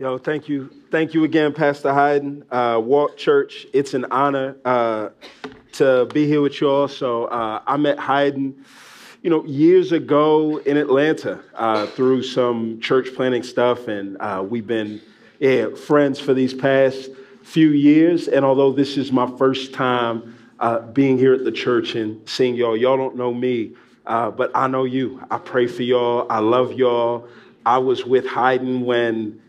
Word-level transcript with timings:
Yo, 0.00 0.16
thank 0.16 0.48
you. 0.48 0.70
Thank 0.92 1.12
you 1.12 1.24
again, 1.24 1.52
Pastor 1.52 1.92
Hayden. 1.92 2.44
Uh, 2.52 2.80
Walk 2.80 3.16
Church, 3.16 3.66
it's 3.72 3.94
an 3.94 4.04
honor 4.12 4.56
uh, 4.64 5.08
to 5.72 6.06
be 6.14 6.24
here 6.24 6.40
with 6.40 6.60
you 6.60 6.70
all. 6.70 6.86
So 6.86 7.24
uh, 7.24 7.60
I 7.66 7.76
met 7.78 7.98
Hayden, 7.98 8.64
you 9.22 9.30
know, 9.30 9.44
years 9.44 9.90
ago 9.90 10.58
in 10.58 10.76
Atlanta 10.76 11.40
uh, 11.56 11.86
through 11.86 12.22
some 12.22 12.78
church 12.80 13.08
planting 13.16 13.42
stuff, 13.42 13.88
and 13.88 14.16
uh, 14.20 14.46
we've 14.48 14.68
been 14.68 15.00
yeah, 15.40 15.74
friends 15.74 16.20
for 16.20 16.32
these 16.32 16.54
past 16.54 17.10
few 17.42 17.70
years. 17.70 18.28
And 18.28 18.44
although 18.44 18.70
this 18.70 18.96
is 18.96 19.10
my 19.10 19.28
first 19.36 19.74
time 19.74 20.38
uh, 20.60 20.78
being 20.78 21.18
here 21.18 21.34
at 21.34 21.42
the 21.42 21.50
church 21.50 21.96
and 21.96 22.20
seeing 22.28 22.54
y'all, 22.54 22.76
y'all 22.76 22.96
don't 22.96 23.16
know 23.16 23.34
me, 23.34 23.72
but 24.04 24.52
I 24.54 24.68
know 24.68 24.84
you. 24.84 25.20
I 25.28 25.38
pray 25.38 25.66
for 25.66 25.82
y'all. 25.82 26.24
I 26.30 26.38
love 26.38 26.72
y'all. 26.74 27.28
I 27.66 27.78
was 27.78 28.04
with 28.04 28.28
Hayden 28.28 28.82
when 28.82 29.40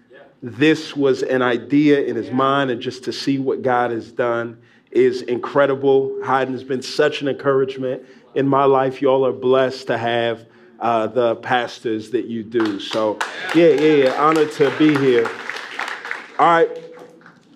this 0.41 0.95
was 0.95 1.21
an 1.21 1.41
idea 1.41 2.01
in 2.01 2.15
his 2.15 2.31
mind, 2.31 2.71
and 2.71 2.81
just 2.81 3.03
to 3.05 3.13
see 3.13 3.39
what 3.39 3.61
God 3.61 3.91
has 3.91 4.11
done 4.11 4.57
is 4.91 5.21
incredible. 5.23 6.17
Hayden 6.25 6.53
has 6.53 6.63
been 6.63 6.81
such 6.81 7.21
an 7.21 7.27
encouragement 7.27 8.03
in 8.35 8.47
my 8.47 8.63
life. 8.63 9.01
Y'all 9.01 9.25
are 9.25 9.33
blessed 9.33 9.87
to 9.87 9.97
have 9.97 10.45
uh, 10.79 11.07
the 11.07 11.35
pastors 11.37 12.11
that 12.11 12.25
you 12.25 12.43
do. 12.43 12.79
So, 12.79 13.19
yeah, 13.53 13.67
yeah, 13.67 14.03
yeah, 14.03 14.21
honored 14.21 14.51
to 14.53 14.75
be 14.77 14.97
here. 14.97 15.29
All 16.39 16.47
right, 16.47 16.69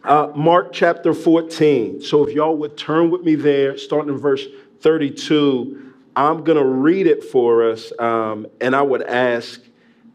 uh, 0.03 0.31
Mark 0.35 0.73
chapter 0.73 1.13
14. 1.13 2.01
So, 2.01 2.27
if 2.27 2.35
y'all 2.35 2.57
would 2.57 2.75
turn 2.75 3.11
with 3.11 3.21
me 3.21 3.35
there, 3.35 3.77
starting 3.77 4.13
in 4.13 4.19
verse 4.19 4.45
32, 4.81 5.93
I'm 6.17 6.43
going 6.43 6.57
to 6.57 6.65
read 6.65 7.07
it 7.07 7.23
for 7.23 7.71
us, 7.71 7.93
um, 7.97 8.45
and 8.59 8.75
I 8.75 8.81
would 8.81 9.03
ask 9.03 9.61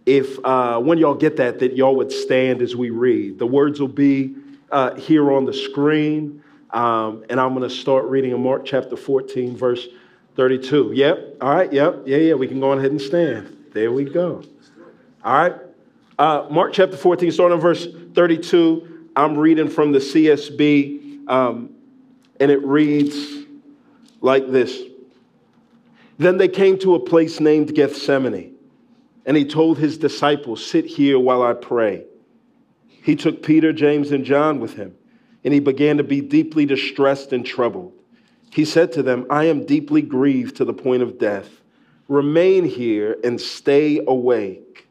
if 0.08 0.42
uh, 0.42 0.80
when 0.80 0.96
y'all 0.96 1.14
get 1.14 1.36
that, 1.36 1.58
that 1.58 1.76
y'all 1.76 1.94
would 1.94 2.10
stand 2.10 2.62
as 2.62 2.74
we 2.74 2.88
read. 2.88 3.38
The 3.38 3.46
words 3.46 3.78
will 3.78 3.88
be 3.88 4.34
uh, 4.72 4.94
here 4.94 5.30
on 5.30 5.44
the 5.44 5.52
screen, 5.52 6.42
um, 6.70 7.24
and 7.28 7.38
I'm 7.38 7.54
going 7.54 7.68
to 7.68 7.74
start 7.74 8.06
reading 8.06 8.30
in 8.30 8.42
Mark 8.42 8.64
chapter 8.64 8.96
14, 8.96 9.54
verse 9.54 9.86
32. 10.34 10.92
Yep. 10.94 11.36
All 11.42 11.54
right. 11.54 11.70
Yep. 11.70 12.04
Yeah. 12.06 12.16
Yeah. 12.16 12.34
We 12.34 12.48
can 12.48 12.58
go 12.58 12.72
ahead 12.72 12.90
and 12.90 13.00
stand. 13.00 13.54
There 13.74 13.92
we 13.92 14.04
go. 14.04 14.42
All 15.22 15.34
right. 15.34 15.54
Uh, 16.18 16.46
Mark 16.50 16.72
chapter 16.72 16.96
14, 16.96 17.30
starting 17.30 17.56
in 17.56 17.60
verse 17.60 17.86
32. 18.14 19.10
I'm 19.14 19.36
reading 19.36 19.68
from 19.68 19.92
the 19.92 19.98
CSB, 19.98 21.28
um, 21.28 21.74
and 22.40 22.50
it 22.50 22.64
reads 22.64 23.44
like 24.22 24.50
this. 24.50 24.80
Then 26.16 26.38
they 26.38 26.48
came 26.48 26.78
to 26.78 26.94
a 26.94 27.00
place 27.00 27.40
named 27.40 27.74
Gethsemane 27.74 28.57
and 29.28 29.36
he 29.36 29.44
told 29.44 29.76
his 29.76 29.98
disciples, 29.98 30.64
Sit 30.64 30.86
here 30.86 31.18
while 31.18 31.42
I 31.42 31.52
pray. 31.52 32.06
He 32.88 33.14
took 33.14 33.42
Peter, 33.42 33.74
James, 33.74 34.10
and 34.10 34.24
John 34.24 34.58
with 34.58 34.72
him, 34.72 34.96
and 35.44 35.52
he 35.52 35.60
began 35.60 35.98
to 35.98 36.02
be 36.02 36.22
deeply 36.22 36.64
distressed 36.64 37.34
and 37.34 37.44
troubled. 37.44 37.92
He 38.50 38.64
said 38.64 38.90
to 38.92 39.02
them, 39.02 39.26
I 39.28 39.44
am 39.44 39.66
deeply 39.66 40.00
grieved 40.00 40.56
to 40.56 40.64
the 40.64 40.72
point 40.72 41.02
of 41.02 41.18
death. 41.18 41.60
Remain 42.08 42.64
here 42.64 43.18
and 43.22 43.38
stay 43.38 44.00
awake. 44.06 44.88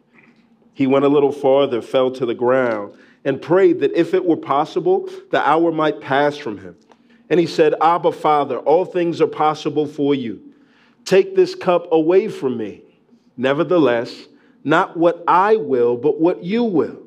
He 0.75 0.85
went 0.85 1.05
a 1.05 1.09
little 1.09 1.31
farther, 1.31 1.81
fell 1.81 2.11
to 2.11 2.25
the 2.27 2.35
ground, 2.35 2.93
and 3.25 3.41
prayed 3.41 3.79
that 3.79 3.99
if 3.99 4.13
it 4.13 4.23
were 4.23 4.37
possible, 4.37 5.09
the 5.31 5.41
hour 5.41 5.71
might 5.71 5.99
pass 5.99 6.37
from 6.37 6.59
him. 6.59 6.75
And 7.31 7.39
he 7.39 7.47
said, 7.47 7.73
Abba, 7.81 8.11
Father, 8.11 8.59
all 8.59 8.85
things 8.85 9.19
are 9.19 9.25
possible 9.25 9.87
for 9.87 10.13
you. 10.13 10.53
Take 11.05 11.35
this 11.35 11.55
cup 11.55 11.87
away 11.91 12.27
from 12.27 12.55
me. 12.55 12.83
Nevertheless, 13.37 14.27
not 14.63 14.97
what 14.97 15.23
I 15.27 15.55
will, 15.55 15.95
but 15.95 16.19
what 16.19 16.43
you 16.43 16.63
will. 16.63 17.03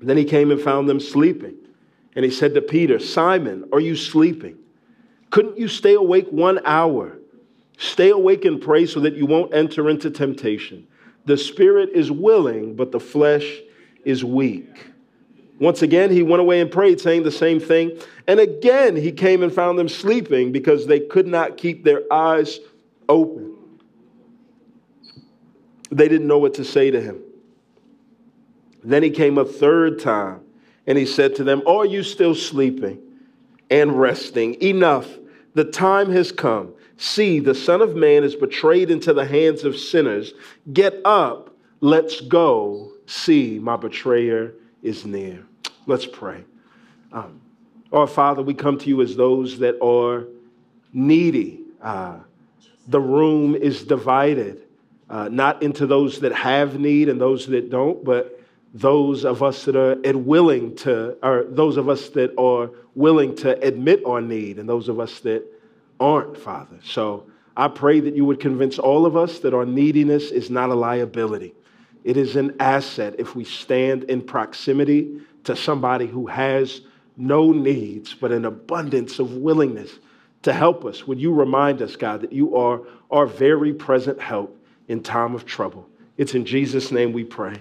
Then 0.00 0.16
he 0.16 0.24
came 0.24 0.50
and 0.50 0.60
found 0.60 0.88
them 0.88 1.00
sleeping. 1.00 1.56
And 2.14 2.24
he 2.24 2.30
said 2.30 2.54
to 2.54 2.62
Peter, 2.62 2.98
Simon, 2.98 3.68
are 3.72 3.80
you 3.80 3.96
sleeping? 3.96 4.58
Couldn't 5.30 5.58
you 5.58 5.68
stay 5.68 5.94
awake 5.94 6.28
one 6.30 6.60
hour? 6.64 7.18
Stay 7.78 8.10
awake 8.10 8.44
and 8.44 8.60
pray 8.60 8.86
so 8.86 9.00
that 9.00 9.14
you 9.14 9.26
won't 9.26 9.54
enter 9.54 9.88
into 9.88 10.10
temptation. 10.10 10.86
The 11.26 11.36
spirit 11.36 11.90
is 11.94 12.10
willing, 12.10 12.74
but 12.74 12.92
the 12.92 13.00
flesh 13.00 13.58
is 14.04 14.24
weak. 14.24 14.90
Once 15.60 15.82
again, 15.82 16.10
he 16.10 16.22
went 16.22 16.40
away 16.40 16.60
and 16.60 16.70
prayed, 16.70 17.00
saying 17.00 17.24
the 17.24 17.30
same 17.30 17.60
thing. 17.60 17.98
And 18.26 18.40
again, 18.40 18.96
he 18.96 19.12
came 19.12 19.42
and 19.42 19.52
found 19.52 19.78
them 19.78 19.88
sleeping 19.88 20.52
because 20.52 20.86
they 20.86 21.00
could 21.00 21.26
not 21.26 21.56
keep 21.56 21.84
their 21.84 22.02
eyes 22.12 22.60
open. 23.08 23.47
They 25.90 26.08
didn't 26.08 26.26
know 26.26 26.38
what 26.38 26.54
to 26.54 26.64
say 26.64 26.90
to 26.90 27.00
him. 27.00 27.22
Then 28.84 29.02
he 29.02 29.10
came 29.10 29.38
a 29.38 29.44
third 29.44 29.98
time 29.98 30.40
and 30.86 30.96
he 30.96 31.06
said 31.06 31.36
to 31.36 31.44
them, 31.44 31.62
Are 31.66 31.84
you 31.84 32.02
still 32.02 32.34
sleeping 32.34 33.00
and 33.70 33.98
resting? 33.98 34.60
Enough. 34.62 35.08
The 35.54 35.64
time 35.64 36.10
has 36.12 36.30
come. 36.30 36.74
See, 36.96 37.38
the 37.38 37.54
Son 37.54 37.80
of 37.80 37.94
Man 37.94 38.24
is 38.24 38.34
betrayed 38.34 38.90
into 38.90 39.12
the 39.12 39.24
hands 39.24 39.64
of 39.64 39.76
sinners. 39.76 40.34
Get 40.72 41.00
up. 41.04 41.54
Let's 41.80 42.20
go. 42.20 42.92
See, 43.06 43.58
my 43.58 43.76
betrayer 43.76 44.54
is 44.82 45.06
near. 45.06 45.44
Let's 45.86 46.06
pray. 46.06 46.44
Um, 47.12 47.40
our 47.92 48.06
Father, 48.06 48.42
we 48.42 48.52
come 48.52 48.78
to 48.78 48.88
you 48.88 49.00
as 49.00 49.16
those 49.16 49.58
that 49.60 49.80
are 49.82 50.26
needy. 50.92 51.60
Uh, 51.80 52.18
the 52.88 53.00
room 53.00 53.54
is 53.54 53.84
divided 53.84 54.67
uh, 55.10 55.28
not 55.28 55.62
into 55.62 55.86
those 55.86 56.20
that 56.20 56.32
have 56.32 56.78
need 56.78 57.08
and 57.08 57.20
those 57.20 57.46
that 57.46 57.70
don't, 57.70 58.04
but 58.04 58.40
those 58.74 59.24
of 59.24 59.42
us 59.42 59.64
that 59.64 59.76
are 59.76 59.96
willing 60.18 60.76
to, 60.76 61.16
or 61.22 61.44
those 61.48 61.76
of 61.76 61.88
us 61.88 62.10
that 62.10 62.38
are 62.38 62.70
willing 62.94 63.34
to 63.36 63.58
admit 63.66 64.02
our 64.04 64.20
need, 64.20 64.58
and 64.58 64.68
those 64.68 64.88
of 64.88 65.00
us 65.00 65.20
that 65.20 65.42
aren't, 65.98 66.36
Father. 66.36 66.78
So 66.84 67.26
I 67.56 67.68
pray 67.68 68.00
that 68.00 68.14
you 68.14 68.24
would 68.24 68.40
convince 68.40 68.78
all 68.78 69.06
of 69.06 69.16
us 69.16 69.38
that 69.40 69.54
our 69.54 69.64
neediness 69.64 70.30
is 70.30 70.50
not 70.50 70.70
a 70.70 70.74
liability. 70.74 71.54
It 72.04 72.16
is 72.16 72.36
an 72.36 72.56
asset 72.60 73.16
if 73.18 73.34
we 73.34 73.44
stand 73.44 74.04
in 74.04 74.22
proximity 74.22 75.20
to 75.44 75.56
somebody 75.56 76.06
who 76.06 76.26
has 76.26 76.82
no 77.16 77.52
needs, 77.52 78.14
but 78.14 78.30
an 78.30 78.44
abundance 78.44 79.18
of 79.18 79.32
willingness 79.32 79.90
to 80.42 80.52
help 80.52 80.84
us. 80.84 81.06
Would 81.06 81.20
you 81.20 81.32
remind 81.32 81.82
us, 81.82 81.96
God, 81.96 82.20
that 82.20 82.32
you 82.32 82.56
are 82.56 82.82
our 83.10 83.26
very 83.26 83.72
present 83.72 84.20
help 84.20 84.57
in 84.88 85.02
time 85.02 85.34
of 85.34 85.46
trouble. 85.46 85.88
It's 86.16 86.34
in 86.34 86.44
Jesus' 86.44 86.90
name 86.90 87.12
we 87.12 87.24
pray. 87.24 87.54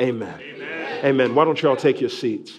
Amen. 0.00 0.40
Amen. 0.40 1.04
Amen. 1.04 1.34
Why 1.34 1.44
don't 1.44 1.60
you 1.60 1.68
all 1.68 1.76
take 1.76 2.00
your 2.00 2.10
seats? 2.10 2.58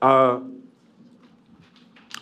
Uh, 0.00 0.40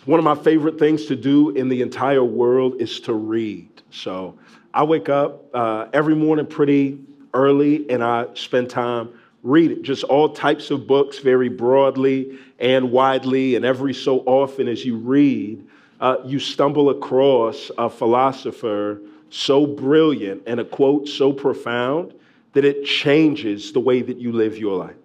one 0.05 0.19
of 0.19 0.25
my 0.25 0.35
favorite 0.35 0.79
things 0.79 1.05
to 1.05 1.15
do 1.15 1.51
in 1.51 1.69
the 1.69 1.81
entire 1.81 2.23
world 2.23 2.81
is 2.81 2.99
to 3.01 3.13
read. 3.13 3.69
So 3.91 4.37
I 4.73 4.83
wake 4.83 5.07
up 5.07 5.45
uh, 5.53 5.87
every 5.93 6.15
morning 6.15 6.45
pretty 6.45 6.99
early 7.33 7.89
and 7.89 8.03
I 8.03 8.27
spend 8.33 8.69
time 8.69 9.09
reading 9.43 9.83
just 9.83 10.03
all 10.03 10.29
types 10.29 10.71
of 10.71 10.87
books 10.87 11.19
very 11.19 11.49
broadly 11.49 12.39
and 12.59 12.91
widely. 12.91 13.55
And 13.55 13.65
every 13.65 13.93
so 13.93 14.19
often, 14.21 14.67
as 14.67 14.83
you 14.85 14.97
read, 14.97 15.65
uh, 16.03 16.17
you 16.25 16.37
stumble 16.37 16.89
across 16.89 17.71
a 17.77 17.89
philosopher 17.89 18.99
so 19.29 19.65
brilliant 19.65 20.43
and 20.45 20.59
a 20.59 20.65
quote 20.65 21.07
so 21.07 21.31
profound 21.31 22.13
that 22.51 22.65
it 22.65 22.83
changes 22.83 23.71
the 23.71 23.79
way 23.79 24.01
that 24.01 24.17
you 24.17 24.33
live 24.33 24.57
your 24.57 24.77
life. 24.77 24.97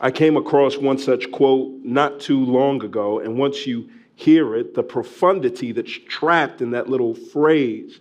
I 0.00 0.12
came 0.12 0.36
across 0.36 0.76
one 0.76 0.96
such 0.96 1.32
quote 1.32 1.72
not 1.82 2.20
too 2.20 2.44
long 2.44 2.84
ago, 2.84 3.18
and 3.18 3.36
once 3.36 3.66
you 3.66 3.90
hear 4.14 4.54
it, 4.54 4.74
the 4.74 4.82
profundity 4.84 5.72
that's 5.72 5.98
trapped 6.06 6.62
in 6.62 6.70
that 6.70 6.88
little 6.88 7.16
phrase, 7.16 7.98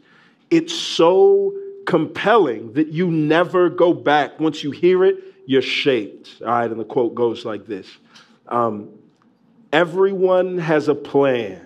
it's 0.52 0.76
so 0.76 1.58
compelling 1.88 2.72
that 2.74 2.90
you 2.90 3.10
never 3.10 3.68
go 3.68 3.96
back. 3.96 4.40
Once 4.40 4.64
you 4.64 4.70
hear 4.70 5.04
it, 5.04 5.24
you're 5.48 5.64
shaped. 5.64 6.36
All 6.42 6.50
right, 6.50 6.70
and 6.70 6.80
the 6.80 6.86
quote 6.86 7.16
goes 7.16 7.46
like 7.46 7.66
this 7.66 7.88
um, 8.48 8.90
Everyone 9.74 10.60
has 10.60 10.88
a 10.88 10.96
plan 10.96 11.65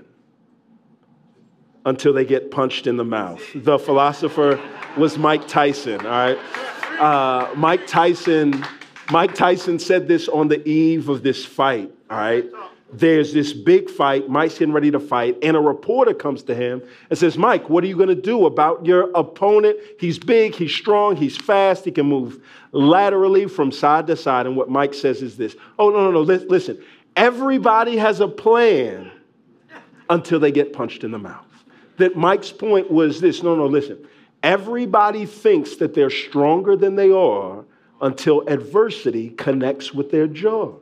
until 1.90 2.14
they 2.14 2.24
get 2.24 2.52
punched 2.52 2.88
in 2.88 2.98
the 2.98 3.04
mouth. 3.04 3.42
The 3.56 3.80
philosopher 3.80 4.60
was 4.96 5.18
Mike 5.18 5.48
Tyson, 5.48 6.00
all 6.06 6.12
right? 6.12 6.38
Uh, 7.00 7.50
Mike 7.56 7.88
Tyson, 7.88 8.64
Mike 9.12 9.34
Tyson 9.34 9.80
said 9.80 10.08
this 10.08 10.28
on 10.28 10.48
the 10.48 10.66
eve 10.68 11.10
of 11.10 11.24
this 11.24 11.44
fight, 11.44 11.92
all 12.10 12.18
right? 12.18 12.46
There's 12.92 13.34
this 13.34 13.54
big 13.54 13.90
fight, 13.90 14.30
Mike's 14.30 14.58
getting 14.58 14.74
ready 14.74 14.90
to 14.92 15.00
fight, 15.00 15.38
and 15.44 15.56
a 15.56 15.60
reporter 15.60 16.14
comes 16.14 16.42
to 16.44 16.56
him 16.56 16.82
and 17.10 17.20
says, 17.20 17.38
Mike, 17.38 17.70
what 17.70 17.84
are 17.84 17.88
you 17.88 17.98
gonna 17.98 18.16
do 18.16 18.46
about 18.46 18.86
your 18.86 19.12
opponent? 19.16 19.78
He's 20.00 20.18
big, 20.18 20.56
he's 20.56 20.74
strong, 20.74 21.16
he's 21.16 21.38
fast, 21.38 21.86
he 21.86 21.92
can 21.92 22.08
move 22.08 22.44
laterally 22.72 23.48
from 23.48 23.72
side 23.72 24.08
to 24.08 24.16
side. 24.16 24.48
And 24.48 24.56
what 24.56 24.70
Mike 24.70 24.94
says 24.94 25.22
is 25.22 25.38
this 25.38 25.56
Oh, 25.78 25.90
no, 25.90 26.12
no, 26.12 26.12
no, 26.12 26.22
listen, 26.22 26.84
everybody 27.16 27.98
has 27.98 28.20
a 28.20 28.28
plan 28.28 29.12
until 30.10 30.40
they 30.40 30.52
get 30.52 30.74
punched 30.74 31.04
in 31.04 31.12
the 31.12 31.20
mouth 31.20 31.46
that 32.00 32.18
Mike's 32.18 32.52
point 32.52 32.92
was 32.92 33.22
this 33.22 33.44
no, 33.44 33.56
no, 33.56 33.68
listen. 33.68 34.06
Everybody 34.42 35.26
thinks 35.26 35.76
that 35.78 35.94
they're 35.94 36.10
stronger 36.10 36.76
than 36.76 36.96
they 36.96 37.12
are 37.12 37.66
until 38.02 38.48
adversity 38.48 39.30
connects 39.32 39.94
with 39.94 40.10
their 40.10 40.28
jaw. 40.28 40.74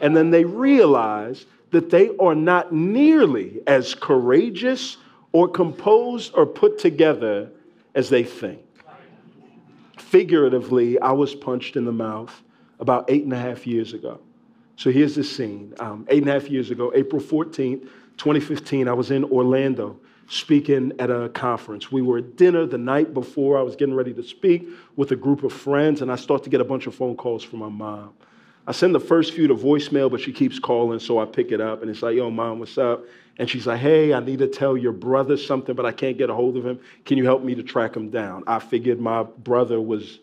And 0.00 0.16
then 0.16 0.30
they 0.30 0.44
realize 0.44 1.46
that 1.70 1.90
they 1.90 2.14
are 2.18 2.34
not 2.34 2.72
nearly 2.72 3.60
as 3.66 3.94
courageous 3.94 4.98
or 5.32 5.48
composed 5.48 6.32
or 6.34 6.46
put 6.46 6.78
together 6.78 7.50
as 7.94 8.08
they 8.10 8.24
think. 8.24 8.60
Figuratively, 9.96 10.98
I 11.00 11.12
was 11.12 11.34
punched 11.34 11.76
in 11.76 11.84
the 11.84 11.92
mouth 11.92 12.42
about 12.80 13.06
eight 13.08 13.24
and 13.24 13.32
a 13.32 13.38
half 13.38 13.66
years 13.66 13.92
ago. 13.92 14.20
So 14.76 14.90
here's 14.90 15.14
the 15.14 15.24
scene. 15.24 15.74
Um, 15.80 16.06
eight 16.08 16.22
and 16.22 16.30
a 16.30 16.32
half 16.32 16.48
years 16.48 16.70
ago, 16.70 16.92
April 16.94 17.20
14th, 17.20 17.82
2015, 18.16 18.88
I 18.88 18.92
was 18.92 19.10
in 19.10 19.24
Orlando 19.24 19.98
speaking 20.28 20.92
at 20.98 21.10
a 21.10 21.30
conference. 21.30 21.90
We 21.90 22.02
were 22.02 22.18
at 22.18 22.36
dinner 22.36 22.66
the 22.66 22.78
night 22.78 23.14
before 23.14 23.58
I 23.58 23.62
was 23.62 23.76
getting 23.76 23.94
ready 23.94 24.12
to 24.14 24.22
speak 24.22 24.68
with 24.94 25.10
a 25.10 25.16
group 25.16 25.42
of 25.42 25.52
friends, 25.52 26.02
and 26.02 26.12
I 26.12 26.16
start 26.16 26.44
to 26.44 26.50
get 26.50 26.60
a 26.60 26.64
bunch 26.64 26.86
of 26.86 26.94
phone 26.94 27.16
calls 27.16 27.42
from 27.42 27.60
my 27.60 27.68
mom. 27.68 28.12
I 28.66 28.72
send 28.72 28.94
the 28.94 29.00
first 29.00 29.32
few 29.32 29.48
to 29.48 29.54
voicemail, 29.54 30.10
but 30.10 30.20
she 30.20 30.30
keeps 30.30 30.58
calling, 30.58 30.98
so 30.98 31.18
I 31.18 31.24
pick 31.24 31.52
it 31.52 31.60
up 31.60 31.80
and 31.80 31.90
it's 31.90 32.02
like, 32.02 32.14
yo, 32.14 32.30
mom, 32.30 32.58
what's 32.58 32.76
up? 32.76 33.02
And 33.38 33.48
she's 33.48 33.66
like, 33.66 33.80
hey, 33.80 34.12
I 34.12 34.20
need 34.20 34.40
to 34.40 34.46
tell 34.46 34.76
your 34.76 34.92
brother 34.92 35.38
something, 35.38 35.74
but 35.74 35.86
I 35.86 35.92
can't 35.92 36.18
get 36.18 36.28
a 36.28 36.34
hold 36.34 36.58
of 36.58 36.66
him. 36.66 36.78
Can 37.06 37.16
you 37.16 37.24
help 37.24 37.42
me 37.42 37.54
to 37.54 37.62
track 37.62 37.96
him 37.96 38.10
down? 38.10 38.44
I 38.46 38.58
figured 38.58 39.00
my 39.00 39.22
brother 39.22 39.80
was 39.80 40.18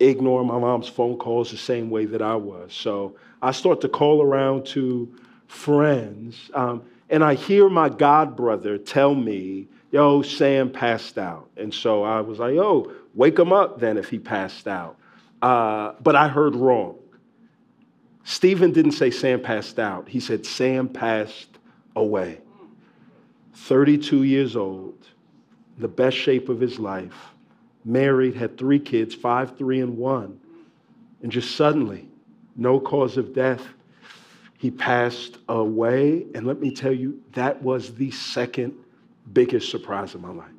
ignoring 0.00 0.48
my 0.48 0.58
mom's 0.58 0.88
phone 0.88 1.18
calls 1.18 1.52
the 1.52 1.56
same 1.56 1.88
way 1.88 2.04
that 2.06 2.20
I 2.20 2.34
was. 2.34 2.72
So 2.72 3.14
I 3.40 3.52
start 3.52 3.80
to 3.82 3.88
call 3.88 4.22
around 4.22 4.66
to 4.66 5.14
friends, 5.46 6.50
um, 6.52 6.82
and 7.08 7.22
I 7.22 7.34
hear 7.34 7.68
my 7.68 7.88
god 7.88 8.36
brother 8.36 8.78
tell 8.78 9.14
me, 9.14 9.68
yo, 9.90 10.22
Sam 10.22 10.70
passed 10.70 11.18
out. 11.18 11.48
And 11.56 11.72
so 11.72 12.02
I 12.02 12.20
was 12.20 12.38
like, 12.38 12.54
yo, 12.54 12.92
wake 13.14 13.38
him 13.38 13.52
up 13.52 13.80
then 13.80 13.96
if 13.96 14.08
he 14.08 14.18
passed 14.18 14.66
out. 14.66 14.96
Uh, 15.40 15.92
but 16.00 16.16
I 16.16 16.28
heard 16.28 16.56
wrong. 16.56 16.98
Stephen 18.24 18.72
didn't 18.72 18.92
say 18.92 19.10
Sam 19.10 19.40
passed 19.40 19.78
out, 19.78 20.08
he 20.08 20.18
said 20.18 20.44
Sam 20.44 20.88
passed 20.88 21.58
away. 21.94 22.40
32 23.54 24.24
years 24.24 24.56
old, 24.56 25.06
the 25.78 25.88
best 25.88 26.16
shape 26.16 26.48
of 26.48 26.60
his 26.60 26.78
life, 26.78 27.14
married, 27.84 28.34
had 28.34 28.58
three 28.58 28.80
kids, 28.80 29.14
five, 29.14 29.56
three, 29.56 29.80
and 29.80 29.96
one. 29.96 30.40
And 31.22 31.30
just 31.30 31.54
suddenly, 31.54 32.08
no 32.56 32.80
cause 32.80 33.16
of 33.16 33.32
death, 33.32 33.62
he 34.58 34.70
passed 34.70 35.38
away. 35.48 36.26
And 36.34 36.46
let 36.46 36.60
me 36.60 36.70
tell 36.70 36.92
you, 36.92 37.22
that 37.32 37.62
was 37.62 37.94
the 37.94 38.10
second 38.10 38.74
biggest 39.32 39.70
surprise 39.70 40.14
of 40.14 40.20
my 40.20 40.30
life. 40.30 40.50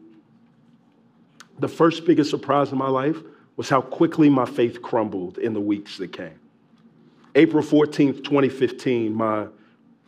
The 1.59 1.67
first 1.67 2.05
biggest 2.05 2.29
surprise 2.29 2.71
of 2.71 2.77
my 2.77 2.89
life 2.89 3.17
was 3.55 3.69
how 3.69 3.81
quickly 3.81 4.29
my 4.29 4.45
faith 4.45 4.81
crumbled 4.81 5.39
in 5.39 5.53
the 5.53 5.61
weeks 5.61 5.97
that 5.97 6.13
came. 6.13 6.39
April 7.35 7.63
14th, 7.63 8.23
2015, 8.23 9.13
my 9.13 9.47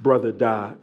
brother 0.01 0.31
died. 0.31 0.77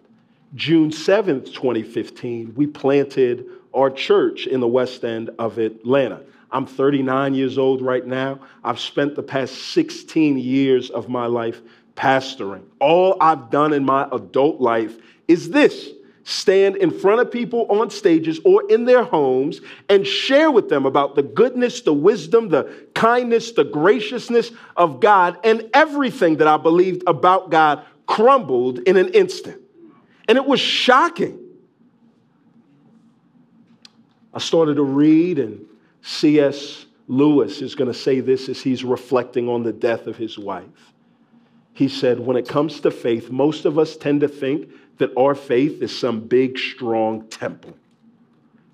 June 0.54 0.90
7th, 0.90 1.46
2015, 1.46 2.54
we 2.54 2.66
planted 2.66 3.46
our 3.74 3.90
church 3.90 4.46
in 4.46 4.60
the 4.60 4.66
west 4.66 5.04
end 5.04 5.30
of 5.38 5.58
Atlanta. 5.58 6.22
I'm 6.50 6.66
39 6.66 7.34
years 7.34 7.58
old 7.58 7.82
right 7.82 8.06
now. 8.06 8.40
I've 8.64 8.78
spent 8.80 9.16
the 9.16 9.22
past 9.22 9.54
16 9.72 10.38
years 10.38 10.90
of 10.90 11.08
my 11.08 11.26
life 11.26 11.60
pastoring. 11.96 12.64
All 12.78 13.16
I've 13.20 13.50
done 13.50 13.72
in 13.72 13.84
my 13.84 14.08
adult 14.12 14.60
life 14.60 14.96
is 15.26 15.50
this 15.50 15.90
stand 16.22 16.74
in 16.76 16.90
front 16.90 17.20
of 17.20 17.30
people 17.30 17.66
on 17.70 17.88
stages 17.88 18.40
or 18.44 18.68
in 18.68 18.84
their 18.84 19.04
homes 19.04 19.60
and 19.88 20.04
share 20.04 20.50
with 20.50 20.68
them 20.68 20.84
about 20.84 21.14
the 21.14 21.22
goodness, 21.22 21.82
the 21.82 21.92
wisdom, 21.92 22.48
the 22.48 22.88
kindness, 22.94 23.52
the 23.52 23.62
graciousness 23.62 24.50
of 24.76 24.98
God, 24.98 25.38
and 25.44 25.70
everything 25.72 26.38
that 26.38 26.48
I 26.48 26.56
believed 26.56 27.04
about 27.06 27.50
God 27.50 27.84
crumbled 28.06 28.80
in 28.80 28.96
an 28.96 29.10
instant. 29.10 29.60
And 30.28 30.36
it 30.36 30.44
was 30.44 30.58
shocking. 30.58 31.38
I 34.34 34.40
started 34.40 34.74
to 34.74 34.82
read, 34.82 35.38
and 35.38 35.64
C.S. 36.02 36.86
Lewis 37.06 37.62
is 37.62 37.76
going 37.76 37.90
to 37.90 37.98
say 37.98 38.18
this 38.18 38.48
as 38.48 38.60
he's 38.60 38.82
reflecting 38.82 39.48
on 39.48 39.62
the 39.62 39.72
death 39.72 40.08
of 40.08 40.16
his 40.16 40.36
wife. 40.38 40.92
He 41.76 41.88
said, 41.88 42.18
When 42.18 42.38
it 42.38 42.48
comes 42.48 42.80
to 42.80 42.90
faith, 42.90 43.30
most 43.30 43.66
of 43.66 43.78
us 43.78 43.98
tend 43.98 44.22
to 44.22 44.28
think 44.28 44.70
that 44.96 45.14
our 45.14 45.34
faith 45.34 45.82
is 45.82 45.96
some 45.96 46.20
big, 46.20 46.58
strong 46.58 47.28
temple. 47.28 47.76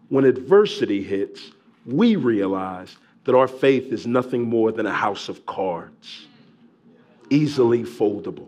When 0.09 0.25
adversity 0.25 1.03
hits, 1.03 1.51
we 1.85 2.15
realize 2.15 2.95
that 3.25 3.35
our 3.35 3.49
faith 3.49 3.93
is 3.93 4.07
nothing 4.07 4.43
more 4.43 4.71
than 4.71 4.87
a 4.87 4.93
house 4.93 5.29
of 5.29 5.45
cards, 5.47 6.29
easily 7.29 7.83
foldable. 7.83 8.47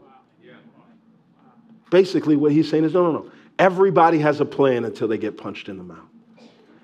Basically, 1.90 2.36
what 2.36 2.52
he's 2.52 2.70
saying 2.70 2.84
is 2.84 2.94
no, 2.94 3.10
no, 3.10 3.22
no. 3.22 3.30
Everybody 3.58 4.20
has 4.20 4.40
a 4.40 4.44
plan 4.44 4.84
until 4.84 5.08
they 5.08 5.18
get 5.18 5.36
punched 5.36 5.68
in 5.68 5.78
the 5.78 5.84
mouth. 5.84 5.98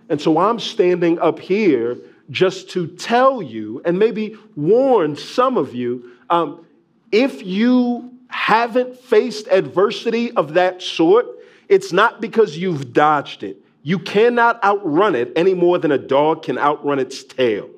And 0.08 0.20
so 0.20 0.38
I'm 0.38 0.58
standing 0.58 1.20
up 1.20 1.38
here 1.38 1.98
just 2.30 2.70
to 2.70 2.88
tell 2.88 3.40
you 3.40 3.80
and 3.84 3.96
maybe 3.96 4.36
warn 4.56 5.14
some 5.14 5.56
of 5.56 5.72
you 5.72 6.16
um, 6.30 6.66
if 7.12 7.44
you 7.44 8.12
haven't 8.28 8.96
faced 8.96 9.48
adversity 9.48 10.30
of 10.32 10.54
that 10.54 10.82
sort, 10.82 11.26
it's 11.68 11.92
not 11.92 12.20
because 12.20 12.56
you've 12.56 12.92
dodged 12.92 13.42
it. 13.42 13.62
You 13.82 13.98
cannot 13.98 14.62
outrun 14.62 15.14
it 15.14 15.32
any 15.36 15.54
more 15.54 15.78
than 15.78 15.92
a 15.92 15.98
dog 15.98 16.42
can 16.42 16.58
outrun 16.58 16.98
its 16.98 17.24
tail. 17.24 17.70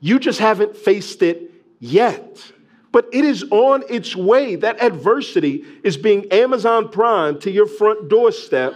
You 0.00 0.18
just 0.18 0.38
haven't 0.38 0.76
faced 0.76 1.22
it 1.22 1.50
yet. 1.80 2.52
But 2.92 3.08
it 3.12 3.24
is 3.24 3.44
on 3.50 3.84
its 3.90 4.16
way. 4.16 4.56
That 4.56 4.82
adversity 4.82 5.64
is 5.84 5.96
being 5.96 6.30
Amazon 6.32 6.88
Prime 6.88 7.38
to 7.40 7.50
your 7.50 7.66
front 7.66 8.08
doorstep 8.08 8.74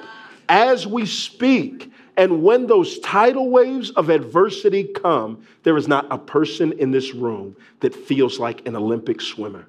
as 0.49 0.87
we 0.87 1.07
speak. 1.07 1.91
And 2.17 2.43
when 2.43 2.67
those 2.67 2.99
tidal 2.99 3.49
waves 3.49 3.91
of 3.91 4.11
adversity 4.11 4.85
come, 4.85 5.47
there 5.63 5.77
is 5.79 5.89
not 5.89 6.07
a 6.11 6.19
person 6.19 6.73
in 6.73 6.91
this 6.91 7.15
room 7.15 7.57
that 7.81 7.95
feels 7.95 8.39
like 8.39 8.67
an 8.67 8.77
Olympic 8.77 9.23
swimmer 9.23 9.67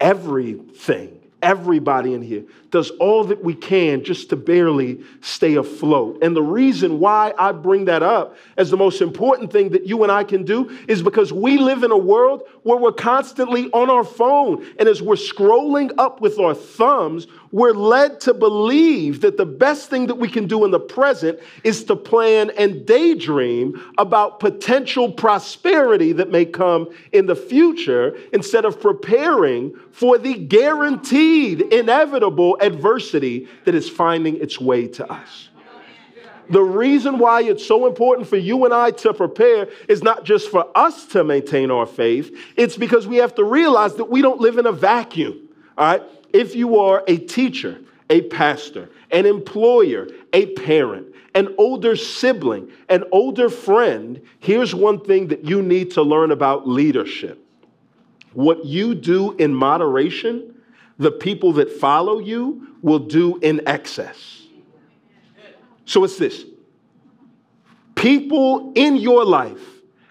everything, 0.00 1.20
everybody 1.42 2.14
in 2.14 2.22
here 2.22 2.44
does 2.70 2.90
all 2.98 3.24
that 3.24 3.44
we 3.44 3.54
can 3.54 4.02
just 4.02 4.30
to 4.30 4.36
barely 4.36 5.00
stay 5.20 5.54
afloat. 5.54 6.18
And 6.22 6.34
the 6.34 6.42
reason 6.42 6.98
why 6.98 7.32
I 7.38 7.52
bring 7.52 7.84
that 7.84 8.02
up 8.02 8.36
as 8.56 8.70
the 8.70 8.76
most 8.76 9.00
important 9.00 9.52
thing 9.52 9.68
that 9.70 9.86
you 9.86 10.02
and 10.02 10.10
I 10.10 10.24
can 10.24 10.44
do 10.44 10.76
is 10.88 11.02
because 11.02 11.32
we 11.32 11.58
live 11.58 11.84
in 11.84 11.92
a 11.92 11.96
world 11.96 12.42
where 12.62 12.78
we're 12.78 12.92
constantly 12.92 13.70
on 13.70 13.90
our 13.90 14.04
phone. 14.04 14.66
And 14.78 14.88
as 14.88 15.02
we're 15.02 15.14
scrolling 15.14 15.92
up 15.98 16.20
with 16.20 16.38
our 16.40 16.54
thumbs, 16.54 17.26
we're 17.54 17.72
led 17.72 18.18
to 18.18 18.34
believe 18.34 19.20
that 19.20 19.36
the 19.36 19.46
best 19.46 19.88
thing 19.88 20.08
that 20.08 20.16
we 20.16 20.28
can 20.28 20.48
do 20.48 20.64
in 20.64 20.72
the 20.72 20.80
present 20.80 21.38
is 21.62 21.84
to 21.84 21.94
plan 21.94 22.50
and 22.58 22.84
daydream 22.84 23.80
about 23.96 24.40
potential 24.40 25.12
prosperity 25.12 26.10
that 26.10 26.32
may 26.32 26.44
come 26.44 26.88
in 27.12 27.26
the 27.26 27.36
future 27.36 28.18
instead 28.32 28.64
of 28.64 28.80
preparing 28.80 29.72
for 29.92 30.18
the 30.18 30.34
guaranteed, 30.34 31.60
inevitable 31.72 32.58
adversity 32.60 33.46
that 33.66 33.74
is 33.76 33.88
finding 33.88 34.34
its 34.38 34.60
way 34.60 34.88
to 34.88 35.08
us. 35.08 35.48
The 36.50 36.60
reason 36.60 37.20
why 37.20 37.42
it's 37.42 37.64
so 37.64 37.86
important 37.86 38.26
for 38.26 38.36
you 38.36 38.64
and 38.64 38.74
I 38.74 38.90
to 38.90 39.14
prepare 39.14 39.68
is 39.88 40.02
not 40.02 40.24
just 40.24 40.50
for 40.50 40.76
us 40.76 41.06
to 41.06 41.22
maintain 41.22 41.70
our 41.70 41.86
faith, 41.86 42.36
it's 42.56 42.76
because 42.76 43.06
we 43.06 43.18
have 43.18 43.36
to 43.36 43.44
realize 43.44 43.94
that 43.94 44.10
we 44.10 44.22
don't 44.22 44.40
live 44.40 44.58
in 44.58 44.66
a 44.66 44.72
vacuum. 44.72 45.48
All 45.78 45.86
right? 45.86 46.02
If 46.34 46.54
you 46.54 46.78
are 46.80 47.02
a 47.08 47.16
teacher, 47.16 47.80
a 48.10 48.20
pastor, 48.22 48.90
an 49.10 49.24
employer, 49.24 50.08
a 50.34 50.52
parent, 50.54 51.14
an 51.34 51.54
older 51.56 51.96
sibling, 51.96 52.70
an 52.90 53.04
older 53.10 53.48
friend, 53.48 54.20
here's 54.40 54.74
one 54.74 55.00
thing 55.00 55.28
that 55.28 55.44
you 55.44 55.62
need 55.62 55.92
to 55.92 56.02
learn 56.02 56.30
about 56.30 56.68
leadership. 56.68 57.40
What 58.34 58.66
you 58.66 58.94
do 58.94 59.32
in 59.36 59.54
moderation 59.54 60.54
the 60.98 61.10
people 61.10 61.52
that 61.54 61.72
follow 61.72 62.18
you 62.18 62.76
will 62.82 63.00
do 63.00 63.38
in 63.38 63.66
excess. 63.66 64.42
So 65.86 66.04
it's 66.04 66.18
this 66.18 66.44
people 67.94 68.72
in 68.74 68.96
your 68.96 69.24
life 69.24 69.60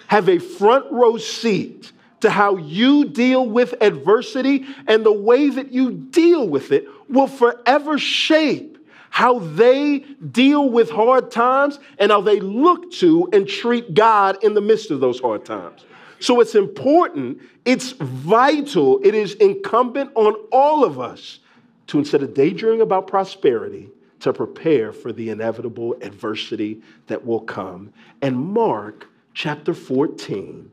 have 0.07 0.29
a 0.29 0.39
front 0.39 0.91
row 0.91 1.17
seat 1.17 1.92
to 2.23 2.29
how 2.29 2.57
you 2.57 3.05
deal 3.05 3.45
with 3.45 3.75
adversity, 3.81 4.65
and 4.87 5.05
the 5.05 5.13
way 5.13 5.49
that 5.49 5.71
you 5.71 5.91
deal 5.91 6.47
with 6.47 6.71
it 6.71 6.87
will 7.07 7.27
forever 7.27 7.97
shape 7.97 8.77
how 9.09 9.39
they 9.39 9.99
deal 10.31 10.69
with 10.69 10.89
hard 10.89 11.29
times 11.29 11.79
and 11.99 12.11
how 12.11 12.21
they 12.21 12.39
look 12.39 12.91
to 12.93 13.29
and 13.31 13.47
treat 13.47 13.93
God 13.93 14.43
in 14.43 14.55
the 14.55 14.61
midst 14.61 14.89
of 14.89 14.99
those 15.01 15.19
hard 15.19 15.45
times. 15.45 15.85
So 16.19 16.39
it's 16.39 16.55
important, 16.55 17.41
it's 17.65 17.91
vital, 17.91 19.01
it 19.03 19.13
is 19.13 19.33
incumbent 19.35 20.09
on 20.15 20.33
all 20.51 20.83
of 20.83 20.99
us 20.99 21.39
to 21.87 21.99
instead 21.99 22.23
of 22.23 22.33
daydreaming 22.33 22.81
about 22.81 23.05
prosperity, 23.07 23.89
to 24.21 24.31
prepare 24.31 24.93
for 24.93 25.11
the 25.11 25.29
inevitable 25.29 25.95
adversity 26.01 26.81
that 27.07 27.25
will 27.25 27.41
come. 27.41 27.91
And 28.21 28.37
Mark 28.37 29.07
chapter 29.33 29.73
14 29.73 30.71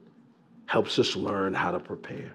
helps 0.70 1.00
us 1.00 1.16
learn 1.16 1.52
how 1.52 1.72
to 1.72 1.80
prepare. 1.80 2.30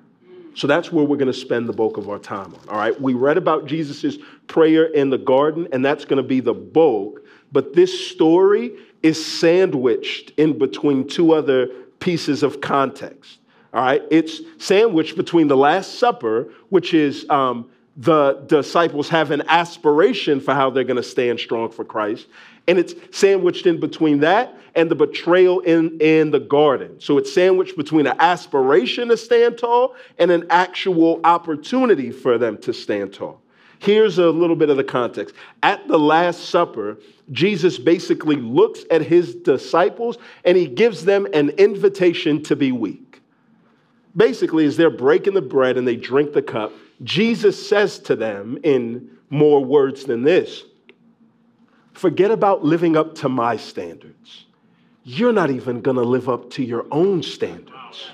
So 0.56 0.68
that's 0.68 0.92
where 0.92 1.06
we're 1.06 1.15
going 1.15 1.32
to 1.32 1.34
spend 1.34 1.70
the 1.70 1.74
bulk 1.74 1.96
of 1.96 2.10
our 2.10 2.20
time 2.20 2.54
on. 2.54 2.68
All 2.68 2.77
right. 2.77 3.00
We 3.00 3.13
read 3.13 3.38
about 3.38 3.65
Jesus' 3.65 4.18
prayer 4.48 4.88
in 4.88 5.10
the 5.10 5.18
garden, 5.18 5.70
and 5.72 5.86
that's 5.86 6.04
going 6.04 6.22
to 6.22 6.27
be 6.27 6.42
the 6.42 6.54
bulk. 6.54 7.22
But 7.54 7.75
this 7.75 8.10
story 8.10 8.74
is 9.01 9.25
sandwiched 9.25 10.32
in 10.36 10.58
between 10.60 11.08
two 11.08 11.32
other 11.32 11.68
pieces 12.00 12.44
of 12.44 12.60
context. 12.60 13.39
All 13.74 13.82
right. 13.82 14.04
It's 14.12 14.42
sandwiched 14.58 15.15
between 15.15 15.48
the 15.48 15.56
Last 15.56 15.98
Supper, 15.98 16.51
which 16.68 16.94
is 16.94 17.25
um, 17.30 17.70
the 17.96 18.44
disciples 18.48 19.08
have 19.08 19.32
an 19.32 19.44
aspiration 19.48 20.42
for 20.42 20.54
how 20.54 20.70
they're 20.72 20.84
going 20.84 20.98
to 20.98 21.04
stand 21.04 21.39
strong 21.39 21.72
for 21.72 21.86
Christ. 21.86 22.27
And 22.67 22.79
it's 22.79 22.93
sandwiched 23.12 23.65
in 23.65 23.79
between 23.79 24.19
that 24.22 24.55
and 24.75 24.89
the 24.91 24.95
betrayal 24.95 25.62
in, 25.62 25.98
in 26.00 26.31
the 26.31 26.39
garden. 26.39 27.00
So 27.00 27.17
it's 27.17 27.31
sandwiched 27.31 27.77
between 27.77 28.07
an 28.07 28.15
aspiration 28.19 29.07
to 29.10 29.17
stand 29.17 29.57
tall 29.57 29.95
and 30.17 30.31
an 30.31 30.48
actual 30.50 31.22
opportunity 31.24 32.12
for 32.12 32.38
them 32.38 32.57
to 32.60 32.74
stand 32.74 33.13
tall. 33.13 33.41
Here's 33.79 34.17
a 34.17 34.29
little 34.29 34.55
bit 34.55 34.69
of 34.69 34.77
the 34.77 34.84
context. 34.84 35.36
At 35.62 35.88
the 35.88 36.00
Last 36.00 36.50
Supper, 36.50 36.98
Jesus 37.31 37.77
basically 37.77 38.38
looks 38.38 38.81
at 38.89 39.01
his 39.01 39.36
disciples 39.36 40.17
and 40.43 40.57
he 40.57 40.67
gives 40.67 41.05
them 41.05 41.27
an 41.34 41.50
invitation 41.51 42.41
to 42.43 42.55
be 42.55 42.72
weak. 42.72 43.22
Basically, 44.15 44.65
as 44.65 44.77
they're 44.77 44.89
breaking 44.89 45.34
the 45.34 45.41
bread 45.41 45.77
and 45.77 45.88
they 45.88 45.98
drink 45.98 46.34
the 46.34 46.41
cup, 46.41 46.72
Jesus 47.03 47.67
says 47.67 48.00
to 48.00 48.15
them 48.15 48.57
in 48.63 49.10
more 49.29 49.63
words 49.63 50.05
than 50.05 50.24
this 50.24 50.63
forget 51.96 52.32
about 52.32 52.64
living 52.64 52.96
up 52.96 53.16
to 53.16 53.30
my 53.30 53.58
standards. 53.58 54.46
You're 55.04 55.34
not 55.34 55.52
even 55.52 55.82
going 55.82 55.98
to 55.98 56.04
live 56.04 56.30
up 56.30 56.50
to 56.52 56.64
your 56.64 56.86
own 56.92 57.24
standards. 57.24 58.10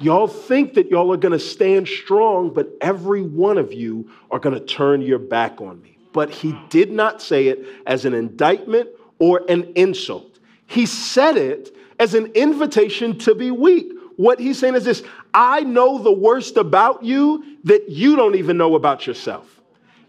Y'all 0.00 0.26
think 0.26 0.74
that 0.74 0.90
y'all 0.90 1.12
are 1.12 1.16
going 1.16 1.32
to 1.32 1.38
stand 1.38 1.86
strong, 1.86 2.52
but 2.52 2.68
every 2.80 3.22
one 3.22 3.58
of 3.58 3.72
you 3.72 4.10
are 4.30 4.38
going 4.38 4.54
to 4.54 4.64
turn 4.64 5.00
your 5.00 5.18
back 5.18 5.60
on 5.60 5.80
me. 5.82 5.96
But 6.12 6.30
he 6.30 6.58
did 6.68 6.90
not 6.90 7.22
say 7.22 7.48
it 7.48 7.64
as 7.86 8.04
an 8.04 8.14
indictment 8.14 8.88
or 9.18 9.42
an 9.48 9.72
insult. 9.76 10.38
He 10.66 10.86
said 10.86 11.36
it 11.36 11.76
as 12.00 12.14
an 12.14 12.26
invitation 12.34 13.18
to 13.18 13.34
be 13.34 13.50
weak. 13.50 13.92
What 14.16 14.40
he's 14.40 14.58
saying 14.58 14.74
is 14.74 14.84
this 14.84 15.02
I 15.32 15.60
know 15.60 15.98
the 15.98 16.12
worst 16.12 16.56
about 16.56 17.04
you 17.04 17.58
that 17.64 17.88
you 17.88 18.16
don't 18.16 18.36
even 18.36 18.56
know 18.56 18.74
about 18.74 19.06
yourself. 19.06 19.60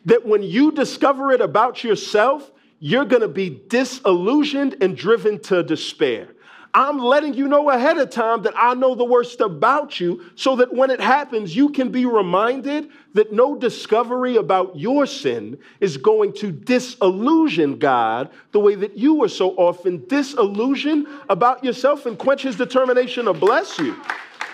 That 0.06 0.26
when 0.26 0.44
you 0.44 0.72
discover 0.72 1.32
it 1.32 1.42
about 1.42 1.84
yourself, 1.84 2.52
you're 2.80 3.06
going 3.06 3.22
to 3.22 3.28
be 3.28 3.62
disillusioned 3.68 4.78
and 4.82 4.98
driven 4.98 5.40
to 5.40 5.64
despair. 5.64 6.30
I'm 6.76 7.00
letting 7.00 7.34
you 7.36 7.48
know 7.48 7.70
ahead 7.70 7.98
of 7.98 8.10
time 8.10 8.42
that 8.42 8.54
I 8.58 8.74
know 8.74 8.96
the 8.96 9.06
worst 9.06 9.40
about 9.40 9.98
you 10.02 10.26
so 10.36 10.58
that 10.58 10.74
when 10.74 10.92
it 10.92 11.00
happens, 11.00 11.56
you 11.56 11.70
can 11.70 11.90
be 11.90 12.06
reminded 12.06 12.90
that 13.14 13.32
no 13.32 13.56
discovery 13.56 14.36
about 14.36 14.78
your 14.78 15.06
sin 15.06 15.58
is 15.80 15.96
going 15.96 16.34
to 16.34 16.52
disillusion 16.52 17.80
God 17.80 18.30
the 18.52 18.60
way 18.60 18.76
that 18.76 18.98
you 18.98 19.24
are 19.24 19.30
so 19.30 19.52
often 19.52 20.06
disillusioned 20.08 21.08
about 21.30 21.64
yourself 21.64 22.06
and 22.06 22.20
quench 22.20 22.42
his 22.42 22.58
determination 22.58 23.24
to 23.24 23.34
bless 23.34 23.80
you. 23.80 23.96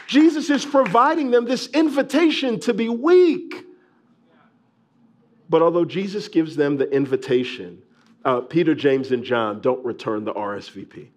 Jesus 0.06 0.52
is 0.52 0.64
providing 0.64 1.32
them 1.32 1.46
this 1.46 1.70
invitation 1.70 2.60
to 2.60 2.74
be 2.76 2.88
weak. 2.88 3.66
But 5.50 5.64
although 5.64 5.86
Jesus 5.86 6.28
gives 6.28 6.56
them 6.56 6.78
the 6.78 6.88
invitation, 6.92 7.82
uh, 8.24 8.42
Peter, 8.42 8.76
James, 8.76 9.12
and 9.12 9.24
John 9.24 9.62
don't 9.62 9.84
return 9.84 10.24
the 10.24 10.34
RSVP. 10.34 11.08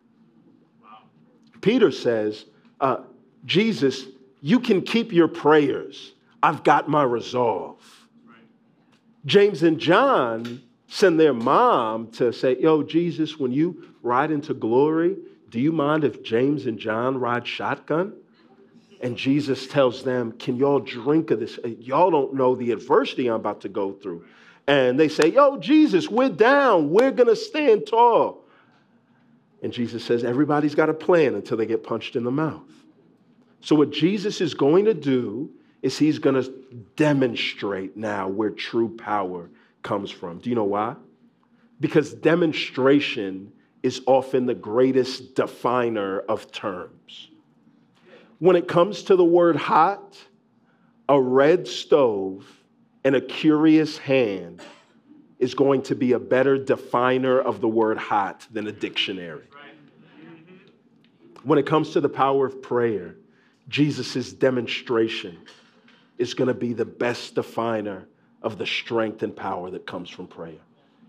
Peter 1.60 1.90
says, 1.90 2.46
uh, 2.80 2.98
Jesus, 3.44 4.06
you 4.40 4.60
can 4.60 4.82
keep 4.82 5.12
your 5.12 5.28
prayers. 5.28 6.12
I've 6.42 6.62
got 6.62 6.88
my 6.88 7.02
resolve. 7.02 7.82
James 9.24 9.62
and 9.62 9.78
John 9.78 10.62
send 10.88 11.18
their 11.18 11.32
mom 11.32 12.10
to 12.12 12.32
say, 12.32 12.58
Yo, 12.58 12.82
Jesus, 12.82 13.38
when 13.38 13.52
you 13.52 13.94
ride 14.02 14.30
into 14.30 14.52
glory, 14.52 15.16
do 15.48 15.58
you 15.58 15.72
mind 15.72 16.04
if 16.04 16.22
James 16.22 16.66
and 16.66 16.78
John 16.78 17.18
ride 17.18 17.46
shotgun? 17.46 18.12
And 19.00 19.16
Jesus 19.16 19.66
tells 19.66 20.02
them, 20.02 20.32
Can 20.32 20.56
y'all 20.56 20.80
drink 20.80 21.30
of 21.30 21.40
this? 21.40 21.58
Y'all 21.78 22.10
don't 22.10 22.34
know 22.34 22.54
the 22.54 22.72
adversity 22.72 23.28
I'm 23.28 23.36
about 23.36 23.62
to 23.62 23.68
go 23.68 23.92
through. 23.92 24.24
And 24.66 24.98
they 24.98 25.08
say, 25.08 25.28
Yo, 25.28 25.58
Jesus, 25.58 26.08
we're 26.08 26.30
down. 26.30 26.90
We're 26.90 27.10
going 27.10 27.28
to 27.28 27.36
stand 27.36 27.86
tall. 27.86 28.44
And 29.64 29.72
Jesus 29.72 30.04
says, 30.04 30.24
everybody's 30.24 30.74
got 30.74 30.90
a 30.90 30.94
plan 30.94 31.34
until 31.34 31.56
they 31.56 31.64
get 31.64 31.82
punched 31.82 32.16
in 32.16 32.24
the 32.24 32.30
mouth. 32.30 32.70
So, 33.62 33.74
what 33.74 33.90
Jesus 33.90 34.42
is 34.42 34.52
going 34.52 34.84
to 34.84 34.92
do 34.92 35.50
is 35.80 35.96
he's 35.96 36.18
going 36.18 36.34
to 36.34 36.52
demonstrate 36.96 37.96
now 37.96 38.28
where 38.28 38.50
true 38.50 38.94
power 38.94 39.48
comes 39.82 40.10
from. 40.10 40.38
Do 40.38 40.50
you 40.50 40.54
know 40.54 40.64
why? 40.64 40.96
Because 41.80 42.12
demonstration 42.12 43.52
is 43.82 44.02
often 44.06 44.44
the 44.44 44.54
greatest 44.54 45.34
definer 45.34 46.20
of 46.20 46.52
terms. 46.52 47.30
When 48.40 48.56
it 48.56 48.68
comes 48.68 49.04
to 49.04 49.16
the 49.16 49.24
word 49.24 49.56
hot, 49.56 50.18
a 51.08 51.18
red 51.18 51.66
stove 51.66 52.46
and 53.04 53.14
a 53.14 53.20
curious 53.20 53.98
hand 53.98 54.62
is 55.38 55.54
going 55.54 55.82
to 55.82 55.94
be 55.94 56.12
a 56.12 56.18
better 56.18 56.56
definer 56.56 57.38
of 57.38 57.60
the 57.60 57.68
word 57.68 57.98
hot 57.98 58.46
than 58.50 58.66
a 58.66 58.72
dictionary. 58.72 59.44
When 61.42 61.58
it 61.58 61.66
comes 61.66 61.90
to 61.90 62.00
the 62.00 62.08
power 62.08 62.46
of 62.46 62.62
prayer, 62.62 63.16
Jesus' 63.68 64.32
demonstration 64.32 65.38
is 66.16 66.32
going 66.32 66.48
to 66.48 66.54
be 66.54 66.72
the 66.72 66.84
best 66.84 67.34
definer 67.34 68.08
of 68.42 68.56
the 68.56 68.66
strength 68.66 69.22
and 69.22 69.34
power 69.34 69.70
that 69.70 69.86
comes 69.86 70.08
from 70.08 70.26
prayer. 70.26 70.60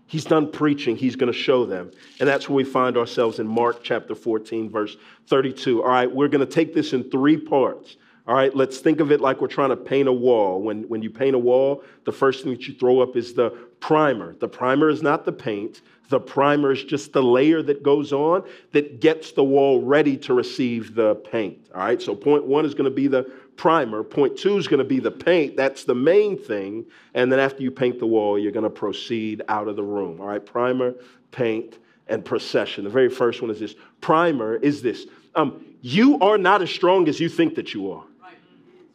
He's 0.06 0.24
done 0.24 0.52
preaching, 0.52 0.96
he's 0.96 1.16
going 1.16 1.32
to 1.32 1.38
show 1.38 1.64
them. 1.64 1.90
And 2.20 2.28
that's 2.28 2.48
where 2.48 2.56
we 2.56 2.64
find 2.64 2.96
ourselves 2.96 3.38
in 3.38 3.46
Mark 3.46 3.82
chapter 3.82 4.14
14, 4.14 4.70
verse 4.70 4.96
32. 5.28 5.82
All 5.82 5.88
right, 5.88 6.10
we're 6.10 6.28
going 6.28 6.46
to 6.46 6.52
take 6.52 6.74
this 6.74 6.92
in 6.92 7.10
three 7.10 7.36
parts. 7.36 7.96
All 8.26 8.34
right, 8.34 8.54
let's 8.56 8.78
think 8.78 8.98
of 8.98 9.12
it 9.12 9.20
like 9.20 9.40
we're 9.40 9.46
trying 9.46 9.70
to 9.70 9.76
paint 9.76 10.08
a 10.08 10.12
wall. 10.12 10.60
When, 10.60 10.82
when 10.88 11.00
you 11.00 11.10
paint 11.10 11.36
a 11.36 11.38
wall, 11.38 11.84
the 12.04 12.12
first 12.12 12.42
thing 12.42 12.52
that 12.52 12.66
you 12.66 12.74
throw 12.74 13.00
up 13.00 13.16
is 13.16 13.34
the 13.34 13.50
primer. 13.78 14.34
The 14.34 14.48
primer 14.48 14.88
is 14.88 15.00
not 15.00 15.24
the 15.24 15.32
paint, 15.32 15.82
the 16.08 16.18
primer 16.18 16.72
is 16.72 16.82
just 16.84 17.12
the 17.12 17.22
layer 17.22 17.62
that 17.62 17.82
goes 17.82 18.12
on 18.12 18.44
that 18.72 19.00
gets 19.00 19.32
the 19.32 19.44
wall 19.44 19.82
ready 19.82 20.16
to 20.18 20.34
receive 20.34 20.94
the 20.94 21.16
paint. 21.16 21.68
All 21.74 21.82
right, 21.82 22.00
so 22.02 22.14
point 22.14 22.44
one 22.44 22.64
is 22.64 22.74
going 22.74 22.90
to 22.90 22.94
be 22.94 23.06
the 23.06 23.24
primer. 23.56 24.02
Point 24.02 24.36
two 24.36 24.56
is 24.56 24.68
going 24.68 24.78
to 24.78 24.84
be 24.84 25.00
the 25.00 25.10
paint. 25.10 25.56
That's 25.56 25.84
the 25.84 25.94
main 25.94 26.36
thing. 26.36 26.84
And 27.14 27.30
then 27.30 27.38
after 27.38 27.62
you 27.62 27.70
paint 27.70 27.98
the 27.98 28.06
wall, 28.06 28.38
you're 28.38 28.52
going 28.52 28.64
to 28.64 28.70
proceed 28.70 29.42
out 29.48 29.68
of 29.68 29.76
the 29.76 29.82
room. 29.82 30.20
All 30.20 30.26
right, 30.26 30.44
primer, 30.44 30.94
paint, 31.30 31.78
and 32.08 32.24
procession. 32.24 32.84
The 32.84 32.90
very 32.90 33.08
first 33.08 33.42
one 33.42 33.50
is 33.50 33.60
this 33.60 33.74
primer 34.00 34.56
is 34.56 34.82
this. 34.82 35.06
Um, 35.34 35.64
you 35.80 36.18
are 36.20 36.38
not 36.38 36.62
as 36.62 36.70
strong 36.70 37.08
as 37.08 37.20
you 37.20 37.28
think 37.28 37.54
that 37.56 37.74
you 37.74 37.90
are. 37.92 38.04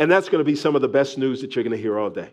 And 0.02 0.10
that's 0.10 0.30
going 0.30 0.40
to 0.40 0.44
be 0.44 0.56
some 0.56 0.76
of 0.76 0.82
the 0.82 0.88
best 0.88 1.20
news 1.20 1.42
that 1.42 1.56
you're 1.56 1.64
going 1.64 1.78
to 1.78 1.82
hear 1.82 2.00
all 2.00 2.10
day. 2.10 2.32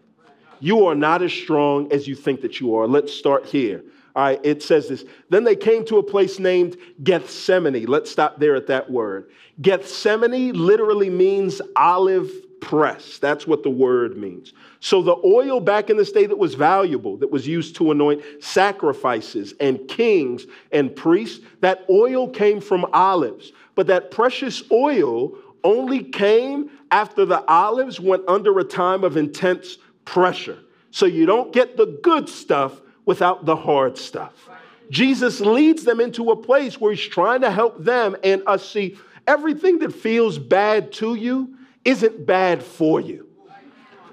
You 0.58 0.86
are 0.86 0.94
not 0.94 1.20
as 1.20 1.34
strong 1.34 1.92
as 1.92 2.08
you 2.08 2.14
think 2.14 2.40
that 2.40 2.60
you 2.60 2.74
are. 2.74 2.88
Let's 2.88 3.12
start 3.12 3.44
here. 3.44 3.84
All 4.16 4.24
right, 4.24 4.40
it 4.42 4.62
says 4.62 4.88
this. 4.88 5.04
Then 5.28 5.44
they 5.44 5.54
came 5.54 5.84
to 5.84 5.98
a 5.98 6.02
place 6.02 6.38
named 6.38 6.78
Gethsemane. 7.04 7.84
Let's 7.84 8.10
stop 8.10 8.40
there 8.40 8.56
at 8.56 8.68
that 8.68 8.90
word. 8.90 9.28
Gethsemane 9.60 10.54
literally 10.54 11.10
means 11.10 11.60
olive 11.76 12.30
press. 12.62 13.18
That's 13.18 13.46
what 13.46 13.62
the 13.62 13.70
word 13.70 14.16
means. 14.16 14.54
So 14.80 15.02
the 15.02 15.16
oil 15.22 15.60
back 15.60 15.90
in 15.90 15.98
this 15.98 16.10
day 16.10 16.24
that 16.24 16.38
was 16.38 16.54
valuable, 16.54 17.18
that 17.18 17.30
was 17.30 17.46
used 17.46 17.76
to 17.76 17.90
anoint 17.90 18.22
sacrifices 18.40 19.52
and 19.60 19.86
kings 19.88 20.46
and 20.72 20.96
priests, 20.96 21.44
that 21.60 21.84
oil 21.90 22.30
came 22.30 22.62
from 22.62 22.86
olives. 22.94 23.52
But 23.74 23.88
that 23.88 24.10
precious 24.10 24.62
oil 24.72 25.36
only 25.64 26.02
came 26.02 26.70
after 26.90 27.24
the 27.24 27.44
olives 27.50 28.00
went 28.00 28.22
under 28.28 28.58
a 28.58 28.64
time 28.64 29.04
of 29.04 29.16
intense 29.16 29.78
pressure. 30.04 30.58
So 30.90 31.06
you 31.06 31.26
don't 31.26 31.52
get 31.52 31.76
the 31.76 31.98
good 32.02 32.28
stuff 32.28 32.80
without 33.04 33.44
the 33.44 33.56
hard 33.56 33.98
stuff. 33.98 34.48
Jesus 34.90 35.40
leads 35.40 35.84
them 35.84 36.00
into 36.00 36.30
a 36.30 36.36
place 36.36 36.80
where 36.80 36.92
he's 36.92 37.06
trying 37.06 37.42
to 37.42 37.50
help 37.50 37.82
them 37.82 38.16
and 38.24 38.42
us 38.46 38.68
see 38.68 38.96
everything 39.26 39.78
that 39.80 39.94
feels 39.94 40.38
bad 40.38 40.92
to 40.92 41.14
you 41.14 41.56
isn't 41.84 42.26
bad 42.26 42.62
for 42.62 43.00
you. 43.00 43.28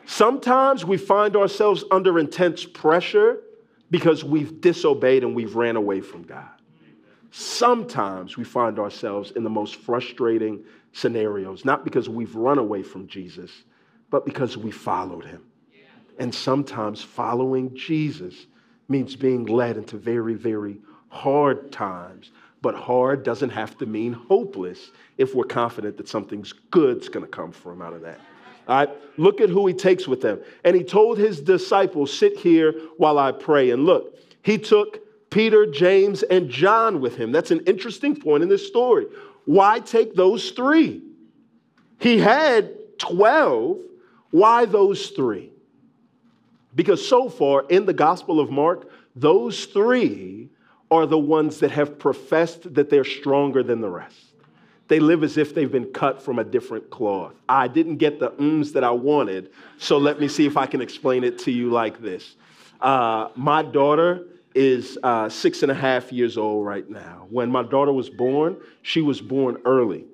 Sometimes 0.05 0.86
we 0.86 0.98
find 0.98 1.36
ourselves 1.36 1.84
under 1.91 2.20
intense 2.20 2.65
pressure 2.65 3.41
because 3.89 4.24
we've 4.24 4.62
disobeyed 4.62 5.24
and 5.24 5.36
we've 5.36 5.55
ran 5.55 5.75
away 5.75 6.01
from 6.01 6.24
God. 6.24 6.50
Sometimes 7.32 8.38
we 8.38 8.44
find 8.44 8.79
ourselves 8.79 9.32
in 9.32 9.44
the 9.44 9.50
most 9.50 9.75
frustrating 9.77 10.63
scenarios, 10.96 11.66
not 11.66 11.84
because 11.84 12.08
we've 12.08 12.36
run 12.36 12.58
away 12.58 12.82
from 12.82 13.06
Jesus, 13.06 13.52
but 14.10 14.25
because 14.25 14.56
we 14.56 14.72
followed 14.72 15.25
him. 15.25 15.44
And 16.18 16.34
sometimes 16.34 17.02
following 17.02 17.75
Jesus 17.75 18.48
means 18.88 19.14
being 19.14 19.46
led 19.46 19.75
into 19.75 19.98
very, 19.98 20.36
very 20.36 20.78
hard 21.10 21.70
times. 21.70 22.32
But 22.62 22.75
hard 22.75 23.24
doesn't 23.24 23.50
have 23.50 23.78
to 23.80 23.86
mean 23.86 24.14
hopeless 24.14 24.92
if 25.18 25.36
we're 25.36 25.44
confident 25.44 25.98
that 25.98 26.08
something's 26.08 26.54
good's 26.54 27.10
gonna 27.10 27.28
come 27.28 27.52
from 27.52 27.82
out 27.82 27.94
of 27.94 28.02
that. 28.04 28.22
All 28.68 28.78
right, 28.78 28.90
look 29.18 29.42
at 29.42 29.50
who 29.50 29.68
he 29.68 29.74
takes 29.74 30.08
with 30.08 30.24
him. 30.24 30.40
And 30.64 30.78
he 30.78 30.84
told 30.84 31.18
his 31.18 31.42
disciples, 31.42 32.18
Sit 32.18 32.38
here 32.38 32.74
while 32.96 33.20
I 33.20 33.34
pray. 33.34 33.72
And 33.72 33.86
look, 33.86 34.18
he 34.44 34.58
took 34.58 35.30
Peter, 35.30 35.66
James, 35.66 36.24
and 36.24 36.50
John 36.50 37.02
with 37.02 37.18
him. 37.18 37.34
That's 37.34 37.52
an 37.52 37.60
interesting 37.68 38.16
point 38.16 38.44
in 38.44 38.50
this 38.50 38.66
story. 38.66 39.08
Why 39.46 39.80
take 39.80 40.16
those 40.16 40.52
three? 40.52 41.02
He 42.00 42.18
had 42.18 42.74
12. 43.00 43.80
Why 44.32 44.66
those 44.66 45.10
three? 45.10 45.52
Because 46.74 47.08
so 47.08 47.30
far 47.30 47.66
in 47.70 47.86
the 47.86 47.94
Gospel 47.94 48.40
of 48.40 48.50
Mark, 48.52 48.90
those 49.16 49.66
three 49.66 50.50
are 50.92 51.06
the 51.06 51.18
ones 51.18 51.60
that 51.60 51.72
have 51.72 51.98
professed 51.98 52.74
that 52.74 52.90
they're 52.90 53.06
stronger 53.06 53.64
than 53.64 53.82
the 53.82 53.90
rest. 53.90 54.18
They 54.88 55.00
live 55.00 55.24
as 55.24 55.38
if 55.38 55.56
they've 55.56 55.72
been 55.72 55.92
cut 55.92 56.22
from 56.22 56.38
a 56.38 56.44
different 56.44 56.90
cloth. 56.92 57.34
I 57.50 57.68
didn't 57.68 57.98
get 57.98 58.20
the 58.20 58.32
ums 58.34 58.74
that 58.74 58.84
I 58.84 58.92
wanted, 58.92 59.52
so 59.80 59.98
let 59.98 60.20
me 60.20 60.28
see 60.28 60.46
if 60.46 60.58
I 60.58 60.68
can 60.68 60.82
explain 60.82 61.24
it 61.24 61.40
to 61.40 61.52
you 61.52 61.72
like 61.72 62.02
this. 62.02 62.36
Uh, 62.82 63.30
my 63.36 63.64
daughter 63.64 64.28
is 64.56 64.98
uh, 65.04 65.30
six 65.30 65.62
and 65.62 65.72
a 65.72 65.76
half 65.76 66.12
years 66.12 66.38
old 66.38 66.66
right 66.66 66.90
now. 66.90 67.28
When 67.30 67.52
my 67.52 67.64
daughter 67.64 67.92
was 67.92 68.10
born, 68.10 68.58
she 68.82 69.02
was 69.02 69.22
born 69.22 69.58
early 69.66 70.06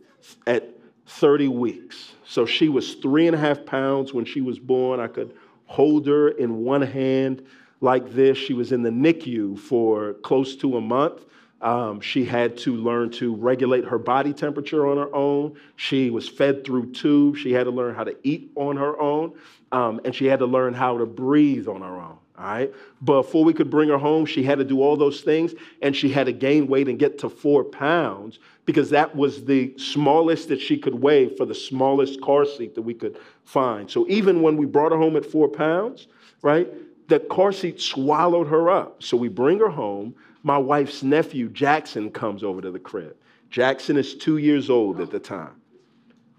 at 0.48 0.70
30 1.06 1.48
weeks. 1.50 2.14
So 2.26 2.46
she 2.46 2.70
was 2.70 2.96
three 2.96 3.28
and 3.28 3.36
a 3.36 3.40
half 3.40 3.66
pounds 3.66 4.14
when 4.14 4.26
she 4.26 4.42
was 4.42 4.58
born. 4.58 5.00
I 5.00 5.08
could 5.08 5.36
hold 5.66 6.08
her 6.08 6.30
in 6.30 6.64
one 6.64 6.82
hand 6.82 7.46
like 7.82 8.14
this. 8.14 8.38
She 8.38 8.54
was 8.54 8.72
in 8.72 8.82
the 8.84 8.90
NICU 8.90 9.60
for 9.60 10.14
close 10.16 10.56
to 10.58 10.78
a 10.78 10.82
month. 10.82 11.26
Um, 11.62 12.02
she 12.02 12.26
had 12.26 12.58
to 12.60 12.76
learn 12.76 13.12
to 13.12 13.36
regulate 13.36 13.86
her 13.86 14.00
body 14.00 14.34
temperature 14.34 14.88
on 14.88 14.98
her 14.98 15.14
own. 15.14 15.56
She 15.76 16.10
was 16.10 16.28
fed 16.28 16.66
through 16.66 16.92
tubes. 16.92 17.40
She 17.40 17.52
had 17.54 17.66
to 17.66 17.72
learn 17.72 17.94
how 17.94 18.04
to 18.04 18.16
eat 18.24 18.52
on 18.56 18.78
her 18.78 19.00
own. 19.00 19.34
Um, 19.72 20.02
and 20.04 20.16
she 20.16 20.26
had 20.26 20.40
to 20.40 20.48
learn 20.48 20.74
how 20.74 20.98
to 20.98 21.06
breathe 21.06 21.68
on 21.68 21.82
her 21.82 22.02
own. 22.02 22.18
All 22.42 22.48
right. 22.48 22.74
Before 23.04 23.44
we 23.44 23.54
could 23.54 23.70
bring 23.70 23.90
her 23.90 24.00
home, 24.00 24.26
she 24.26 24.42
had 24.42 24.58
to 24.58 24.66
do 24.66 24.82
all 24.82 24.98
those 24.98 25.22
things 25.22 25.54
and 25.84 25.96
she 25.96 26.10
had 26.10 26.26
to 26.26 26.32
gain 26.32 26.68
weight 26.68 26.88
and 26.88 26.98
get 26.98 27.20
to 27.20 27.30
four 27.30 27.64
pounds 27.64 28.40
because 28.66 28.90
that 28.90 29.16
was 29.16 29.46
the 29.46 29.78
smallest 29.78 30.50
that 30.50 30.60
she 30.60 30.76
could 30.76 30.96
weigh 30.96 31.30
for 31.36 31.46
the 31.46 31.54
smallest 31.54 32.20
car 32.22 32.46
seat 32.46 32.74
that 32.74 32.82
we 32.82 32.96
could 32.96 33.20
find. 33.46 33.92
So 33.92 34.08
even 34.10 34.42
when 34.42 34.58
we 34.58 34.66
brought 34.66 34.92
her 34.92 34.98
home 34.98 35.16
at 35.18 35.26
four 35.26 35.50
pounds, 35.50 36.08
right, 36.42 36.68
the 37.10 37.20
car 37.20 37.52
seat 37.52 37.80
swallowed 37.80 38.48
her 38.48 38.72
up. 38.72 39.04
So 39.04 39.18
we 39.18 39.28
bring 39.28 39.60
her 39.60 39.70
home. 39.70 40.16
My 40.42 40.58
wife's 40.58 41.04
nephew, 41.04 41.48
Jackson, 41.50 42.10
comes 42.10 42.44
over 42.44 42.60
to 42.62 42.72
the 42.72 42.80
crib. 42.80 43.16
Jackson 43.52 43.98
is 43.98 44.16
two 44.16 44.38
years 44.38 44.68
old 44.72 45.00
at 45.00 45.12
the 45.12 45.20
time. 45.20 45.62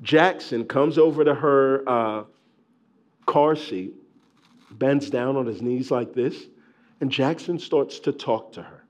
Jackson 0.02 0.64
comes 0.64 0.98
over 0.98 1.22
to 1.22 1.34
her 1.34 1.88
uh, 1.88 2.24
car 3.26 3.54
seat 3.54 3.94
bends 4.78 5.10
down 5.10 5.36
on 5.36 5.46
his 5.46 5.62
knees 5.62 5.90
like 5.90 6.14
this, 6.14 6.36
and 7.00 7.10
Jackson 7.10 7.58
starts 7.58 7.98
to 8.00 8.12
talk 8.12 8.52
to 8.52 8.62
her. 8.62 8.84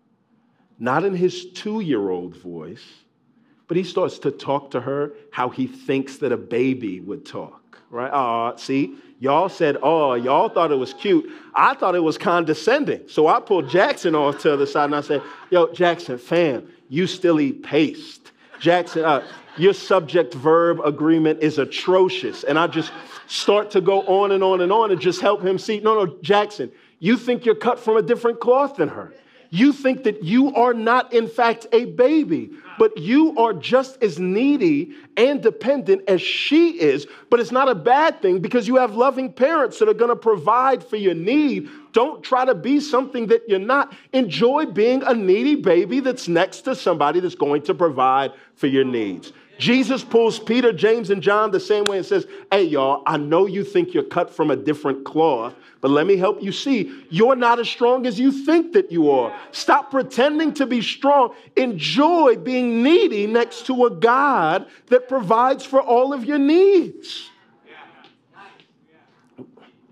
Not 0.79 1.05
in 1.05 1.15
his 1.15 1.51
two 1.53 1.81
year 1.81 2.11
old 2.11 2.37
voice, 2.37 2.85
but 3.69 3.77
he 3.77 3.85
starts 3.85 4.19
to 4.21 4.31
talk 4.31 4.71
to 4.73 4.81
her 4.81 5.15
how 5.31 5.49
he 5.49 5.67
thinks 5.67 6.19
that 6.19 6.33
a 6.33 6.37
baby 6.37 7.01
would 7.01 7.25
talk, 7.25 7.79
right? 7.91 8.11
Ah, 8.13 8.57
see, 8.57 8.97
y'all 9.19 9.49
said, 9.49 9.79
oh, 9.83 10.15
y'all 10.15 10.49
thought 10.49 10.73
it 10.73 10.77
was 10.77 10.93
cute. 10.93 11.31
I 11.55 11.75
thought 11.75 11.95
it 11.95 12.03
was 12.03 12.19
condescending. 12.19 13.09
So 13.09 13.29
I 13.29 13.41
pulled 13.41 13.69
Jackson 13.69 14.15
off 14.15 14.41
to 14.41 14.57
the 14.57 14.67
side 14.67 14.87
and 14.87 14.97
I 14.97 15.01
said, 15.01 15.23
yo, 15.51 15.73
Jackson, 15.73 16.19
fam, 16.19 16.69
you 16.89 17.07
still 17.07 17.41
eat 17.41 17.63
paste. 17.63 18.33
Jackson, 18.61 19.05
uh, 19.05 19.27
your 19.57 19.75
subject 19.75 20.35
verb 20.35 20.81
agreement 20.81 21.43
is 21.43 21.59
atrocious. 21.59 22.45
And 22.45 22.59
I 22.59 22.67
just 22.67 22.93
start 23.27 23.71
to 23.73 23.81
go 23.81 24.03
on 24.03 24.33
and 24.33 24.43
on 24.43 24.61
and 24.61 24.73
on 24.73 24.91
and 24.91 25.01
just 25.01 25.21
help 25.21 25.43
him 25.43 25.59
see 25.59 25.81
no, 25.81 26.05
no, 26.05 26.17
Jackson, 26.23 26.71
you 26.99 27.17
think 27.17 27.45
you're 27.45 27.55
cut 27.55 27.79
from 27.81 27.97
a 27.97 28.03
different 28.03 28.41
cloth 28.41 28.77
than 28.77 28.89
her. 28.89 29.15
You 29.55 29.75
think 29.75 30.05
that 30.05 30.23
you 30.23 30.55
are 30.55 30.73
not, 30.73 31.13
in 31.13 31.29
fact, 31.29 31.67
a 31.73 31.85
baby, 31.85 32.53
but 32.79 32.97
you 32.97 33.37
are 33.37 33.53
just 33.53 34.03
as 34.03 34.19
needy 34.19 34.95
and 35.15 35.43
dependent 35.43 36.09
as 36.09 36.23
she 36.23 36.81
is. 36.81 37.07
But 37.29 37.39
it's 37.39 37.53
not 37.53 37.69
a 37.69 37.75
bad 37.75 38.23
thing 38.23 38.41
because 38.41 38.67
you 38.67 38.77
have 38.77 38.95
loving 38.95 39.31
parents 39.31 39.79
that 39.79 39.91
are 39.91 39.95
going 39.95 40.09
to 40.09 40.17
provide 40.17 40.83
for 40.83 40.97
your 40.97 41.13
need. 41.13 41.69
Don't 41.93 42.23
try 42.23 42.47
to 42.47 42.55
be 42.55 42.81
something 42.81 43.27
that 43.27 43.43
you're 43.47 43.59
not. 43.59 43.95
Enjoy 44.15 44.65
being 44.65 45.03
a 45.03 45.13
needy 45.13 45.57
baby 45.57 46.01
that's 46.01 46.29
next 46.29 46.63
to 46.63 46.75
somebody 46.75 47.21
that's 47.21 47.35
going 47.35 47.61
to 47.65 47.75
provide 47.75 48.33
for 48.55 48.69
your 48.69 48.85
needs. 48.85 49.35
Jesus 49.63 50.03
pulls 50.03 50.41
Peter, 50.41 50.73
James, 50.73 51.11
and 51.11 51.23
John 51.23 51.53
the 51.53 51.61
same 51.61 51.85
way 51.85 51.99
and 51.99 52.05
says, 52.05 52.27
Hey, 52.51 52.65
y'all, 52.65 53.05
I 53.07 53.17
know 53.17 53.47
you 53.47 53.63
think 53.63 53.95
you're 53.95 54.03
cut 54.03 54.29
from 54.29 54.51
a 54.51 54.57
different 54.57 55.05
cloth, 55.05 55.55
but 55.81 55.93
let 55.93 56.05
me 56.05 56.17
help 56.17 56.43
you 56.43 56.51
see 56.51 57.05
you're 57.11 57.37
not 57.37 57.61
as 57.61 57.69
strong 57.69 58.05
as 58.05 58.19
you 58.19 58.33
think 58.33 58.73
that 58.73 58.91
you 58.91 59.09
are. 59.13 59.33
Stop 59.53 59.93
pretending 59.93 60.53
to 60.55 60.67
be 60.67 60.83
strong. 60.83 61.37
Enjoy 61.55 62.35
being 62.35 62.83
needy 62.83 63.29
next 63.29 63.67
to 63.67 63.87
a 63.87 63.91
God 63.91 64.67
that 64.89 65.09
provides 65.09 65.65
for 65.65 65.81
all 65.81 66.13
of 66.13 66.25
your 66.25 66.39
needs. 66.39 67.31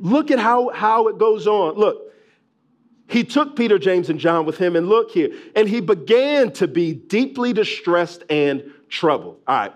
Look 0.00 0.32
at 0.32 0.40
how, 0.40 0.70
how 0.70 1.06
it 1.06 1.16
goes 1.16 1.46
on. 1.46 1.76
Look, 1.76 2.12
he 3.06 3.22
took 3.22 3.54
Peter, 3.54 3.78
James, 3.78 4.10
and 4.10 4.18
John 4.18 4.46
with 4.46 4.58
him, 4.58 4.74
and 4.74 4.88
look 4.88 5.12
here, 5.12 5.30
and 5.54 5.68
he 5.68 5.80
began 5.80 6.50
to 6.54 6.66
be 6.66 6.92
deeply 6.92 7.52
distressed 7.52 8.24
and 8.28 8.64
trouble. 8.90 9.38
All 9.46 9.56
right. 9.56 9.72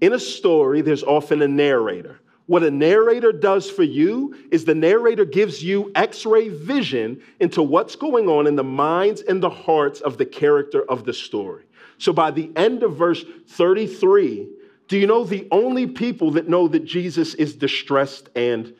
In 0.00 0.12
a 0.12 0.18
story, 0.18 0.80
there's 0.80 1.04
often 1.04 1.42
a 1.42 1.48
narrator. 1.48 2.20
What 2.46 2.62
a 2.62 2.70
narrator 2.70 3.32
does 3.32 3.70
for 3.70 3.84
you 3.84 4.36
is 4.50 4.64
the 4.64 4.74
narrator 4.74 5.24
gives 5.24 5.64
you 5.64 5.90
x 5.94 6.26
ray 6.26 6.50
vision 6.50 7.22
into 7.40 7.62
what's 7.62 7.96
going 7.96 8.28
on 8.28 8.46
in 8.46 8.56
the 8.56 8.64
minds 8.64 9.22
and 9.22 9.42
the 9.42 9.48
hearts 9.48 10.00
of 10.00 10.18
the 10.18 10.26
character 10.26 10.82
of 10.90 11.04
the 11.04 11.14
story. 11.14 11.64
So 11.96 12.12
by 12.12 12.30
the 12.32 12.50
end 12.56 12.82
of 12.82 12.96
verse 12.96 13.24
33, 13.48 14.48
do 14.88 14.98
you 14.98 15.06
know 15.06 15.24
the 15.24 15.48
only 15.50 15.86
people 15.86 16.32
that 16.32 16.48
know 16.48 16.68
that 16.68 16.84
Jesus 16.84 17.34
is 17.34 17.54
distressed 17.54 18.28
and 18.34 18.74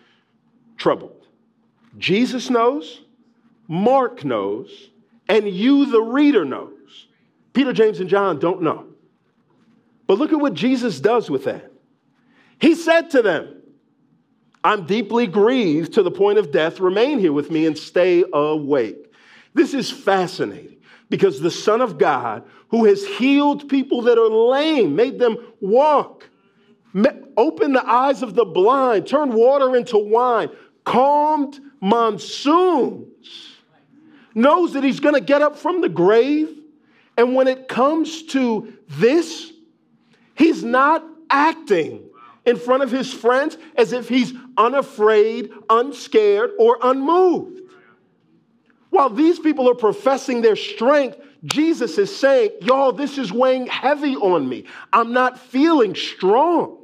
troubled? 0.76 1.26
Jesus 1.96 2.50
knows, 2.50 3.00
Mark 3.66 4.24
knows, 4.24 4.90
and 5.28 5.48
you, 5.48 5.86
the 5.86 6.02
reader, 6.02 6.44
knows. 6.44 7.06
Peter, 7.54 7.72
James, 7.72 8.00
and 8.00 8.10
John 8.10 8.38
don't 8.38 8.60
know. 8.60 8.86
But 10.06 10.18
look 10.18 10.32
at 10.32 10.40
what 10.40 10.54
Jesus 10.54 11.00
does 11.00 11.30
with 11.30 11.44
that. 11.44 11.72
He 12.58 12.74
said 12.74 13.10
to 13.10 13.22
them, 13.22 13.62
I'm 14.62 14.86
deeply 14.86 15.26
grieved 15.26 15.94
to 15.94 16.02
the 16.02 16.10
point 16.10 16.38
of 16.38 16.50
death. 16.50 16.80
Remain 16.80 17.18
here 17.18 17.32
with 17.32 17.50
me 17.50 17.66
and 17.66 17.76
stay 17.76 18.24
awake. 18.32 19.12
This 19.52 19.74
is 19.74 19.90
fascinating 19.90 20.78
because 21.10 21.40
the 21.40 21.50
Son 21.50 21.80
of 21.80 21.98
God, 21.98 22.44
who 22.68 22.86
has 22.86 23.06
healed 23.06 23.68
people 23.68 24.02
that 24.02 24.18
are 24.18 24.28
lame, 24.28 24.96
made 24.96 25.18
them 25.18 25.36
walk, 25.60 26.28
opened 27.36 27.74
the 27.74 27.86
eyes 27.86 28.22
of 28.22 28.34
the 28.34 28.44
blind, 28.44 29.06
turned 29.06 29.34
water 29.34 29.76
into 29.76 29.98
wine, 29.98 30.48
calmed 30.84 31.60
monsoons, 31.80 33.08
knows 34.34 34.72
that 34.72 34.82
he's 34.82 35.00
going 35.00 35.14
to 35.14 35.20
get 35.20 35.42
up 35.42 35.56
from 35.56 35.80
the 35.80 35.88
grave. 35.88 36.48
And 37.16 37.34
when 37.34 37.48
it 37.48 37.68
comes 37.68 38.22
to 38.24 38.72
this, 38.88 39.52
He's 40.34 40.64
not 40.64 41.04
acting 41.30 42.04
in 42.44 42.56
front 42.56 42.82
of 42.82 42.90
his 42.90 43.12
friends 43.12 43.56
as 43.76 43.92
if 43.92 44.08
he's 44.08 44.32
unafraid, 44.56 45.50
unscared, 45.70 46.52
or 46.58 46.78
unmoved. 46.82 47.60
While 48.90 49.10
these 49.10 49.38
people 49.38 49.68
are 49.68 49.74
professing 49.74 50.42
their 50.42 50.56
strength, 50.56 51.18
Jesus 51.44 51.98
is 51.98 52.14
saying, 52.14 52.50
Y'all, 52.62 52.92
this 52.92 53.18
is 53.18 53.32
weighing 53.32 53.66
heavy 53.66 54.16
on 54.16 54.48
me. 54.48 54.64
I'm 54.92 55.12
not 55.12 55.38
feeling 55.38 55.94
strong. 55.94 56.78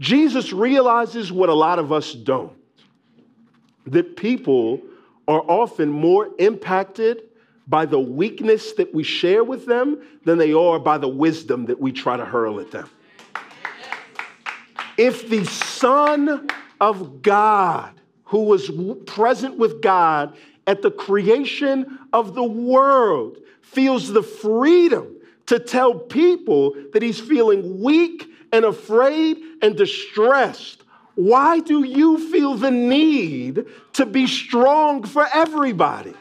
Jesus 0.00 0.52
realizes 0.52 1.30
what 1.30 1.48
a 1.48 1.54
lot 1.54 1.78
of 1.78 1.92
us 1.92 2.12
don't 2.12 2.52
that 3.86 4.16
people 4.16 4.80
are 5.26 5.40
often 5.40 5.88
more 5.88 6.30
impacted 6.38 7.22
by 7.66 7.86
the 7.86 7.98
weakness 7.98 8.72
that 8.74 8.92
we 8.94 9.02
share 9.02 9.44
with 9.44 9.66
them 9.66 10.02
than 10.24 10.38
they 10.38 10.52
are 10.52 10.78
by 10.78 10.98
the 10.98 11.08
wisdom 11.08 11.66
that 11.66 11.80
we 11.80 11.92
try 11.92 12.16
to 12.16 12.24
hurl 12.24 12.60
at 12.60 12.70
them. 12.70 12.88
If 14.98 15.28
the 15.28 15.44
Son 15.44 16.48
of 16.80 17.22
God, 17.22 17.92
who 18.24 18.44
was 18.44 18.70
present 19.06 19.58
with 19.58 19.80
God 19.80 20.36
at 20.66 20.82
the 20.82 20.90
creation 20.90 21.98
of 22.12 22.34
the 22.34 22.42
world, 22.42 23.38
feels 23.62 24.12
the 24.12 24.22
freedom 24.22 25.16
to 25.46 25.58
tell 25.58 25.94
people 25.94 26.74
that 26.92 27.02
he's 27.02 27.20
feeling 27.20 27.82
weak 27.82 28.28
and 28.52 28.64
afraid 28.64 29.38
and 29.62 29.76
distressed, 29.76 30.82
why 31.14 31.60
do 31.60 31.84
you 31.84 32.30
feel 32.30 32.54
the 32.54 32.70
need 32.70 33.64
to 33.94 34.06
be 34.06 34.26
strong 34.26 35.02
for 35.04 35.26
everybody? 35.32 36.14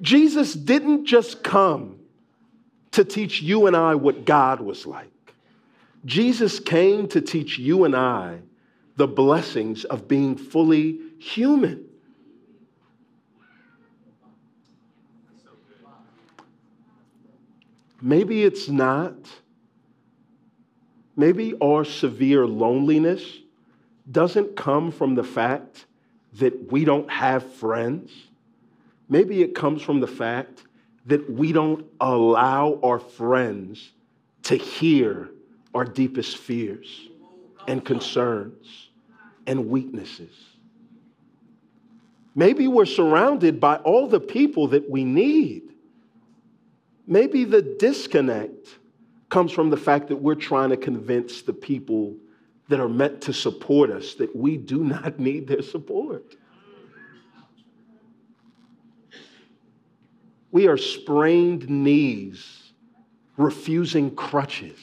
Jesus 0.00 0.54
didn't 0.54 1.06
just 1.06 1.42
come 1.42 1.98
to 2.92 3.04
teach 3.04 3.42
you 3.42 3.66
and 3.66 3.76
I 3.76 3.94
what 3.94 4.24
God 4.24 4.60
was 4.60 4.86
like. 4.86 5.10
Jesus 6.04 6.60
came 6.60 7.08
to 7.08 7.20
teach 7.20 7.58
you 7.58 7.84
and 7.84 7.96
I 7.96 8.40
the 8.96 9.06
blessings 9.08 9.84
of 9.84 10.06
being 10.06 10.36
fully 10.36 10.98
human. 11.18 11.84
Maybe 18.00 18.44
it's 18.44 18.68
not. 18.68 19.16
Maybe 21.16 21.54
our 21.62 21.84
severe 21.84 22.46
loneliness 22.46 23.24
doesn't 24.10 24.56
come 24.56 24.90
from 24.90 25.14
the 25.14 25.24
fact 25.24 25.86
that 26.34 26.70
we 26.70 26.84
don't 26.84 27.10
have 27.10 27.50
friends. 27.54 28.12
Maybe 29.08 29.42
it 29.42 29.54
comes 29.54 29.82
from 29.82 30.00
the 30.00 30.06
fact 30.06 30.64
that 31.06 31.30
we 31.30 31.52
don't 31.52 31.86
allow 32.00 32.78
our 32.82 32.98
friends 32.98 33.92
to 34.44 34.56
hear 34.56 35.30
our 35.74 35.84
deepest 35.84 36.38
fears 36.38 37.08
and 37.66 37.84
concerns 37.84 38.90
and 39.46 39.68
weaknesses. 39.68 40.34
Maybe 42.34 42.66
we're 42.66 42.86
surrounded 42.86 43.60
by 43.60 43.76
all 43.76 44.08
the 44.08 44.20
people 44.20 44.68
that 44.68 44.88
we 44.90 45.04
need. 45.04 45.62
Maybe 47.06 47.44
the 47.44 47.62
disconnect 47.62 48.78
comes 49.28 49.52
from 49.52 49.70
the 49.70 49.76
fact 49.76 50.08
that 50.08 50.16
we're 50.16 50.34
trying 50.34 50.70
to 50.70 50.76
convince 50.76 51.42
the 51.42 51.52
people 51.52 52.16
that 52.68 52.80
are 52.80 52.88
meant 52.88 53.20
to 53.22 53.32
support 53.32 53.90
us 53.90 54.14
that 54.14 54.34
we 54.34 54.56
do 54.56 54.82
not 54.84 55.18
need 55.18 55.46
their 55.46 55.62
support. 55.62 56.34
We 60.54 60.68
are 60.68 60.76
sprained 60.76 61.68
knees, 61.68 62.70
refusing 63.36 64.14
crutches. 64.14 64.78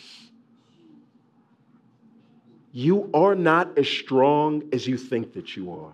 You 2.73 3.09
are 3.13 3.35
not 3.35 3.77
as 3.77 3.87
strong 3.87 4.63
as 4.73 4.85
you 4.85 4.97
think 4.97 5.31
that 5.31 5.55
you 5.55 5.71
are. 5.71 5.93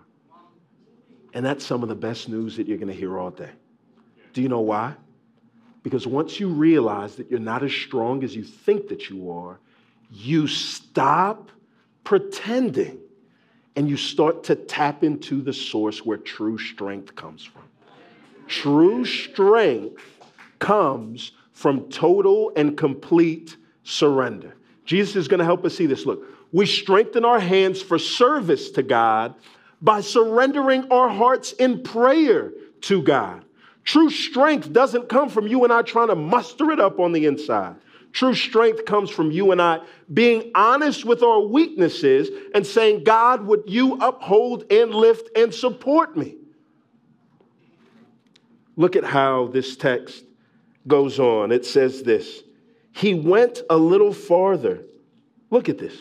And 1.32 1.46
that's 1.46 1.64
some 1.64 1.84
of 1.84 1.88
the 1.88 1.94
best 1.94 2.28
news 2.28 2.56
that 2.56 2.66
you're 2.66 2.76
going 2.76 2.88
to 2.88 2.92
hear 2.92 3.20
all 3.20 3.30
day. 3.30 3.52
Do 4.32 4.42
you 4.42 4.48
know 4.48 4.62
why? 4.62 4.96
Because 5.84 6.08
once 6.08 6.40
you 6.40 6.48
realize 6.48 7.14
that 7.14 7.30
you're 7.30 7.38
not 7.38 7.62
as 7.62 7.72
strong 7.72 8.24
as 8.24 8.34
you 8.34 8.42
think 8.42 8.88
that 8.88 9.08
you 9.08 9.30
are, 9.30 9.60
you 10.10 10.48
stop 10.48 11.52
pretending 12.02 12.98
and 13.76 13.88
you 13.88 13.96
start 13.96 14.42
to 14.42 14.56
tap 14.56 15.04
into 15.04 15.40
the 15.40 15.52
source 15.52 16.04
where 16.04 16.18
true 16.18 16.58
strength 16.58 17.14
comes 17.14 17.44
from. 17.44 17.67
True 18.48 19.04
strength 19.04 20.02
comes 20.58 21.32
from 21.52 21.88
total 21.90 22.52
and 22.56 22.76
complete 22.76 23.56
surrender. 23.84 24.56
Jesus 24.84 25.16
is 25.16 25.28
going 25.28 25.38
to 25.38 25.44
help 25.44 25.64
us 25.64 25.76
see 25.76 25.86
this. 25.86 26.06
Look, 26.06 26.24
we 26.52 26.66
strengthen 26.66 27.24
our 27.24 27.40
hands 27.40 27.82
for 27.82 27.98
service 27.98 28.70
to 28.72 28.82
God 28.82 29.34
by 29.82 30.00
surrendering 30.00 30.90
our 30.90 31.08
hearts 31.08 31.52
in 31.52 31.82
prayer 31.82 32.52
to 32.82 33.02
God. 33.02 33.44
True 33.84 34.10
strength 34.10 34.72
doesn't 34.72 35.08
come 35.08 35.28
from 35.28 35.46
you 35.46 35.64
and 35.64 35.72
I 35.72 35.82
trying 35.82 36.08
to 36.08 36.14
muster 36.14 36.70
it 36.70 36.80
up 36.80 37.00
on 37.00 37.12
the 37.12 37.26
inside. 37.26 37.76
True 38.12 38.34
strength 38.34 38.84
comes 38.84 39.10
from 39.10 39.30
you 39.30 39.52
and 39.52 39.60
I 39.60 39.80
being 40.12 40.50
honest 40.54 41.04
with 41.04 41.22
our 41.22 41.40
weaknesses 41.40 42.28
and 42.54 42.66
saying, 42.66 43.04
God, 43.04 43.46
would 43.46 43.64
you 43.66 43.94
uphold 44.00 44.70
and 44.72 44.94
lift 44.94 45.30
and 45.36 45.54
support 45.54 46.16
me? 46.16 46.36
Look 48.78 48.94
at 48.94 49.04
how 49.04 49.48
this 49.48 49.76
text 49.76 50.24
goes 50.86 51.18
on. 51.18 51.52
It 51.52 51.66
says 51.66 52.02
this 52.02 52.44
He 52.92 53.12
went 53.12 53.60
a 53.68 53.76
little 53.76 54.14
farther. 54.14 54.84
Look 55.50 55.68
at 55.68 55.78
this. 55.78 55.96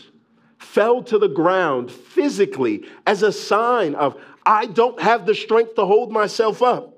Fell 0.60 1.04
to 1.04 1.18
the 1.18 1.28
ground 1.28 1.92
physically 1.92 2.86
as 3.06 3.24
a 3.24 3.32
sign 3.32 3.96
of, 3.96 4.20
I 4.46 4.68
don't 4.68 5.00
have 5.02 5.26
the 5.26 5.36
strength 5.36 5.76
to 5.76 5.86
hold 5.86 6.12
myself 6.12 6.62
up. 6.62 6.94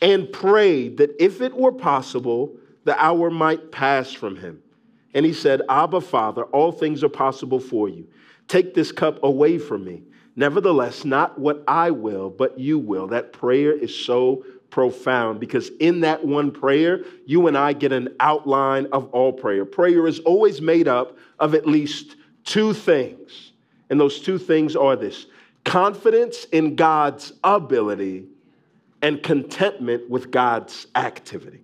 And 0.00 0.32
prayed 0.32 0.96
that 0.96 1.10
if 1.22 1.40
it 1.40 1.54
were 1.54 1.72
possible, 1.72 2.56
the 2.84 3.00
hour 3.00 3.30
might 3.30 3.70
pass 3.70 4.12
from 4.12 4.36
him. 4.36 4.62
And 5.14 5.24
he 5.24 5.32
said, 5.32 5.62
Abba, 5.68 6.00
Father, 6.00 6.44
all 6.44 6.72
things 6.72 7.04
are 7.04 7.08
possible 7.08 7.60
for 7.60 7.88
you. 7.88 8.08
Take 8.48 8.74
this 8.74 8.90
cup 8.90 9.22
away 9.22 9.58
from 9.58 9.84
me. 9.84 10.02
Nevertheless, 10.34 11.04
not 11.04 11.38
what 11.38 11.62
I 11.68 11.90
will, 11.90 12.30
but 12.30 12.58
you 12.58 12.78
will. 12.78 13.08
That 13.08 13.32
prayer 13.32 13.72
is 13.72 13.94
so 13.94 14.44
profound 14.72 15.38
because 15.38 15.70
in 15.80 16.00
that 16.00 16.24
one 16.24 16.50
prayer, 16.50 17.04
you 17.26 17.46
and 17.46 17.56
I 17.56 17.74
get 17.74 17.92
an 17.92 18.08
outline 18.18 18.86
of 18.90 19.08
all 19.10 19.32
prayer. 19.32 19.66
Prayer 19.66 20.06
is 20.06 20.18
always 20.20 20.62
made 20.62 20.88
up 20.88 21.16
of 21.38 21.54
at 21.54 21.66
least 21.66 22.16
two 22.44 22.72
things. 22.72 23.52
And 23.90 24.00
those 24.00 24.20
two 24.20 24.38
things 24.38 24.74
are 24.74 24.96
this 24.96 25.26
confidence 25.64 26.46
in 26.46 26.74
God's 26.74 27.34
ability 27.44 28.24
and 29.02 29.22
contentment 29.22 30.08
with 30.08 30.30
God's 30.30 30.86
activity. 30.96 31.60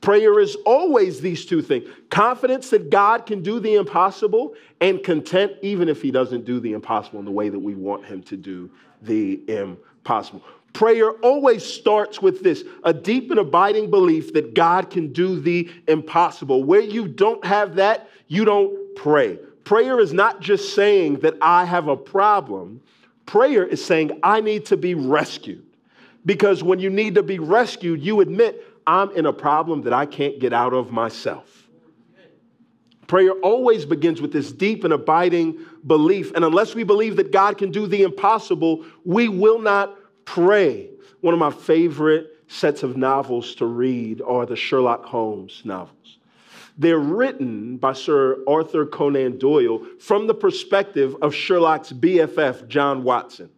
Prayer 0.00 0.40
is 0.40 0.56
always 0.64 1.20
these 1.20 1.44
two 1.44 1.60
things 1.60 1.88
confidence 2.08 2.70
that 2.70 2.88
God 2.88 3.26
can 3.26 3.42
do 3.42 3.60
the 3.60 3.74
impossible, 3.74 4.54
and 4.80 5.02
content 5.04 5.52
even 5.60 5.90
if 5.90 6.00
He 6.00 6.10
doesn't 6.10 6.46
do 6.46 6.58
the 6.58 6.72
impossible 6.72 7.18
in 7.18 7.26
the 7.26 7.30
way 7.30 7.50
that 7.50 7.58
we 7.58 7.74
want 7.74 8.06
Him 8.06 8.22
to 8.22 8.36
do 8.36 8.70
the 9.02 9.42
impossible. 9.46 10.42
Prayer 10.74 11.12
always 11.12 11.64
starts 11.64 12.20
with 12.20 12.42
this 12.42 12.64
a 12.82 12.92
deep 12.92 13.30
and 13.30 13.38
abiding 13.38 13.90
belief 13.90 14.34
that 14.34 14.54
God 14.54 14.90
can 14.90 15.12
do 15.12 15.40
the 15.40 15.70
impossible. 15.88 16.64
Where 16.64 16.80
you 16.80 17.08
don't 17.08 17.44
have 17.46 17.76
that, 17.76 18.10
you 18.26 18.44
don't 18.44 18.96
pray. 18.96 19.38
Prayer 19.62 20.00
is 20.00 20.12
not 20.12 20.40
just 20.40 20.74
saying 20.74 21.20
that 21.20 21.34
I 21.40 21.64
have 21.64 21.86
a 21.88 21.96
problem, 21.96 22.82
prayer 23.24 23.64
is 23.64 23.82
saying 23.82 24.18
I 24.22 24.40
need 24.40 24.66
to 24.66 24.76
be 24.76 24.94
rescued. 24.94 25.64
Because 26.26 26.62
when 26.62 26.80
you 26.80 26.90
need 26.90 27.14
to 27.14 27.22
be 27.22 27.38
rescued, 27.38 28.02
you 28.02 28.20
admit, 28.20 28.62
I'm 28.86 29.10
in 29.12 29.26
a 29.26 29.32
problem 29.32 29.82
that 29.82 29.92
I 29.92 30.06
can't 30.06 30.40
get 30.40 30.52
out 30.52 30.74
of 30.74 30.90
myself. 30.90 31.68
Prayer 33.06 33.32
always 33.32 33.84
begins 33.84 34.20
with 34.20 34.32
this 34.32 34.50
deep 34.50 34.82
and 34.82 34.92
abiding 34.92 35.58
belief. 35.86 36.32
And 36.34 36.44
unless 36.44 36.74
we 36.74 36.82
believe 36.82 37.16
that 37.16 37.30
God 37.30 37.58
can 37.58 37.70
do 37.70 37.86
the 37.86 38.02
impossible, 38.02 38.84
we 39.04 39.28
will 39.28 39.60
not 39.60 39.94
pray. 40.24 40.90
One 41.20 41.34
of 41.34 41.40
my 41.40 41.50
favorite 41.50 42.30
sets 42.48 42.82
of 42.82 42.96
novels 42.96 43.54
to 43.56 43.66
read 43.66 44.20
are 44.22 44.46
the 44.46 44.56
Sherlock 44.56 45.04
Holmes 45.04 45.62
novels. 45.64 46.18
They're 46.76 46.98
written 46.98 47.76
by 47.76 47.92
Sir 47.92 48.38
Arthur 48.48 48.84
Conan 48.84 49.38
Doyle 49.38 49.86
from 50.00 50.26
the 50.26 50.34
perspective 50.34 51.16
of 51.22 51.34
Sherlock's 51.34 51.92
BFF, 51.92 52.66
John 52.66 53.04
Watson. 53.04 53.48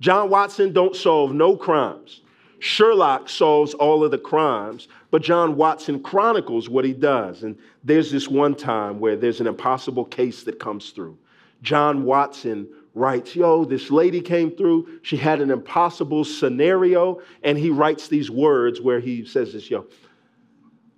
John 0.00 0.30
Watson 0.30 0.72
don't 0.72 0.94
solve 0.94 1.34
no 1.34 1.56
crimes. 1.56 2.22
Sherlock 2.60 3.28
solves 3.28 3.74
all 3.74 4.04
of 4.04 4.10
the 4.10 4.18
crimes, 4.18 4.86
but 5.10 5.22
John 5.22 5.56
Watson 5.56 6.02
chronicles 6.02 6.68
what 6.68 6.84
he 6.84 6.92
does. 6.92 7.42
And 7.42 7.58
there's 7.82 8.10
this 8.10 8.28
one 8.28 8.54
time 8.54 9.00
where 9.00 9.16
there's 9.16 9.40
an 9.40 9.46
impossible 9.46 10.04
case 10.04 10.44
that 10.44 10.60
comes 10.60 10.90
through. 10.90 11.18
John 11.62 12.04
Watson 12.04 12.68
writes, 12.94 13.36
Yo, 13.36 13.64
this 13.64 13.90
lady 13.90 14.20
came 14.20 14.50
through. 14.50 15.00
She 15.02 15.16
had 15.16 15.40
an 15.40 15.50
impossible 15.50 16.24
scenario. 16.24 17.20
And 17.42 17.56
he 17.58 17.70
writes 17.70 18.08
these 18.08 18.30
words 18.30 18.80
where 18.80 19.00
he 19.00 19.24
says 19.24 19.52
this, 19.52 19.70
Yo, 19.70 19.86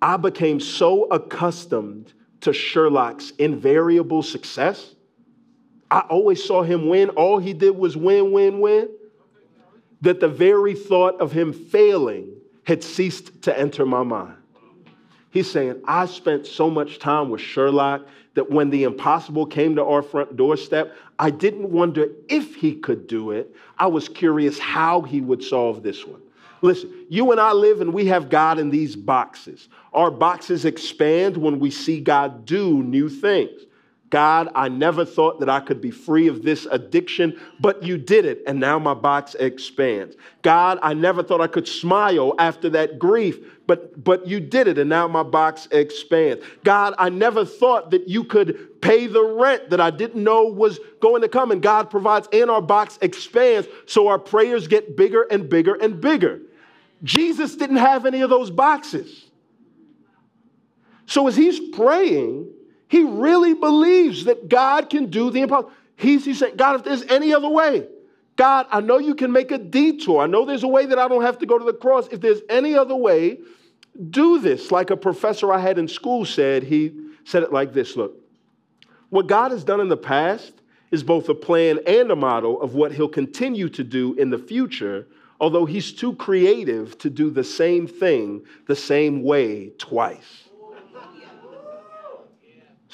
I 0.01 0.17
became 0.17 0.59
so 0.59 1.05
accustomed 1.05 2.13
to 2.41 2.53
Sherlock's 2.53 3.31
invariable 3.37 4.23
success. 4.23 4.95
I 5.89 6.01
always 6.01 6.43
saw 6.43 6.63
him 6.63 6.89
win. 6.89 7.09
All 7.09 7.37
he 7.37 7.53
did 7.53 7.77
was 7.77 7.95
win, 7.95 8.31
win, 8.31 8.59
win. 8.59 8.89
That 10.01 10.19
the 10.19 10.27
very 10.27 10.75
thought 10.75 11.21
of 11.21 11.31
him 11.31 11.53
failing 11.53 12.35
had 12.65 12.83
ceased 12.83 13.43
to 13.43 13.57
enter 13.57 13.85
my 13.85 14.03
mind. 14.03 14.35
He's 15.29 15.49
saying, 15.49 15.81
I 15.85 16.05
spent 16.05 16.45
so 16.45 16.69
much 16.69 16.99
time 16.99 17.29
with 17.29 17.41
Sherlock 17.41 18.05
that 18.35 18.49
when 18.49 18.69
the 18.69 18.83
impossible 18.83 19.45
came 19.45 19.75
to 19.75 19.83
our 19.83 20.01
front 20.01 20.35
doorstep, 20.35 20.93
I 21.19 21.29
didn't 21.29 21.69
wonder 21.69 22.07
if 22.29 22.55
he 22.55 22.75
could 22.75 23.07
do 23.07 23.31
it. 23.31 23.53
I 23.77 23.87
was 23.87 24.09
curious 24.09 24.57
how 24.59 25.01
he 25.01 25.21
would 25.21 25.43
solve 25.43 25.83
this 25.83 26.05
one. 26.05 26.21
Listen, 26.61 26.93
you 27.09 27.31
and 27.31 27.41
I 27.41 27.51
live 27.51 27.81
and 27.81 27.93
we 27.93 28.05
have 28.05 28.29
God 28.29 28.57
in 28.57 28.69
these 28.69 28.95
boxes. 28.95 29.67
Our 29.93 30.09
boxes 30.09 30.65
expand 30.65 31.35
when 31.35 31.59
we 31.59 31.69
see 31.69 31.99
God 31.99 32.45
do 32.45 32.81
new 32.81 33.09
things. 33.09 33.65
God, 34.09 34.49
I 34.53 34.69
never 34.69 35.05
thought 35.05 35.39
that 35.39 35.49
I 35.49 35.59
could 35.59 35.81
be 35.81 35.89
free 35.89 36.27
of 36.27 36.43
this 36.43 36.67
addiction, 36.69 37.39
but 37.59 37.81
you 37.81 37.97
did 37.97 38.25
it, 38.25 38.43
and 38.45 38.59
now 38.59 38.77
my 38.77 38.93
box 38.93 39.33
expands. 39.33 40.15
God, 40.43 40.77
I 40.83 40.93
never 40.93 41.23
thought 41.23 41.41
I 41.41 41.47
could 41.47 41.67
smile 41.67 42.35
after 42.37 42.69
that 42.69 42.99
grief, 42.99 43.39
but, 43.65 44.03
but 44.03 44.27
you 44.27 44.39
did 44.39 44.67
it, 44.67 44.77
and 44.77 44.89
now 44.89 45.07
my 45.07 45.23
box 45.23 45.67
expands. 45.71 46.43
God, 46.63 46.95
I 46.97 47.09
never 47.09 47.45
thought 47.45 47.91
that 47.91 48.07
you 48.09 48.23
could 48.23 48.81
pay 48.81 49.07
the 49.07 49.23
rent 49.23 49.69
that 49.69 49.79
I 49.79 49.89
didn't 49.89 50.21
know 50.21 50.45
was 50.45 50.79
going 50.99 51.21
to 51.21 51.29
come, 51.29 51.51
and 51.51 51.61
God 51.61 51.89
provides, 51.89 52.27
and 52.33 52.51
our 52.51 52.61
box 52.61 52.99
expands, 53.01 53.67
so 53.85 54.07
our 54.07 54.19
prayers 54.19 54.67
get 54.67 54.97
bigger 54.97 55.23
and 55.23 55.49
bigger 55.49 55.75
and 55.75 56.01
bigger. 56.01 56.41
Jesus 57.03 57.55
didn't 57.55 57.77
have 57.77 58.05
any 58.05 58.21
of 58.21 58.29
those 58.29 58.51
boxes. 58.51 59.25
So 61.05 61.27
as 61.27 61.35
he's 61.35 61.59
praying, 61.71 62.49
he 62.87 63.03
really 63.03 63.53
believes 63.53 64.25
that 64.25 64.49
God 64.49 64.89
can 64.89 65.07
do 65.07 65.29
the 65.29 65.41
impossible. 65.41 65.71
He's, 65.95 66.25
he's 66.25 66.39
saying, 66.39 66.55
God, 66.57 66.75
if 66.75 66.83
there's 66.83 67.03
any 67.03 67.33
other 67.33 67.49
way, 67.49 67.87
God, 68.35 68.65
I 68.71 68.81
know 68.81 68.97
you 68.97 69.15
can 69.15 69.31
make 69.31 69.51
a 69.51 69.57
detour. 69.57 70.21
I 70.21 70.27
know 70.27 70.45
there's 70.45 70.63
a 70.63 70.67
way 70.67 70.85
that 70.87 70.97
I 70.97 71.07
don't 71.07 71.21
have 71.21 71.37
to 71.39 71.45
go 71.45 71.59
to 71.59 71.65
the 71.65 71.73
cross. 71.73 72.07
If 72.11 72.21
there's 72.21 72.41
any 72.49 72.75
other 72.75 72.95
way, 72.95 73.39
do 74.09 74.39
this. 74.39 74.71
Like 74.71 74.89
a 74.89 74.97
professor 74.97 75.53
I 75.53 75.59
had 75.59 75.77
in 75.77 75.87
school 75.87 76.25
said, 76.25 76.63
he 76.63 76.93
said 77.25 77.43
it 77.43 77.53
like 77.53 77.73
this 77.73 77.95
Look, 77.95 78.15
what 79.09 79.27
God 79.27 79.51
has 79.51 79.63
done 79.63 79.79
in 79.79 79.87
the 79.87 79.97
past 79.97 80.53
is 80.91 81.03
both 81.03 81.29
a 81.29 81.35
plan 81.35 81.79
and 81.85 82.11
a 82.11 82.15
model 82.15 82.61
of 82.61 82.75
what 82.75 82.91
he'll 82.91 83.07
continue 83.07 83.69
to 83.69 83.83
do 83.83 84.13
in 84.15 84.29
the 84.29 84.37
future, 84.37 85.07
although 85.39 85.65
he's 85.65 85.91
too 85.91 86.15
creative 86.15 86.97
to 86.99 87.09
do 87.09 87.29
the 87.29 87.43
same 87.43 87.87
thing 87.87 88.43
the 88.67 88.75
same 88.75 89.23
way 89.23 89.69
twice. 89.77 90.42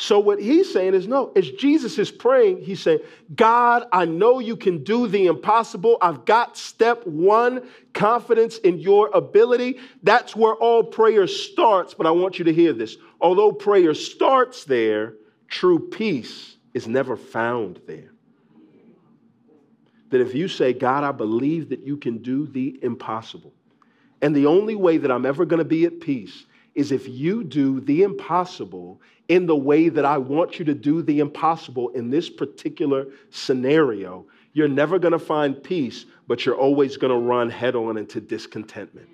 So, 0.01 0.17
what 0.17 0.39
he's 0.39 0.71
saying 0.71 0.93
is 0.93 1.09
no, 1.09 1.33
as 1.35 1.51
Jesus 1.51 1.99
is 1.99 2.09
praying, 2.09 2.61
he's 2.61 2.81
saying, 2.81 2.99
God, 3.35 3.85
I 3.91 4.05
know 4.05 4.39
you 4.39 4.55
can 4.55 4.81
do 4.81 5.07
the 5.07 5.25
impossible. 5.25 5.97
I've 6.01 6.23
got 6.23 6.55
step 6.55 7.05
one, 7.05 7.67
confidence 7.91 8.59
in 8.59 8.79
your 8.79 9.09
ability. 9.13 9.77
That's 10.01 10.37
where 10.37 10.53
all 10.53 10.85
prayer 10.85 11.27
starts. 11.27 11.95
But 11.95 12.07
I 12.07 12.11
want 12.11 12.39
you 12.39 12.45
to 12.45 12.53
hear 12.53 12.71
this. 12.71 12.95
Although 13.19 13.51
prayer 13.51 13.93
starts 13.93 14.63
there, 14.63 15.15
true 15.49 15.89
peace 15.89 16.55
is 16.73 16.87
never 16.87 17.17
found 17.17 17.81
there. 17.85 18.13
That 20.11 20.21
if 20.21 20.33
you 20.33 20.47
say, 20.47 20.71
God, 20.71 21.03
I 21.03 21.11
believe 21.11 21.67
that 21.71 21.85
you 21.85 21.97
can 21.97 22.19
do 22.19 22.47
the 22.47 22.79
impossible, 22.81 23.51
and 24.21 24.33
the 24.33 24.45
only 24.45 24.75
way 24.75 24.97
that 24.97 25.11
I'm 25.11 25.25
ever 25.25 25.43
going 25.43 25.59
to 25.59 25.65
be 25.65 25.83
at 25.83 25.99
peace 25.99 26.45
is 26.73 26.93
if 26.93 27.05
you 27.09 27.43
do 27.43 27.81
the 27.81 28.03
impossible 28.03 29.01
in 29.29 29.45
the 29.45 29.55
way 29.55 29.89
that 29.89 30.05
I 30.05 30.17
want 30.17 30.59
you 30.59 30.65
to 30.65 30.73
do 30.73 31.01
the 31.01 31.19
impossible 31.19 31.89
in 31.89 32.09
this 32.09 32.29
particular 32.29 33.05
scenario, 33.29 34.25
you're 34.53 34.67
never 34.67 34.97
going 34.97 35.11
to 35.11 35.19
find 35.19 35.63
peace, 35.63 36.05
but 36.27 36.45
you're 36.45 36.57
always 36.57 36.97
going 36.97 37.13
to 37.13 37.19
run 37.19 37.49
head 37.49 37.75
on 37.75 37.97
into 37.97 38.19
discontentment. 38.19 39.07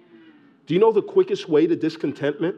Do 0.65 0.73
you 0.73 0.79
know 0.79 0.93
the 0.93 1.01
quickest 1.01 1.47
way 1.49 1.67
to 1.67 1.75
discontentment? 1.75 2.55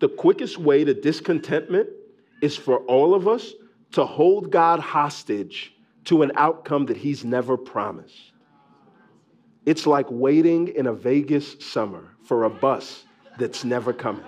The 0.00 0.08
quickest 0.08 0.58
way 0.58 0.82
to 0.84 0.94
discontentment 0.94 1.90
is 2.40 2.56
for 2.56 2.78
all 2.78 3.14
of 3.14 3.28
us 3.28 3.52
to 3.92 4.06
hold 4.06 4.50
God 4.50 4.80
hostage 4.80 5.74
to 6.06 6.22
an 6.22 6.32
outcome 6.36 6.86
that 6.86 6.96
He's 6.96 7.24
never 7.24 7.56
promised. 7.56 8.32
It's 9.66 9.86
like 9.86 10.06
waiting 10.10 10.68
in 10.68 10.86
a 10.86 10.92
Vegas 10.92 11.56
summer 11.60 12.08
for 12.24 12.44
a 12.44 12.50
bus 12.50 13.04
that's 13.38 13.62
never 13.62 13.92
coming. 13.92 14.24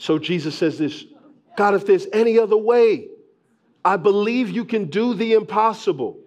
So 0.00 0.18
Jesus 0.18 0.54
says 0.54 0.78
this 0.78 1.04
God, 1.58 1.74
if 1.74 1.84
there's 1.84 2.06
any 2.14 2.38
other 2.38 2.56
way, 2.56 3.08
I 3.84 3.98
believe 3.98 4.48
you 4.48 4.64
can 4.64 4.86
do 4.86 5.12
the 5.12 5.34
impossible. 5.34 6.18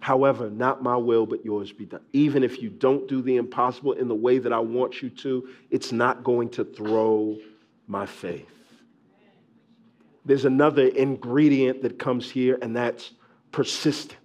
However, 0.00 0.48
not 0.48 0.82
my 0.82 0.96
will, 0.96 1.26
but 1.26 1.44
yours 1.44 1.72
be 1.72 1.84
done. 1.84 2.00
Even 2.14 2.42
if 2.42 2.62
you 2.62 2.70
don't 2.70 3.06
do 3.06 3.20
the 3.20 3.36
impossible 3.36 3.92
in 3.92 4.08
the 4.08 4.14
way 4.14 4.38
that 4.38 4.52
I 4.52 4.60
want 4.60 5.02
you 5.02 5.10
to, 5.10 5.48
it's 5.70 5.92
not 5.92 6.24
going 6.24 6.48
to 6.50 6.64
throw 6.64 7.36
my 7.86 8.06
faith. 8.06 8.48
There's 10.24 10.46
another 10.46 10.86
ingredient 10.86 11.82
that 11.82 11.98
comes 11.98 12.30
here, 12.30 12.58
and 12.62 12.74
that's 12.74 13.12
persistence. 13.52 14.18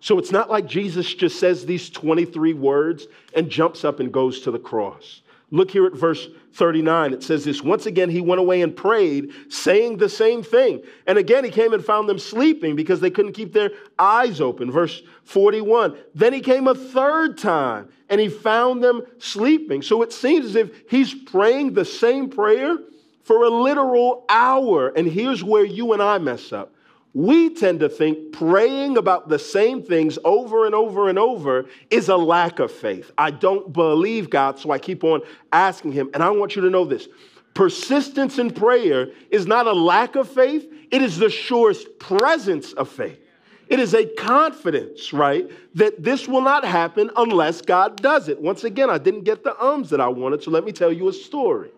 So 0.00 0.18
it's 0.18 0.32
not 0.32 0.50
like 0.50 0.66
Jesus 0.66 1.14
just 1.14 1.38
says 1.38 1.66
these 1.66 1.88
23 1.88 2.54
words 2.54 3.06
and 3.34 3.48
jumps 3.48 3.84
up 3.84 4.00
and 4.00 4.12
goes 4.12 4.40
to 4.40 4.50
the 4.50 4.58
cross. 4.58 5.22
Look 5.52 5.70
here 5.72 5.84
at 5.86 5.94
verse 5.94 6.28
39. 6.52 7.12
It 7.12 7.22
says 7.22 7.44
this 7.44 7.62
Once 7.62 7.86
again, 7.86 8.08
he 8.08 8.20
went 8.20 8.40
away 8.40 8.62
and 8.62 8.76
prayed, 8.76 9.32
saying 9.48 9.96
the 9.96 10.08
same 10.08 10.42
thing. 10.42 10.82
And 11.06 11.18
again, 11.18 11.44
he 11.44 11.50
came 11.50 11.72
and 11.72 11.84
found 11.84 12.08
them 12.08 12.18
sleeping 12.18 12.76
because 12.76 13.00
they 13.00 13.10
couldn't 13.10 13.32
keep 13.32 13.52
their 13.52 13.70
eyes 13.98 14.40
open. 14.40 14.70
Verse 14.70 15.02
41. 15.24 15.96
Then 16.14 16.32
he 16.32 16.40
came 16.40 16.68
a 16.68 16.74
third 16.74 17.36
time 17.36 17.88
and 18.08 18.20
he 18.20 18.28
found 18.28 18.82
them 18.82 19.02
sleeping. 19.18 19.82
So 19.82 20.02
it 20.02 20.12
seems 20.12 20.46
as 20.46 20.56
if 20.56 20.82
he's 20.88 21.14
praying 21.14 21.74
the 21.74 21.84
same 21.84 22.30
prayer 22.30 22.78
for 23.24 23.44
a 23.44 23.48
literal 23.48 24.24
hour. 24.28 24.88
And 24.88 25.06
here's 25.06 25.42
where 25.42 25.64
you 25.64 25.92
and 25.92 26.02
I 26.02 26.18
mess 26.18 26.52
up 26.52 26.72
we 27.12 27.50
tend 27.50 27.80
to 27.80 27.88
think 27.88 28.32
praying 28.32 28.96
about 28.96 29.28
the 29.28 29.38
same 29.38 29.82
things 29.82 30.18
over 30.24 30.66
and 30.66 30.74
over 30.74 31.08
and 31.08 31.18
over 31.18 31.66
is 31.90 32.08
a 32.08 32.16
lack 32.16 32.60
of 32.60 32.70
faith. 32.70 33.10
I 33.18 33.32
don't 33.32 33.72
believe 33.72 34.30
God, 34.30 34.58
so 34.58 34.70
I 34.70 34.78
keep 34.78 35.02
on 35.02 35.22
asking 35.52 35.92
Him. 35.92 36.10
And 36.14 36.22
I 36.22 36.30
want 36.30 36.54
you 36.54 36.62
to 36.62 36.70
know 36.70 36.84
this 36.84 37.08
persistence 37.54 38.38
in 38.38 38.52
prayer 38.52 39.08
is 39.30 39.46
not 39.46 39.66
a 39.66 39.72
lack 39.72 40.14
of 40.14 40.28
faith, 40.28 40.72
it 40.90 41.02
is 41.02 41.18
the 41.18 41.30
surest 41.30 41.98
presence 41.98 42.72
of 42.74 42.88
faith. 42.88 43.18
It 43.66 43.78
is 43.78 43.94
a 43.94 44.04
confidence, 44.04 45.12
right, 45.12 45.48
that 45.76 46.02
this 46.02 46.26
will 46.26 46.40
not 46.40 46.64
happen 46.64 47.10
unless 47.16 47.60
God 47.60 48.02
does 48.02 48.28
it. 48.28 48.40
Once 48.40 48.64
again, 48.64 48.90
I 48.90 48.98
didn't 48.98 49.22
get 49.22 49.44
the 49.44 49.60
ums 49.64 49.90
that 49.90 50.00
I 50.00 50.08
wanted, 50.08 50.42
so 50.42 50.50
let 50.50 50.64
me 50.64 50.72
tell 50.72 50.92
you 50.92 51.08
a 51.08 51.12
story. 51.12 51.70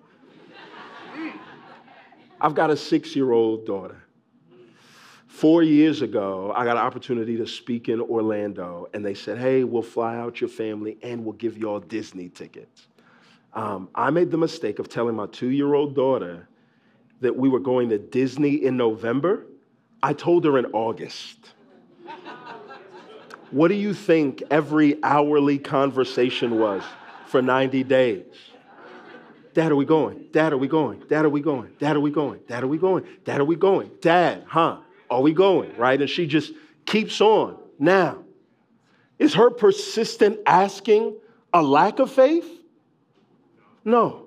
I've 2.40 2.54
got 2.54 2.70
a 2.70 2.76
six 2.76 3.14
year 3.14 3.32
old 3.32 3.66
daughter. 3.66 4.01
Four 5.32 5.62
years 5.62 6.02
ago, 6.02 6.52
I 6.54 6.66
got 6.66 6.76
an 6.76 6.82
opportunity 6.82 7.38
to 7.38 7.46
speak 7.46 7.88
in 7.88 8.02
Orlando, 8.02 8.86
and 8.92 9.02
they 9.02 9.14
said, 9.14 9.38
Hey, 9.38 9.64
we'll 9.64 9.80
fly 9.80 10.14
out 10.14 10.42
your 10.42 10.50
family 10.50 10.98
and 11.02 11.24
we'll 11.24 11.32
give 11.32 11.56
you 11.56 11.70
all 11.70 11.80
Disney 11.80 12.28
tickets. 12.28 12.86
Um, 13.54 13.88
I 13.94 14.10
made 14.10 14.30
the 14.30 14.36
mistake 14.36 14.78
of 14.78 14.90
telling 14.90 15.16
my 15.16 15.26
two 15.26 15.48
year 15.48 15.72
old 15.72 15.94
daughter 15.94 16.46
that 17.22 17.34
we 17.34 17.48
were 17.48 17.60
going 17.60 17.88
to 17.88 17.98
Disney 17.98 18.56
in 18.56 18.76
November. 18.76 19.46
I 20.02 20.12
told 20.12 20.44
her 20.44 20.58
in 20.58 20.66
August. 20.66 21.38
what 23.50 23.68
do 23.68 23.74
you 23.74 23.94
think 23.94 24.42
every 24.50 25.02
hourly 25.02 25.58
conversation 25.58 26.58
was 26.58 26.82
for 27.26 27.40
90 27.40 27.84
days? 27.84 28.26
Dad, 29.54 29.72
are 29.72 29.76
we 29.76 29.86
going? 29.86 30.26
Dad, 30.30 30.52
are 30.52 30.58
we 30.58 30.68
going? 30.68 31.02
Dad, 31.08 31.24
are 31.24 31.30
we 31.30 31.40
going? 31.40 31.70
Dad, 31.80 31.96
are 31.96 32.00
we 32.00 32.10
going? 32.10 32.40
Dad, 32.46 32.62
are 32.62 32.68
we 32.68 32.76
going? 32.76 33.04
Dad, 33.24 33.40
are 33.40 33.46
we 33.46 33.56
going? 33.56 33.90
Dad, 34.02 34.44
huh? 34.46 34.76
Are 35.12 35.20
we 35.20 35.32
going? 35.32 35.76
Right? 35.76 36.00
And 36.00 36.08
she 36.08 36.26
just 36.26 36.52
keeps 36.86 37.20
on. 37.20 37.58
Now, 37.78 38.18
is 39.18 39.34
her 39.34 39.50
persistent 39.50 40.40
asking 40.46 41.16
a 41.52 41.62
lack 41.62 41.98
of 41.98 42.10
faith? 42.10 42.48
No. 43.84 44.26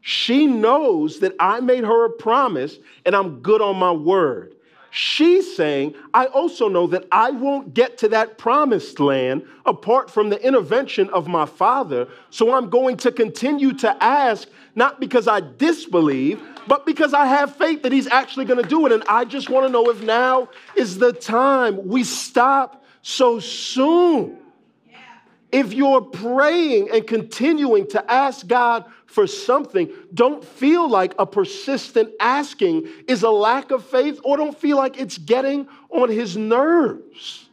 She 0.00 0.46
knows 0.46 1.20
that 1.20 1.34
I 1.40 1.60
made 1.60 1.84
her 1.84 2.04
a 2.04 2.10
promise 2.10 2.78
and 3.04 3.16
I'm 3.16 3.40
good 3.40 3.60
on 3.60 3.76
my 3.76 3.90
word. 3.90 4.54
She's 4.90 5.54
saying, 5.54 5.94
I 6.14 6.26
also 6.26 6.68
know 6.68 6.86
that 6.86 7.04
I 7.12 7.30
won't 7.30 7.74
get 7.74 7.98
to 7.98 8.08
that 8.08 8.38
promised 8.38 9.00
land 9.00 9.44
apart 9.66 10.10
from 10.10 10.30
the 10.30 10.42
intervention 10.42 11.10
of 11.10 11.28
my 11.28 11.44
father. 11.44 12.08
So 12.30 12.54
I'm 12.54 12.70
going 12.70 12.96
to 12.98 13.12
continue 13.12 13.72
to 13.74 14.02
ask, 14.02 14.48
not 14.74 14.98
because 14.98 15.28
I 15.28 15.40
disbelieve, 15.40 16.42
but 16.68 16.86
because 16.86 17.14
I 17.14 17.26
have 17.26 17.56
faith 17.56 17.82
that 17.82 17.92
He's 17.92 18.06
actually 18.06 18.44
going 18.44 18.62
to 18.62 18.68
do 18.68 18.86
it. 18.86 18.92
And 18.92 19.02
I 19.08 19.24
just 19.24 19.48
want 19.48 19.66
to 19.66 19.72
know 19.72 19.88
if 19.90 20.02
now 20.02 20.48
is 20.76 20.98
the 20.98 21.12
time 21.12 21.88
we 21.88 22.04
stop 22.04 22.84
so 23.02 23.40
soon. 23.40 24.38
If 25.50 25.72
you're 25.72 26.02
praying 26.02 26.90
and 26.92 27.06
continuing 27.06 27.86
to 27.88 28.10
ask 28.10 28.46
God 28.46 28.84
for 29.06 29.26
something, 29.26 29.90
don't 30.12 30.44
feel 30.44 30.88
like 30.90 31.14
a 31.18 31.24
persistent 31.24 32.12
asking 32.20 32.86
is 33.06 33.22
a 33.22 33.30
lack 33.30 33.70
of 33.70 33.82
faith 33.82 34.20
or 34.22 34.36
don't 34.36 34.56
feel 34.56 34.76
like 34.76 35.00
it's 35.00 35.16
getting 35.16 35.66
on 35.88 36.10
His 36.10 36.36
nerves. 36.36 37.47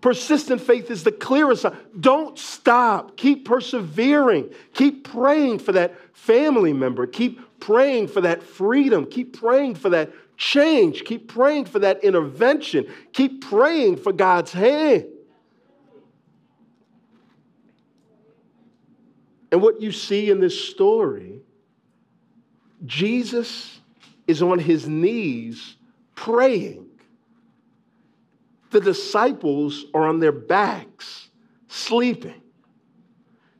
Persistent 0.00 0.62
faith 0.62 0.90
is 0.90 1.04
the 1.04 1.12
clearest. 1.12 1.66
Don't 1.98 2.38
stop. 2.38 3.16
Keep 3.16 3.44
persevering. 3.44 4.50
Keep 4.72 5.04
praying 5.04 5.58
for 5.58 5.72
that 5.72 5.94
family 6.16 6.72
member. 6.72 7.06
Keep 7.06 7.60
praying 7.60 8.08
for 8.08 8.22
that 8.22 8.42
freedom. 8.42 9.04
Keep 9.04 9.38
praying 9.38 9.74
for 9.74 9.90
that 9.90 10.10
change. 10.38 11.04
Keep 11.04 11.28
praying 11.28 11.66
for 11.66 11.80
that 11.80 12.02
intervention. 12.02 12.86
Keep 13.12 13.42
praying 13.42 13.98
for 13.98 14.12
God's 14.12 14.52
hand. 14.52 15.04
And 19.52 19.60
what 19.60 19.82
you 19.82 19.92
see 19.92 20.30
in 20.30 20.40
this 20.40 20.68
story, 20.70 21.40
Jesus 22.86 23.80
is 24.26 24.42
on 24.42 24.58
his 24.58 24.88
knees 24.88 25.76
praying 26.14 26.89
the 28.70 28.80
disciples 28.80 29.84
are 29.94 30.06
on 30.06 30.20
their 30.20 30.32
backs 30.32 31.28
sleeping. 31.68 32.40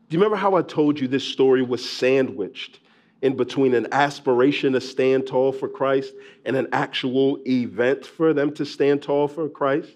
Do 0.09 0.17
you 0.17 0.19
remember 0.19 0.37
how 0.37 0.55
I 0.55 0.63
told 0.63 0.99
you 0.99 1.07
this 1.07 1.25
story 1.25 1.63
was 1.63 1.89
sandwiched 1.89 2.81
in 3.23 3.37
between 3.37 3.75
an 3.75 3.87
aspiration 3.93 4.73
to 4.73 4.81
stand 4.81 5.27
tall 5.27 5.53
for 5.53 5.69
Christ 5.69 6.15
and 6.45 6.57
an 6.57 6.69
actual 6.73 7.39
event 7.47 8.07
for 8.07 8.33
them 8.33 8.53
to 8.55 8.65
stand 8.65 9.03
tall 9.03 9.29
for 9.29 9.49
Christ? 9.49 9.91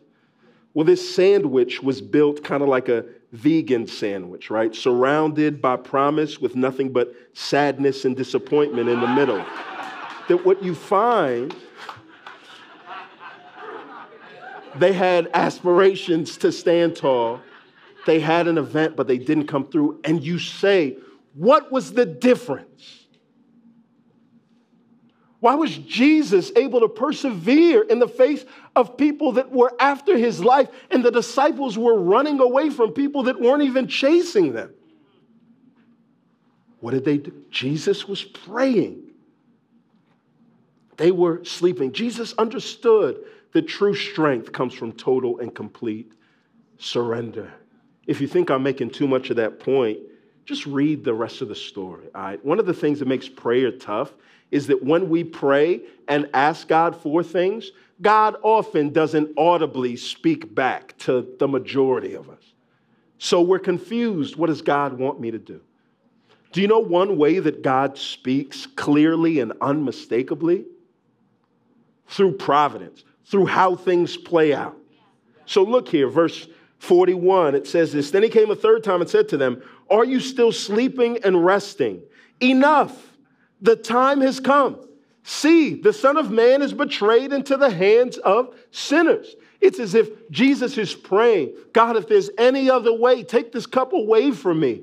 Well, 0.74 0.84
this 0.84 1.14
sandwich 1.14 1.82
was 1.82 2.00
built 2.00 2.44
kind 2.44 2.62
of 2.62 2.68
like 2.68 2.88
a 2.88 3.04
vegan 3.32 3.86
sandwich, 3.86 4.50
right? 4.50 4.74
Surrounded 4.74 5.60
by 5.60 5.76
promise 5.76 6.40
with 6.40 6.54
nothing 6.54 6.92
but 6.92 7.14
sadness 7.32 8.04
and 8.04 8.16
disappointment 8.16 8.88
in 8.88 9.00
the 9.00 9.08
middle. 9.08 9.44
that 10.28 10.44
what 10.44 10.62
you 10.62 10.74
find, 10.74 11.54
they 14.78 14.92
had 14.92 15.30
aspirations 15.34 16.36
to 16.38 16.52
stand 16.52 16.96
tall. 16.96 17.40
They 18.06 18.20
had 18.20 18.48
an 18.48 18.58
event, 18.58 18.96
but 18.96 19.06
they 19.06 19.18
didn't 19.18 19.46
come 19.46 19.66
through. 19.66 20.00
And 20.04 20.22
you 20.22 20.38
say, 20.38 20.98
what 21.34 21.72
was 21.72 21.92
the 21.92 22.06
difference? 22.06 23.04
Why 25.40 25.54
was 25.54 25.76
Jesus 25.76 26.50
able 26.56 26.80
to 26.80 26.88
persevere 26.88 27.82
in 27.82 27.98
the 27.98 28.08
face 28.08 28.44
of 28.74 28.96
people 28.96 29.32
that 29.32 29.52
were 29.52 29.72
after 29.78 30.16
his 30.16 30.42
life 30.42 30.68
and 30.90 31.04
the 31.04 31.10
disciples 31.10 31.76
were 31.76 32.00
running 32.00 32.40
away 32.40 32.70
from 32.70 32.92
people 32.92 33.24
that 33.24 33.38
weren't 33.38 33.62
even 33.62 33.86
chasing 33.86 34.54
them? 34.54 34.72
What 36.80 36.92
did 36.92 37.04
they 37.04 37.18
do? 37.18 37.32
Jesus 37.50 38.08
was 38.08 38.22
praying. 38.22 39.02
They 40.96 41.10
were 41.10 41.44
sleeping. 41.44 41.92
Jesus 41.92 42.34
understood 42.38 43.18
that 43.54 43.66
true 43.66 43.94
strength 43.94 44.52
comes 44.52 44.74
from 44.74 44.92
total 44.92 45.38
and 45.38 45.54
complete 45.54 46.12
surrender. 46.78 47.52
If 48.06 48.20
you 48.20 48.26
think 48.26 48.50
I'm 48.50 48.62
making 48.62 48.90
too 48.90 49.08
much 49.08 49.30
of 49.30 49.36
that 49.36 49.60
point, 49.60 49.98
just 50.44 50.66
read 50.66 51.04
the 51.04 51.14
rest 51.14 51.40
of 51.40 51.48
the 51.48 51.54
story. 51.54 52.08
All 52.14 52.22
right? 52.22 52.44
One 52.44 52.58
of 52.58 52.66
the 52.66 52.74
things 52.74 52.98
that 52.98 53.08
makes 53.08 53.28
prayer 53.28 53.70
tough 53.70 54.12
is 54.50 54.66
that 54.66 54.82
when 54.82 55.08
we 55.08 55.24
pray 55.24 55.82
and 56.08 56.28
ask 56.34 56.68
God 56.68 56.94
for 56.94 57.22
things, 57.22 57.70
God 58.02 58.36
often 58.42 58.92
doesn't 58.92 59.38
audibly 59.38 59.96
speak 59.96 60.54
back 60.54 60.98
to 60.98 61.26
the 61.38 61.48
majority 61.48 62.14
of 62.14 62.28
us. 62.28 62.42
So 63.18 63.40
we're 63.40 63.60
confused. 63.60 64.36
What 64.36 64.48
does 64.48 64.62
God 64.62 64.98
want 64.98 65.20
me 65.20 65.30
to 65.30 65.38
do? 65.38 65.60
Do 66.52 66.60
you 66.60 66.68
know 66.68 66.80
one 66.80 67.16
way 67.16 67.38
that 67.38 67.62
God 67.62 67.96
speaks 67.96 68.66
clearly 68.66 69.40
and 69.40 69.52
unmistakably? 69.60 70.66
Through 72.06 72.32
providence, 72.32 73.02
through 73.24 73.46
how 73.46 73.76
things 73.76 74.16
play 74.16 74.54
out. 74.54 74.76
So 75.46 75.62
look 75.62 75.88
here, 75.88 76.08
verse 76.08 76.48
41, 76.78 77.54
it 77.54 77.66
says 77.66 77.92
this 77.92 78.10
Then 78.10 78.22
he 78.22 78.28
came 78.28 78.50
a 78.50 78.56
third 78.56 78.84
time 78.84 79.00
and 79.00 79.10
said 79.10 79.28
to 79.30 79.36
them, 79.36 79.62
Are 79.90 80.04
you 80.04 80.20
still 80.20 80.52
sleeping 80.52 81.18
and 81.24 81.44
resting? 81.44 82.02
Enough. 82.40 83.12
The 83.60 83.76
time 83.76 84.20
has 84.20 84.40
come. 84.40 84.78
See, 85.22 85.74
the 85.74 85.92
Son 85.92 86.18
of 86.18 86.30
Man 86.30 86.60
is 86.60 86.74
betrayed 86.74 87.32
into 87.32 87.56
the 87.56 87.70
hands 87.70 88.18
of 88.18 88.54
sinners. 88.70 89.34
It's 89.60 89.78
as 89.78 89.94
if 89.94 90.30
Jesus 90.30 90.76
is 90.76 90.94
praying, 90.94 91.54
God, 91.72 91.96
if 91.96 92.06
there's 92.06 92.28
any 92.36 92.68
other 92.68 92.92
way, 92.92 93.22
take 93.22 93.50
this 93.50 93.64
cup 93.64 93.94
away 93.94 94.32
from 94.32 94.60
me. 94.60 94.82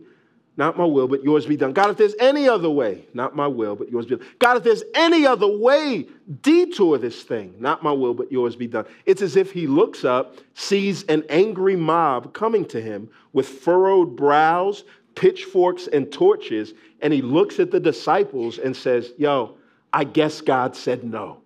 Not 0.57 0.77
my 0.77 0.85
will, 0.85 1.07
but 1.07 1.23
yours 1.23 1.45
be 1.45 1.55
done. 1.55 1.71
God, 1.71 1.91
if 1.91 1.97
there's 1.97 2.15
any 2.19 2.47
other 2.47 2.69
way, 2.69 3.05
not 3.13 3.35
my 3.35 3.47
will, 3.47 3.75
but 3.75 3.89
yours 3.89 4.05
be 4.05 4.17
done. 4.17 4.27
God, 4.37 4.57
if 4.57 4.63
there's 4.63 4.83
any 4.93 5.25
other 5.25 5.47
way, 5.47 6.07
detour 6.41 6.97
this 6.97 7.23
thing. 7.23 7.55
Not 7.57 7.83
my 7.83 7.91
will, 7.91 8.13
but 8.13 8.31
yours 8.31 8.55
be 8.57 8.67
done. 8.67 8.85
It's 9.05 9.21
as 9.21 9.37
if 9.37 9.53
he 9.53 9.65
looks 9.65 10.03
up, 10.03 10.35
sees 10.53 11.03
an 11.03 11.23
angry 11.29 11.77
mob 11.77 12.33
coming 12.33 12.65
to 12.65 12.81
him 12.81 13.09
with 13.31 13.47
furrowed 13.47 14.17
brows, 14.17 14.83
pitchforks 15.15 15.87
and 15.87 16.11
torches, 16.11 16.73
and 17.01 17.13
he 17.13 17.21
looks 17.21 17.59
at 17.59 17.71
the 17.71 17.79
disciples 17.79 18.57
and 18.57 18.75
says, 18.75 19.13
Yo, 19.17 19.57
I 19.93 20.03
guess 20.03 20.41
God 20.41 20.75
said 20.75 21.03
no. 21.03 21.41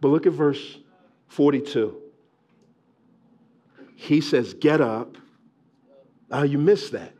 But 0.00 0.08
look 0.08 0.26
at 0.26 0.32
verse 0.32 0.78
42. 1.28 1.96
He 3.94 4.20
says, 4.20 4.54
Get 4.54 4.80
up. 4.80 5.16
Oh, 6.32 6.42
you 6.42 6.58
missed 6.58 6.92
that. 6.92 7.12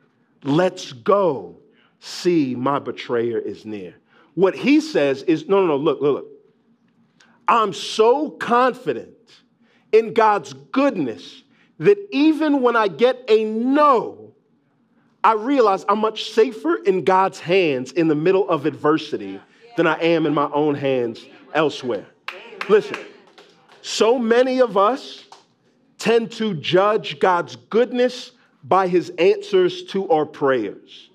Let's 0.42 0.92
go. 0.92 1.58
See, 2.00 2.54
my 2.54 2.78
betrayer 2.78 3.38
is 3.38 3.64
near. 3.64 3.94
What 4.34 4.56
he 4.56 4.80
says 4.80 5.22
is, 5.22 5.46
No, 5.48 5.60
no, 5.60 5.66
no, 5.66 5.76
look, 5.76 6.00
look, 6.00 6.14
look. 6.14 6.26
I'm 7.46 7.72
so 7.72 8.30
confident 8.30 9.10
in 9.92 10.14
God's 10.14 10.52
goodness 10.52 11.42
that 11.78 11.98
even 12.10 12.62
when 12.62 12.76
I 12.76 12.88
get 12.88 13.22
a 13.28 13.44
no, 13.44 14.32
I 15.22 15.34
realize 15.34 15.84
I'm 15.88 15.98
much 15.98 16.30
safer 16.30 16.76
in 16.76 17.04
God's 17.04 17.38
hands 17.38 17.92
in 17.92 18.08
the 18.08 18.14
middle 18.14 18.48
of 18.48 18.66
adversity 18.66 19.40
than 19.76 19.86
I 19.86 20.00
am 20.00 20.26
in 20.26 20.34
my 20.34 20.50
own 20.52 20.74
hands 20.74 21.24
elsewhere. 21.54 22.06
Listen, 22.68 22.98
so 23.82 24.18
many 24.18 24.60
of 24.60 24.76
us 24.76 25.24
tend 25.98 26.32
to 26.32 26.54
judge 26.54 27.18
God's 27.18 27.56
goodness 27.56 28.32
by 28.64 28.88
his 28.88 29.10
answers 29.18 29.84
to 29.84 30.08
our 30.08 30.26
prayers. 30.26 31.10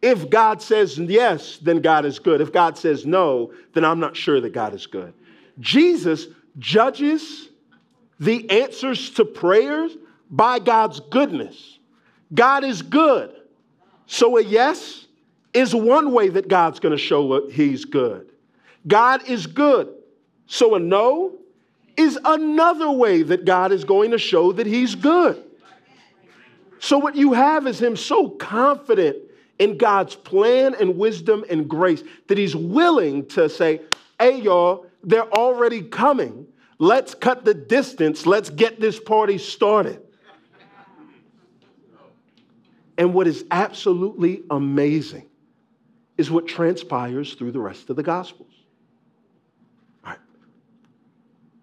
If 0.00 0.30
God 0.30 0.62
says 0.62 0.98
yes, 0.98 1.58
then 1.58 1.80
God 1.80 2.04
is 2.04 2.18
good. 2.18 2.40
If 2.40 2.52
God 2.52 2.78
says 2.78 3.04
no, 3.04 3.52
then 3.74 3.84
I'm 3.84 4.00
not 4.00 4.16
sure 4.16 4.40
that 4.40 4.52
God 4.52 4.74
is 4.74 4.86
good. 4.86 5.12
Jesus 5.58 6.26
judges 6.58 7.48
the 8.20 8.48
answers 8.50 9.10
to 9.10 9.24
prayers 9.24 9.96
by 10.30 10.58
God's 10.58 11.00
goodness. 11.00 11.78
God 12.34 12.64
is 12.64 12.82
good. 12.82 13.32
So 14.06 14.38
a 14.38 14.42
yes 14.42 15.06
is 15.52 15.74
one 15.74 16.12
way 16.12 16.28
that 16.28 16.48
God's 16.48 16.80
going 16.80 16.96
to 16.96 17.02
show 17.02 17.48
he's 17.48 17.84
good. 17.84 18.30
God 18.86 19.28
is 19.28 19.46
good. 19.46 19.88
So 20.46 20.74
a 20.74 20.78
no 20.78 21.34
is 21.96 22.18
another 22.24 22.90
way 22.90 23.22
that 23.22 23.44
God 23.44 23.72
is 23.72 23.84
going 23.84 24.12
to 24.12 24.18
show 24.18 24.52
that 24.52 24.66
he's 24.66 24.94
good. 24.94 25.42
So 26.80 26.98
what 26.98 27.16
you 27.16 27.32
have 27.32 27.66
is 27.66 27.80
him 27.80 27.96
so 27.96 28.28
confident 28.28 29.16
in 29.58 29.76
God's 29.76 30.14
plan 30.14 30.74
and 30.78 30.96
wisdom 30.96 31.44
and 31.50 31.68
grace 31.68 32.02
that 32.28 32.38
he's 32.38 32.54
willing 32.54 33.26
to 33.26 33.48
say, 33.48 33.80
hey, 34.20 34.40
y'all, 34.40 34.86
they're 35.02 35.30
already 35.32 35.82
coming. 35.82 36.46
Let's 36.78 37.14
cut 37.14 37.44
the 37.44 37.54
distance. 37.54 38.26
Let's 38.26 38.50
get 38.50 38.80
this 38.80 39.00
party 39.00 39.38
started. 39.38 40.00
And 42.96 43.14
what 43.14 43.26
is 43.26 43.44
absolutely 43.50 44.42
amazing 44.50 45.28
is 46.16 46.30
what 46.30 46.48
transpires 46.48 47.34
through 47.34 47.52
the 47.52 47.60
rest 47.60 47.90
of 47.90 47.96
the 47.96 48.02
Gospels. 48.02 48.52
All 50.04 50.10
right. 50.10 50.18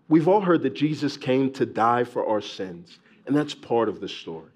We've 0.08 0.30
all 0.30 0.40
heard 0.40 0.64
that 0.64 0.74
Jesus 0.74 1.18
came 1.18 1.52
to 1.54 1.66
die 1.66 2.06
for 2.06 2.26
our 2.26 2.40
sins, 2.40 3.00
and 3.26 3.36
that's 3.36 3.54
part 3.54 3.90
of 3.90 4.00
the 4.00 4.08
story. 4.08 4.50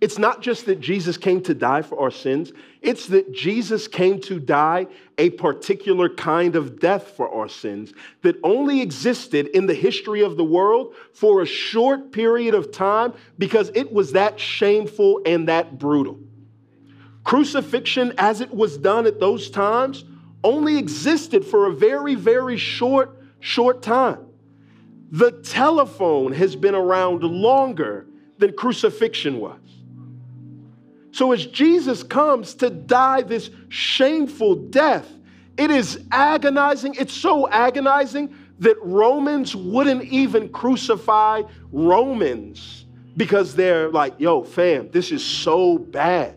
It's 0.00 0.18
not 0.18 0.42
just 0.42 0.66
that 0.66 0.78
Jesus 0.78 1.16
came 1.16 1.40
to 1.42 1.54
die 1.54 1.80
for 1.80 1.98
our 1.98 2.10
sins, 2.10 2.52
it's 2.82 3.06
that 3.06 3.32
Jesus 3.32 3.88
came 3.88 4.20
to 4.22 4.38
die 4.38 4.88
a 5.16 5.30
particular 5.30 6.10
kind 6.10 6.54
of 6.54 6.78
death 6.78 7.12
for 7.16 7.32
our 7.32 7.48
sins 7.48 7.94
that 8.20 8.36
only 8.44 8.82
existed 8.82 9.46
in 9.48 9.66
the 9.66 9.74
history 9.74 10.20
of 10.20 10.36
the 10.36 10.44
world 10.44 10.94
for 11.14 11.40
a 11.40 11.46
short 11.46 12.12
period 12.12 12.54
of 12.54 12.72
time 12.72 13.14
because 13.38 13.70
it 13.74 13.90
was 13.90 14.12
that 14.12 14.38
shameful 14.38 15.22
and 15.24 15.48
that 15.48 15.78
brutal. 15.78 16.18
Crucifixion, 17.24 18.12
as 18.18 18.42
it 18.42 18.52
was 18.52 18.76
done 18.76 19.06
at 19.06 19.18
those 19.18 19.48
times, 19.48 20.04
only 20.44 20.76
existed 20.76 21.44
for 21.44 21.66
a 21.66 21.72
very, 21.72 22.14
very 22.14 22.58
short, 22.58 23.18
short 23.40 23.82
time. 23.82 24.26
The 25.10 25.32
telephone 25.32 26.32
has 26.32 26.54
been 26.54 26.74
around 26.74 27.22
longer 27.22 28.06
than 28.38 28.52
crucifixion 28.52 29.40
was. 29.40 29.58
So, 31.16 31.32
as 31.32 31.46
Jesus 31.46 32.02
comes 32.02 32.52
to 32.56 32.68
die 32.68 33.22
this 33.22 33.48
shameful 33.70 34.54
death, 34.54 35.10
it 35.56 35.70
is 35.70 35.98
agonizing. 36.12 36.94
It's 36.96 37.14
so 37.14 37.48
agonizing 37.48 38.36
that 38.58 38.76
Romans 38.82 39.56
wouldn't 39.56 40.04
even 40.04 40.50
crucify 40.50 41.40
Romans 41.72 42.84
because 43.16 43.54
they're 43.54 43.88
like, 43.88 44.12
yo, 44.18 44.44
fam, 44.44 44.90
this 44.90 45.10
is 45.10 45.24
so 45.24 45.78
bad. 45.78 46.36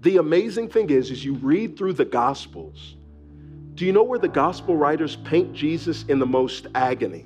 The 0.00 0.16
amazing 0.16 0.68
thing 0.68 0.90
is, 0.90 1.12
as 1.12 1.24
you 1.24 1.34
read 1.34 1.78
through 1.78 1.92
the 1.92 2.04
Gospels, 2.04 2.96
do 3.76 3.86
you 3.86 3.92
know 3.92 4.02
where 4.02 4.18
the 4.18 4.26
Gospel 4.26 4.76
writers 4.76 5.14
paint 5.14 5.54
Jesus 5.54 6.02
in 6.08 6.18
the 6.18 6.26
most 6.26 6.66
agony? 6.74 7.24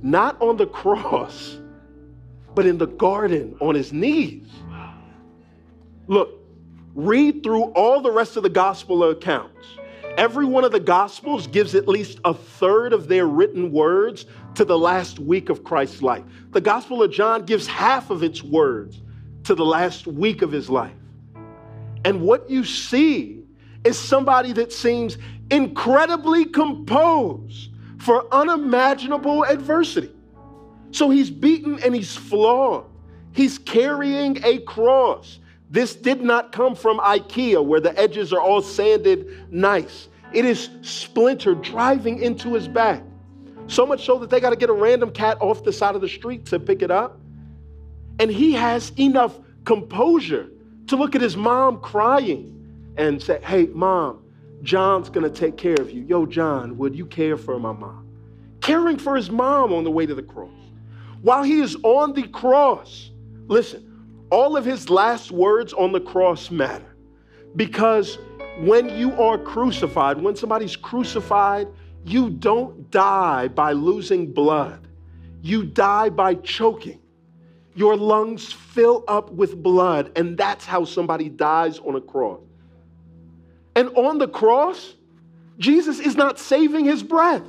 Not 0.00 0.40
on 0.40 0.56
the 0.56 0.66
cross 0.80 1.56
but 2.60 2.66
in 2.66 2.76
the 2.76 2.86
garden 2.86 3.56
on 3.62 3.74
his 3.74 3.90
knees. 3.90 4.46
Look, 6.08 6.42
read 6.94 7.42
through 7.42 7.62
all 7.72 8.02
the 8.02 8.10
rest 8.10 8.36
of 8.36 8.42
the 8.42 8.50
gospel 8.50 9.02
accounts. 9.04 9.66
Every 10.18 10.44
one 10.44 10.64
of 10.64 10.70
the 10.70 10.78
gospels 10.78 11.46
gives 11.46 11.74
at 11.74 11.88
least 11.88 12.20
a 12.22 12.34
third 12.34 12.92
of 12.92 13.08
their 13.08 13.26
written 13.26 13.72
words 13.72 14.26
to 14.56 14.66
the 14.66 14.78
last 14.78 15.18
week 15.18 15.48
of 15.48 15.64
Christ's 15.64 16.02
life. 16.02 16.22
The 16.50 16.60
gospel 16.60 17.02
of 17.02 17.10
John 17.10 17.46
gives 17.46 17.66
half 17.66 18.10
of 18.10 18.22
its 18.22 18.42
words 18.42 19.00
to 19.44 19.54
the 19.54 19.64
last 19.64 20.06
week 20.06 20.42
of 20.42 20.52
his 20.52 20.68
life. 20.68 20.92
And 22.04 22.20
what 22.20 22.50
you 22.50 22.64
see 22.64 23.42
is 23.84 23.98
somebody 23.98 24.52
that 24.52 24.70
seems 24.70 25.16
incredibly 25.50 26.44
composed 26.44 27.70
for 27.96 28.26
unimaginable 28.30 29.44
adversity. 29.44 30.14
So 30.92 31.10
he's 31.10 31.30
beaten 31.30 31.78
and 31.82 31.94
he's 31.94 32.16
flawed. 32.16 32.84
He's 33.32 33.58
carrying 33.58 34.44
a 34.44 34.58
cross. 34.60 35.38
This 35.70 35.94
did 35.94 36.20
not 36.22 36.50
come 36.52 36.74
from 36.74 36.98
IKEA 36.98 37.64
where 37.64 37.80
the 37.80 37.96
edges 37.98 38.32
are 38.32 38.40
all 38.40 38.60
sanded 38.60 39.52
nice. 39.52 40.08
It 40.32 40.44
is 40.44 40.68
splintered 40.82 41.62
driving 41.62 42.22
into 42.22 42.54
his 42.54 42.66
back. 42.66 43.02
So 43.66 43.86
much 43.86 44.04
so 44.04 44.18
that 44.18 44.30
they 44.30 44.40
got 44.40 44.50
to 44.50 44.56
get 44.56 44.68
a 44.68 44.72
random 44.72 45.10
cat 45.10 45.38
off 45.40 45.62
the 45.62 45.72
side 45.72 45.94
of 45.94 46.00
the 46.00 46.08
street 46.08 46.44
to 46.46 46.58
pick 46.58 46.82
it 46.82 46.90
up. 46.90 47.20
And 48.18 48.30
he 48.30 48.52
has 48.52 48.92
enough 48.98 49.38
composure 49.64 50.50
to 50.88 50.96
look 50.96 51.14
at 51.14 51.20
his 51.20 51.36
mom 51.36 51.80
crying 51.80 52.92
and 52.96 53.22
say, 53.22 53.40
Hey, 53.42 53.66
mom, 53.66 54.24
John's 54.62 55.08
going 55.08 55.30
to 55.30 55.30
take 55.30 55.56
care 55.56 55.76
of 55.80 55.90
you. 55.90 56.02
Yo, 56.02 56.26
John, 56.26 56.76
would 56.78 56.96
you 56.96 57.06
care 57.06 57.36
for 57.36 57.58
my 57.60 57.72
mom? 57.72 58.08
Caring 58.60 58.98
for 58.98 59.16
his 59.16 59.30
mom 59.30 59.72
on 59.72 59.84
the 59.84 59.90
way 59.90 60.04
to 60.04 60.14
the 60.14 60.22
cross. 60.22 60.50
While 61.22 61.42
he 61.42 61.60
is 61.60 61.76
on 61.82 62.12
the 62.14 62.26
cross, 62.28 63.10
listen, 63.46 64.26
all 64.30 64.56
of 64.56 64.64
his 64.64 64.88
last 64.88 65.30
words 65.30 65.72
on 65.72 65.92
the 65.92 66.00
cross 66.00 66.50
matter 66.50 66.96
because 67.56 68.18
when 68.60 68.88
you 68.96 69.20
are 69.20 69.38
crucified, 69.38 70.20
when 70.20 70.36
somebody's 70.36 70.76
crucified, 70.76 71.68
you 72.04 72.30
don't 72.30 72.90
die 72.90 73.48
by 73.48 73.72
losing 73.72 74.32
blood. 74.32 74.86
You 75.42 75.64
die 75.64 76.10
by 76.10 76.34
choking. 76.36 77.00
Your 77.74 77.96
lungs 77.96 78.52
fill 78.52 79.04
up 79.08 79.30
with 79.30 79.62
blood, 79.62 80.12
and 80.16 80.36
that's 80.36 80.64
how 80.64 80.84
somebody 80.84 81.28
dies 81.28 81.78
on 81.78 81.94
a 81.96 82.00
cross. 82.00 82.40
And 83.74 83.88
on 83.96 84.18
the 84.18 84.28
cross, 84.28 84.94
Jesus 85.58 86.00
is 86.00 86.16
not 86.16 86.38
saving 86.38 86.84
his 86.84 87.02
breath. 87.02 87.46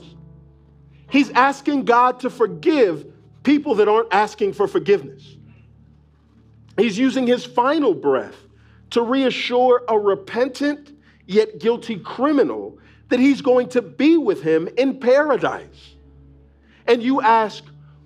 He's 1.09 1.30
asking 1.32 1.86
God 1.86 2.22
to 2.22 2.30
forgive 2.30 3.11
people 3.44 3.76
that 3.76 3.88
aren't 3.88 4.14
asking 4.14 4.54
for 4.54 4.68
forgiveness. 4.68 5.38
He's 6.78 6.98
using 6.98 7.28
his 7.28 7.46
final 7.46 7.94
breath 7.94 8.36
to 8.92 9.02
reassure 9.02 9.84
a 9.88 9.98
repentant 9.98 10.98
yet 11.26 11.60
guilty 11.60 11.98
criminal 11.98 12.78
that 13.10 13.20
he's 13.20 13.42
going 13.42 13.70
to 13.70 13.82
be 13.82 14.18
with 14.18 14.42
him 14.42 14.70
in 14.78 15.00
paradise. 15.00 15.96
And 16.88 17.04
you 17.04 17.22
ask, 17.22 17.64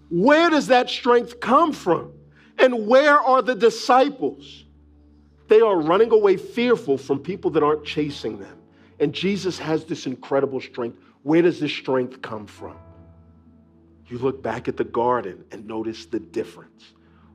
where 0.09 0.49
does 0.49 0.67
that 0.67 0.89
strength 0.89 1.39
come 1.39 1.73
from? 1.73 2.11
And 2.57 2.87
where 2.87 3.19
are 3.19 3.41
the 3.41 3.55
disciples? 3.55 4.65
They 5.47 5.61
are 5.61 5.79
running 5.79 6.11
away 6.11 6.37
fearful 6.37 6.97
from 6.97 7.19
people 7.19 7.51
that 7.51 7.63
aren't 7.63 7.85
chasing 7.85 8.39
them. 8.39 8.57
And 8.99 9.13
Jesus 9.13 9.59
has 9.59 9.85
this 9.85 10.05
incredible 10.05 10.61
strength. 10.61 10.97
Where 11.23 11.41
does 11.41 11.59
this 11.59 11.71
strength 11.71 12.21
come 12.21 12.47
from? 12.47 12.77
You 14.07 14.19
look 14.19 14.43
back 14.43 14.67
at 14.67 14.77
the 14.77 14.83
garden 14.83 15.43
and 15.51 15.65
notice 15.65 16.05
the 16.05 16.19
difference. 16.19 16.93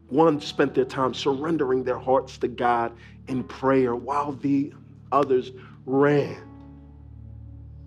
One 0.09 0.41
spent 0.41 0.75
their 0.75 0.85
time 0.85 1.15
surrendering 1.15 1.85
their 1.85 1.99
hearts 1.99 2.39
to 2.39 2.49
God 2.49 2.93
in 3.29 3.45
prayer 3.45 3.95
while 3.95 4.33
the 4.33 4.73
others 5.13 5.53
ran. 5.87 6.37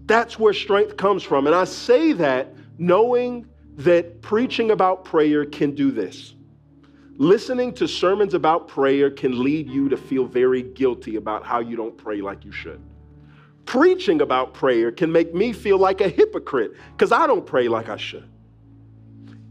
That's 0.05 0.37
where 0.37 0.53
strength 0.53 0.97
comes 0.97 1.23
from. 1.23 1.47
And 1.47 1.55
I 1.55 1.63
say 1.63 2.13
that 2.13 2.53
knowing 2.77 3.47
that 3.77 4.21
preaching 4.21 4.71
about 4.71 5.05
prayer 5.05 5.45
can 5.45 5.73
do 5.73 5.91
this. 5.91 6.35
Listening 7.17 7.73
to 7.75 7.87
sermons 7.87 8.33
about 8.33 8.67
prayer 8.67 9.09
can 9.09 9.43
lead 9.43 9.69
you 9.69 9.87
to 9.89 9.97
feel 9.97 10.25
very 10.25 10.63
guilty 10.63 11.15
about 11.15 11.45
how 11.45 11.59
you 11.59 11.75
don't 11.75 11.95
pray 11.97 12.21
like 12.21 12.43
you 12.43 12.51
should. 12.51 12.81
Preaching 13.65 14.21
about 14.21 14.53
prayer 14.53 14.91
can 14.91 15.11
make 15.11 15.33
me 15.33 15.53
feel 15.53 15.77
like 15.77 16.01
a 16.01 16.09
hypocrite 16.09 16.73
because 16.91 17.11
I 17.11 17.27
don't 17.27 17.45
pray 17.45 17.67
like 17.67 17.87
I 17.87 17.97
should. 17.97 18.27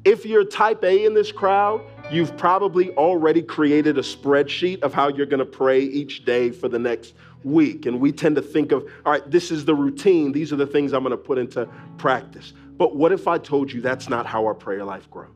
If 0.04 0.26
you're 0.26 0.44
type 0.44 0.82
A 0.82 1.04
in 1.04 1.14
this 1.14 1.30
crowd, 1.30 1.82
you've 2.10 2.36
probably 2.36 2.90
already 2.96 3.40
created 3.42 3.98
a 3.98 4.02
spreadsheet 4.02 4.82
of 4.82 4.92
how 4.92 5.08
you're 5.08 5.26
going 5.26 5.38
to 5.38 5.44
pray 5.44 5.80
each 5.80 6.24
day 6.24 6.50
for 6.50 6.68
the 6.68 6.78
next 6.78 7.14
week. 7.44 7.86
And 7.86 8.00
we 8.00 8.10
tend 8.10 8.36
to 8.36 8.42
think 8.42 8.72
of, 8.72 8.82
all 9.06 9.12
right, 9.12 9.30
this 9.30 9.50
is 9.50 9.64
the 9.64 9.74
routine. 9.74 10.32
These 10.32 10.52
are 10.52 10.56
the 10.56 10.66
things 10.66 10.92
I'm 10.92 11.04
going 11.04 11.12
to 11.12 11.16
put 11.16 11.38
into 11.38 11.68
practice. 11.98 12.52
But 12.76 12.96
what 12.96 13.12
if 13.12 13.28
I 13.28 13.38
told 13.38 13.72
you 13.72 13.80
that's 13.80 14.08
not 14.08 14.26
how 14.26 14.44
our 14.44 14.54
prayer 14.54 14.84
life 14.84 15.08
grows? 15.10 15.30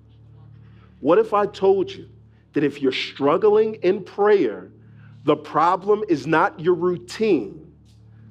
What 1.01 1.19
if 1.19 1.33
I 1.33 1.47
told 1.47 1.91
you 1.91 2.09
that 2.55 2.65
if 2.65 2.83
you're 2.83 2.91
struggling 2.91 3.75
in 3.77 4.03
prayer, 4.03 4.73
the 5.25 5.37
problem 5.37 6.03
is 6.09 6.27
not 6.27 6.59
your 6.59 6.75
routine, 6.75 7.73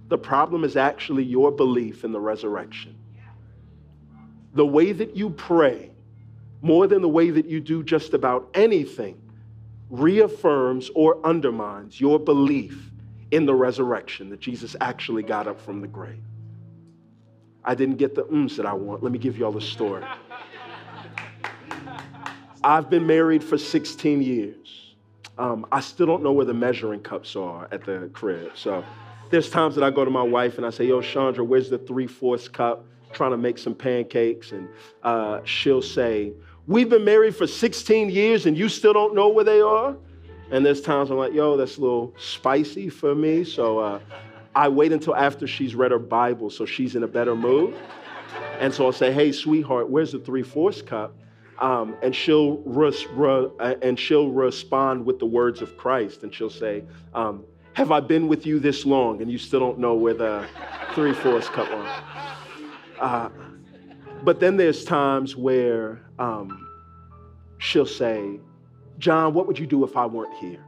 the 0.07 0.17
problem 0.17 0.63
is 0.63 0.75
actually 0.75 1.23
your 1.23 1.51
belief 1.51 2.03
in 2.03 2.11
the 2.11 2.19
resurrection. 2.19 2.95
The 4.53 4.65
way 4.65 4.91
that 4.91 5.15
you 5.15 5.29
pray, 5.29 5.91
more 6.65 6.87
than 6.87 7.03
the 7.03 7.09
way 7.09 7.29
that 7.29 7.45
you 7.45 7.59
do 7.59 7.83
just 7.83 8.15
about 8.15 8.49
anything, 8.55 9.21
reaffirms 9.91 10.89
or 10.95 11.23
undermines 11.23 12.01
your 12.01 12.17
belief 12.17 12.89
in 13.29 13.45
the 13.45 13.53
resurrection 13.53 14.31
that 14.31 14.39
Jesus 14.39 14.75
actually 14.81 15.21
got 15.21 15.47
up 15.47 15.61
from 15.61 15.79
the 15.79 15.87
grave. 15.87 16.23
I 17.63 17.75
didn't 17.75 17.97
get 17.97 18.15
the 18.15 18.25
ums 18.25 18.57
that 18.57 18.65
I 18.65 18.73
want. 18.73 19.03
Let 19.03 19.11
me 19.11 19.19
give 19.19 19.37
you 19.37 19.45
all 19.45 19.51
the 19.51 19.61
story. 19.61 20.03
I've 22.63 22.89
been 22.89 23.05
married 23.05 23.43
for 23.43 23.59
16 23.59 24.23
years. 24.23 24.95
Um, 25.37 25.67
I 25.71 25.81
still 25.81 26.07
don't 26.07 26.23
know 26.23 26.31
where 26.31 26.45
the 26.45 26.53
measuring 26.55 27.01
cups 27.01 27.35
are 27.35 27.67
at 27.71 27.85
the 27.85 28.09
crib. 28.11 28.53
So 28.55 28.83
there's 29.29 29.51
times 29.51 29.75
that 29.75 29.83
I 29.83 29.91
go 29.91 30.03
to 30.03 30.09
my 30.09 30.23
wife 30.23 30.57
and 30.57 30.65
I 30.65 30.71
say, 30.71 30.85
Yo, 30.85 30.99
Chandra, 31.01 31.43
where's 31.43 31.69
the 31.69 31.77
three 31.77 32.07
fourths 32.07 32.47
cup? 32.47 32.87
Trying 33.13 33.31
to 33.31 33.37
make 33.37 33.59
some 33.59 33.75
pancakes. 33.75 34.51
And 34.51 34.67
uh, 35.03 35.41
she'll 35.43 35.83
say, 35.83 36.33
We've 36.67 36.89
been 36.89 37.05
married 37.05 37.35
for 37.35 37.45
16 37.45 38.09
years 38.09 38.45
and 38.45 38.57
you 38.57 38.69
still 38.69 38.93
don't 38.93 39.13
know 39.13 39.29
where 39.29 39.43
they 39.43 39.61
are? 39.61 39.95
And 40.51 40.65
there's 40.65 40.81
times 40.81 41.11
I'm 41.11 41.17
like, 41.17 41.33
Yo, 41.33 41.57
that's 41.57 41.77
a 41.77 41.81
little 41.81 42.13
spicy 42.17 42.89
for 42.89 43.13
me. 43.13 43.43
So 43.43 43.79
uh, 43.79 43.99
I 44.55 44.69
wait 44.69 44.91
until 44.91 45.15
after 45.15 45.47
she's 45.47 45.75
read 45.75 45.91
her 45.91 45.99
Bible 45.99 46.49
so 46.49 46.65
she's 46.65 46.95
in 46.95 47.03
a 47.03 47.07
better 47.07 47.35
mood. 47.35 47.75
And 48.59 48.73
so 48.73 48.85
I'll 48.85 48.91
say, 48.91 49.11
Hey, 49.11 49.31
sweetheart, 49.31 49.89
where's 49.89 50.11
the 50.11 50.19
three 50.19 50.43
fourths 50.43 50.81
cup? 50.81 51.15
Um, 51.59 51.95
and 52.01 52.15
she'll 52.15 52.57
res- 52.65 53.07
re- 53.07 53.49
uh, 53.59 53.75
and 53.81 53.97
she'll 53.97 54.29
respond 54.29 55.05
with 55.05 55.19
the 55.19 55.25
words 55.25 55.61
of 55.61 55.77
Christ, 55.77 56.23
and 56.23 56.33
she'll 56.33 56.49
say, 56.49 56.83
um, 57.13 57.45
"Have 57.73 57.93
I 57.93 58.01
been 58.01 58.27
with 58.27 58.45
you 58.45 58.59
this 58.59 58.85
long, 58.85 59.21
and 59.21 59.31
you 59.31 59.37
still 59.37 59.61
don't 59.61 59.79
know 59.79 59.93
where 59.93 60.13
the 60.13 60.45
three 60.93 61.13
fourths 61.13 61.47
cup 61.47 61.69
are?" 61.71 62.03
Uh, 62.99 63.29
but 64.25 64.39
then 64.39 64.57
there's 64.57 64.83
times 64.83 65.35
where 65.35 66.01
um, 66.19 66.67
she'll 67.59 67.85
say, 67.85 68.39
"John, 68.97 69.33
what 69.33 69.47
would 69.47 69.59
you 69.59 69.67
do 69.67 69.83
if 69.83 69.95
I 69.95 70.05
weren't 70.05 70.33
here?" 70.35 70.65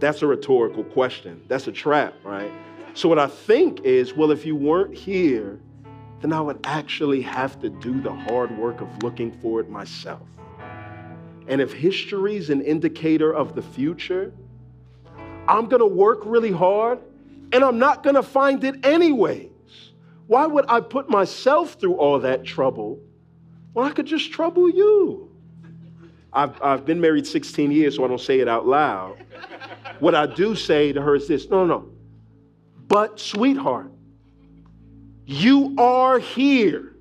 That's 0.00 0.20
a 0.22 0.26
rhetorical 0.26 0.84
question. 0.84 1.42
That's 1.48 1.68
a 1.68 1.72
trap, 1.72 2.14
right? 2.24 2.50
So 2.94 3.08
what 3.08 3.18
I 3.18 3.28
think 3.28 3.80
is, 3.82 4.14
well, 4.14 4.30
if 4.30 4.44
you 4.44 4.56
weren't 4.56 4.94
here, 4.94 5.60
then 6.20 6.32
I 6.32 6.40
would 6.40 6.58
actually 6.64 7.20
have 7.22 7.58
to 7.60 7.68
do 7.68 8.00
the 8.00 8.12
hard 8.12 8.56
work 8.58 8.80
of 8.80 9.02
looking 9.02 9.32
for 9.40 9.60
it 9.60 9.70
myself. 9.70 10.26
And 11.48 11.60
if 11.60 11.72
history 11.72 12.36
is 12.36 12.50
an 12.50 12.62
indicator 12.62 13.32
of 13.32 13.54
the 13.54 13.62
future, 13.62 14.32
I'm 15.46 15.66
gonna 15.66 15.86
work 15.86 16.20
really 16.24 16.52
hard 16.52 16.98
and 17.52 17.62
I'm 17.62 17.78
not 17.78 18.02
gonna 18.02 18.22
find 18.22 18.64
it 18.64 18.84
anyways. 18.84 19.50
Why 20.26 20.46
would 20.46 20.64
I 20.68 20.80
put 20.80 21.08
myself 21.08 21.74
through 21.74 21.94
all 21.94 22.18
that 22.20 22.44
trouble 22.44 22.98
when 23.72 23.86
I 23.86 23.90
could 23.90 24.06
just 24.06 24.32
trouble 24.32 24.70
you? 24.70 25.30
I've, 26.32 26.60
I've 26.62 26.84
been 26.84 27.00
married 27.00 27.26
16 27.26 27.70
years, 27.70 27.96
so 27.96 28.04
I 28.04 28.08
don't 28.08 28.20
say 28.20 28.40
it 28.40 28.48
out 28.48 28.66
loud. 28.66 29.24
What 30.00 30.14
I 30.14 30.26
do 30.26 30.56
say 30.56 30.92
to 30.92 31.00
her 31.00 31.14
is 31.14 31.28
this 31.28 31.48
no, 31.48 31.64
no, 31.64 31.78
no. 31.78 31.88
But, 32.88 33.20
sweetheart, 33.20 33.92
you 35.26 35.74
are 35.78 36.18
here. 36.18 36.96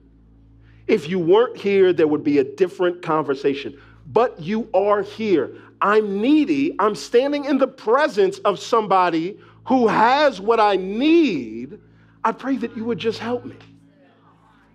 If 0.87 1.09
you 1.09 1.19
weren't 1.19 1.57
here, 1.57 1.93
there 1.93 2.07
would 2.07 2.23
be 2.23 2.39
a 2.39 2.43
different 2.43 3.01
conversation. 3.01 3.79
But 4.05 4.39
you 4.39 4.69
are 4.73 5.01
here. 5.01 5.55
I'm 5.81 6.21
needy. 6.21 6.75
I'm 6.79 6.95
standing 6.95 7.45
in 7.45 7.57
the 7.57 7.67
presence 7.67 8.37
of 8.39 8.59
somebody 8.59 9.39
who 9.65 9.87
has 9.87 10.39
what 10.39 10.59
I 10.59 10.75
need. 10.75 11.79
I 12.23 12.31
pray 12.31 12.55
that 12.57 12.75
you 12.77 12.85
would 12.85 12.99
just 12.99 13.19
help 13.19 13.45
me. 13.45 13.55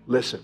Listen, 0.07 0.41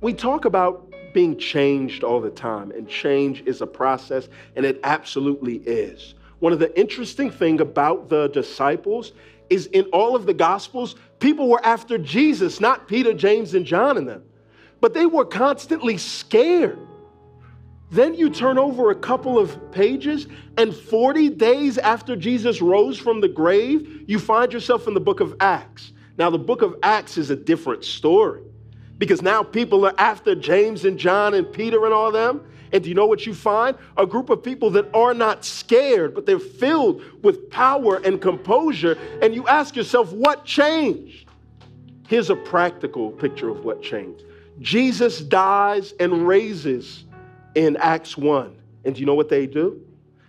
we 0.00 0.14
talk 0.14 0.44
about 0.44 0.92
being 1.12 1.38
changed 1.38 2.02
all 2.02 2.20
the 2.20 2.30
time, 2.30 2.70
and 2.70 2.88
change 2.88 3.42
is 3.46 3.60
a 3.60 3.66
process, 3.66 4.28
and 4.56 4.64
it 4.64 4.80
absolutely 4.82 5.56
is. 5.56 6.14
One 6.38 6.52
of 6.52 6.58
the 6.58 6.76
interesting 6.78 7.30
things 7.30 7.60
about 7.60 8.08
the 8.08 8.28
disciples 8.28 9.12
is 9.50 9.66
in 9.66 9.84
all 9.86 10.16
of 10.16 10.26
the 10.26 10.34
Gospels, 10.34 10.96
people 11.18 11.48
were 11.48 11.64
after 11.64 11.98
Jesus, 11.98 12.60
not 12.60 12.88
Peter, 12.88 13.12
James, 13.12 13.54
and 13.54 13.66
John 13.66 13.96
and 13.98 14.08
them. 14.08 14.24
But 14.80 14.94
they 14.94 15.06
were 15.06 15.24
constantly 15.24 15.98
scared. 15.98 16.78
Then 17.92 18.14
you 18.14 18.30
turn 18.30 18.56
over 18.56 18.90
a 18.90 18.94
couple 18.94 19.38
of 19.38 19.70
pages, 19.70 20.26
and 20.56 20.74
40 20.74 21.28
days 21.28 21.76
after 21.76 22.16
Jesus 22.16 22.62
rose 22.62 22.98
from 22.98 23.20
the 23.20 23.28
grave, 23.28 24.04
you 24.08 24.18
find 24.18 24.50
yourself 24.50 24.88
in 24.88 24.94
the 24.94 25.00
book 25.00 25.20
of 25.20 25.36
Acts. 25.40 25.92
Now, 26.16 26.30
the 26.30 26.38
book 26.38 26.62
of 26.62 26.74
Acts 26.82 27.18
is 27.18 27.28
a 27.28 27.36
different 27.36 27.84
story 27.84 28.40
because 28.96 29.20
now 29.20 29.42
people 29.42 29.84
are 29.84 29.92
after 29.98 30.34
James 30.34 30.86
and 30.86 30.98
John 30.98 31.34
and 31.34 31.52
Peter 31.52 31.84
and 31.84 31.92
all 31.92 32.10
them. 32.10 32.42
And 32.72 32.82
do 32.82 32.88
you 32.88 32.94
know 32.94 33.04
what 33.04 33.26
you 33.26 33.34
find? 33.34 33.76
A 33.98 34.06
group 34.06 34.30
of 34.30 34.42
people 34.42 34.70
that 34.70 34.88
are 34.94 35.12
not 35.12 35.44
scared, 35.44 36.14
but 36.14 36.24
they're 36.24 36.38
filled 36.38 37.02
with 37.22 37.50
power 37.50 37.96
and 37.96 38.22
composure. 38.22 38.96
And 39.20 39.34
you 39.34 39.46
ask 39.48 39.76
yourself, 39.76 40.14
what 40.14 40.46
changed? 40.46 41.26
Here's 42.08 42.30
a 42.30 42.36
practical 42.36 43.10
picture 43.10 43.50
of 43.50 43.66
what 43.66 43.82
changed 43.82 44.24
Jesus 44.60 45.20
dies 45.20 45.92
and 46.00 46.26
raises 46.26 47.04
in 47.54 47.76
Acts 47.76 48.16
1. 48.16 48.56
And 48.84 48.94
do 48.94 49.00
you 49.00 49.06
know 49.06 49.14
what 49.14 49.28
they 49.28 49.46
do? 49.46 49.80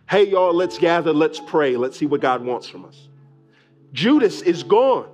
Hey, 0.09 0.29
y'all, 0.29 0.53
let's 0.53 0.77
gather, 0.77 1.13
let's 1.13 1.39
pray, 1.39 1.75
let's 1.75 1.97
see 1.97 2.05
what 2.05 2.21
God 2.21 2.43
wants 2.43 2.67
from 2.67 2.85
us. 2.85 3.07
Judas 3.93 4.41
is 4.41 4.63
gone. 4.63 5.09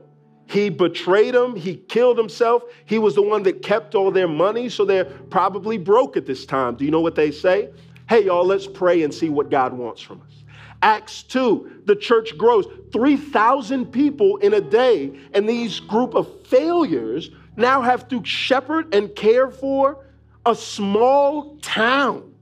He 0.47 0.69
betrayed 0.69 1.35
him, 1.35 1.55
he 1.55 1.75
killed 1.75 2.17
himself. 2.17 2.63
He 2.85 2.97
was 2.97 3.13
the 3.13 3.21
one 3.21 3.43
that 3.43 3.61
kept 3.61 3.93
all 3.93 4.09
their 4.09 4.27
money, 4.27 4.67
so 4.67 4.83
they're 4.83 5.05
probably 5.05 5.77
broke 5.77 6.17
at 6.17 6.25
this 6.25 6.45
time. 6.45 6.75
Do 6.75 6.85
you 6.85 6.91
know 6.91 7.01
what 7.01 7.13
they 7.13 7.29
say? 7.29 7.69
Hey, 8.09 8.25
y'all, 8.25 8.45
let's 8.45 8.65
pray 8.65 9.03
and 9.03 9.13
see 9.13 9.29
what 9.29 9.51
God 9.51 9.73
wants 9.73 10.01
from 10.01 10.21
us. 10.21 10.43
Acts 10.81 11.21
2, 11.23 11.83
the 11.85 11.95
church 11.95 12.35
grows 12.37 12.65
3,000 12.91 13.85
people 13.91 14.37
in 14.37 14.55
a 14.55 14.61
day, 14.61 15.19
and 15.33 15.47
these 15.47 15.79
group 15.79 16.15
of 16.15 16.47
failures 16.47 17.29
now 17.55 17.81
have 17.81 18.07
to 18.07 18.23
shepherd 18.25 18.95
and 18.95 19.13
care 19.15 19.51
for 19.51 20.05
a 20.45 20.55
small 20.55 21.57
town. 21.57 22.33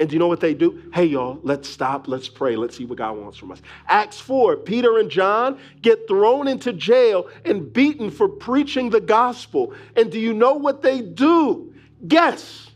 And 0.00 0.08
do 0.08 0.14
you 0.14 0.18
know 0.18 0.28
what 0.28 0.40
they 0.40 0.54
do? 0.54 0.82
Hey, 0.94 1.04
y'all, 1.04 1.38
let's 1.42 1.68
stop, 1.68 2.08
let's 2.08 2.26
pray, 2.26 2.56
let's 2.56 2.74
see 2.74 2.86
what 2.86 2.96
God 2.96 3.18
wants 3.18 3.36
from 3.36 3.52
us. 3.52 3.60
Acts 3.86 4.18
4, 4.18 4.56
Peter 4.56 4.98
and 4.98 5.10
John 5.10 5.58
get 5.82 6.08
thrown 6.08 6.48
into 6.48 6.72
jail 6.72 7.28
and 7.44 7.70
beaten 7.70 8.10
for 8.10 8.26
preaching 8.26 8.88
the 8.88 9.00
gospel. 9.00 9.74
And 9.96 10.10
do 10.10 10.18
you 10.18 10.32
know 10.32 10.54
what 10.54 10.80
they 10.80 11.02
do? 11.02 11.74
Guess. 12.08 12.70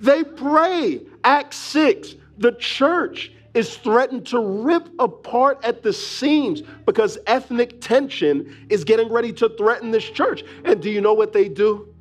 They 0.00 0.24
pray. 0.24 1.02
Acts 1.22 1.56
6, 1.58 2.16
the 2.38 2.52
church 2.52 3.32
is 3.54 3.76
threatened 3.76 4.26
to 4.26 4.40
rip 4.40 4.88
apart 4.98 5.60
at 5.62 5.84
the 5.84 5.92
seams 5.92 6.62
because 6.86 7.18
ethnic 7.26 7.80
tension 7.80 8.66
is 8.68 8.82
getting 8.82 9.12
ready 9.12 9.32
to 9.34 9.48
threaten 9.50 9.92
this 9.92 10.10
church. 10.10 10.42
And 10.64 10.82
do 10.82 10.90
you 10.90 11.00
know 11.00 11.14
what 11.14 11.32
they 11.32 11.48
do? 11.48 11.94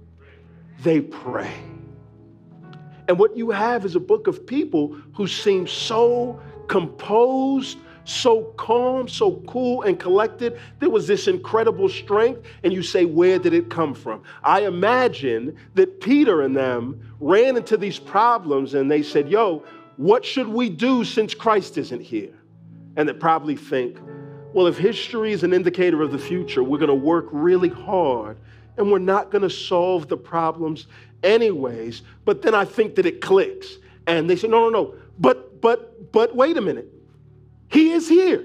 They 0.84 1.02
pray. 1.02 1.54
And 3.08 3.18
what 3.18 3.38
you 3.38 3.52
have 3.52 3.86
is 3.86 3.96
a 3.96 4.00
book 4.00 4.28
of 4.28 4.46
people 4.46 4.96
who 5.14 5.28
seem 5.28 5.68
so 5.68 6.42
composed, 6.68 7.78
so 8.04 8.44
calm, 8.58 9.08
so 9.08 9.44
cool 9.48 9.84
and 9.84 10.00
collected. 10.00 10.60
There 10.80 10.90
was 10.90 11.08
this 11.08 11.28
incredible 11.28 11.90
strength. 11.90 12.44
And 12.64 12.74
you 12.74 12.84
say, 12.84 13.06
where 13.06 13.40
did 13.40 13.54
it 13.54 13.70
come 13.70 13.94
from? 13.94 14.24
I 14.44 14.62
imagine 14.62 15.56
that 15.76 16.02
Peter 16.02 16.42
and 16.42 16.56
them 16.56 17.16
ran 17.20 17.58
into 17.58 17.78
these 17.78 17.98
problems 18.00 18.74
and 18.74 18.92
they 18.92 19.04
said, 19.04 19.30
yo, 19.30 19.64
what 19.96 20.24
should 20.24 20.48
we 20.48 20.70
do 20.70 21.04
since 21.04 21.34
Christ 21.34 21.78
isn't 21.78 22.02
here? 22.02 22.34
And 22.98 23.08
they 23.08 23.14
probably 23.14 23.56
think, 23.56 24.00
well, 24.54 24.68
if 24.68 24.78
history 24.78 25.32
is 25.32 25.44
an 25.44 25.54
indicator 25.54 26.02
of 26.02 26.12
the 26.12 26.20
future, 26.20 26.64
we're 26.64 26.78
going 26.78 26.88
to 26.90 26.96
work 26.96 27.28
really 27.32 27.70
hard 27.70 28.38
and 28.78 28.92
we're 28.92 29.00
not 29.00 29.32
going 29.32 29.42
to 29.42 29.50
solve 29.50 30.08
the 30.08 30.18
problems 30.18 30.88
anyways. 31.24 32.04
But 32.26 32.42
then 32.42 32.56
I 32.56 32.66
think 32.66 32.96
that 32.96 33.06
it 33.06 33.22
clicks. 33.22 33.78
And 34.06 34.30
they 34.30 34.36
say, 34.36 34.48
no, 34.48 34.70
no, 34.70 34.70
no. 34.70 34.96
But, 35.20 35.62
but, 35.62 36.12
but 36.12 36.36
wait 36.36 36.58
a 36.58 36.62
minute. 36.62 36.88
He 37.70 37.92
is 37.92 38.08
here. 38.08 38.44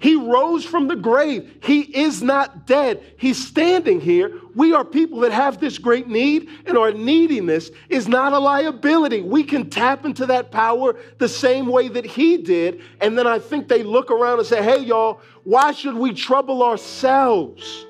He 0.00 0.16
rose 0.16 0.64
from 0.64 0.88
the 0.88 0.96
grave. 0.96 1.58
He 1.62 1.80
is 1.82 2.22
not 2.22 2.66
dead. 2.66 3.02
He's 3.18 3.46
standing 3.46 4.00
here. 4.00 4.40
We 4.54 4.72
are 4.72 4.82
people 4.82 5.20
that 5.20 5.32
have 5.32 5.60
this 5.60 5.76
great 5.76 6.08
need, 6.08 6.48
and 6.64 6.78
our 6.78 6.90
neediness 6.90 7.70
is 7.90 8.08
not 8.08 8.32
a 8.32 8.38
liability. 8.38 9.20
We 9.20 9.44
can 9.44 9.68
tap 9.68 10.06
into 10.06 10.24
that 10.26 10.50
power 10.50 10.96
the 11.18 11.28
same 11.28 11.66
way 11.66 11.88
that 11.88 12.06
He 12.06 12.38
did. 12.38 12.80
And 13.02 13.16
then 13.16 13.26
I 13.26 13.38
think 13.38 13.68
they 13.68 13.82
look 13.82 14.10
around 14.10 14.38
and 14.38 14.48
say, 14.48 14.62
hey, 14.62 14.78
y'all, 14.78 15.20
why 15.44 15.72
should 15.72 15.94
we 15.94 16.14
trouble 16.14 16.62
ourselves 16.62 17.84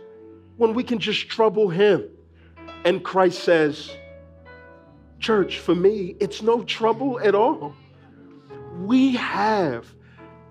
when 0.61 0.75
we 0.75 0.85
can 0.85 0.99
just 0.99 1.27
trouble 1.31 1.71
Him? 1.71 2.07
And 2.85 3.03
Christ 3.03 3.43
says, 3.43 3.91
Church, 5.19 5.59
for 5.59 5.75
me, 5.75 6.17
it's 6.21 6.43
no 6.43 6.63
trouble 6.65 7.19
at 7.21 7.35
all. 7.35 7.75
We 8.85 9.13
have 9.17 9.87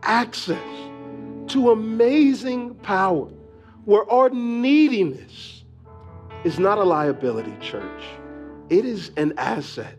access 0.02 0.68
to 1.50 1.70
amazing 1.70 2.74
power 2.76 3.30
where 3.86 4.10
our 4.12 4.32
neediness 4.32 5.64
is 6.44 6.58
not 6.58 6.80
a 6.80 6.84
liability, 6.84 7.54
church. 7.62 8.04
It 8.70 8.86
is 8.86 9.12
an 9.16 9.34
asset. 9.38 9.96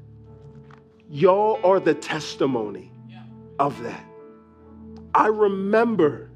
Y'all 1.08 1.60
are 1.64 1.78
the 1.78 1.94
testimony 1.94 2.92
of 3.60 3.80
that. 3.84 4.04
I 5.14 5.28
remember 5.28 6.30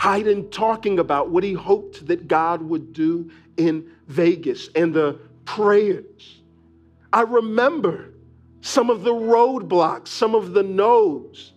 Hayden 0.00 0.50
talking 0.50 0.98
about 0.98 1.30
what 1.30 1.44
he 1.44 1.52
hoped 1.52 2.06
that 2.06 2.28
God 2.28 2.62
would 2.62 2.92
do 2.92 3.30
in 3.56 3.90
Vegas 4.06 4.68
and 4.74 4.92
the 4.92 5.18
prayers 5.44 6.36
I 7.16 7.22
remember 7.22 8.12
some 8.60 8.90
of 8.90 9.02
the 9.02 9.12
roadblocks, 9.12 10.08
some 10.08 10.34
of 10.34 10.52
the 10.52 10.62
no's 10.62 11.52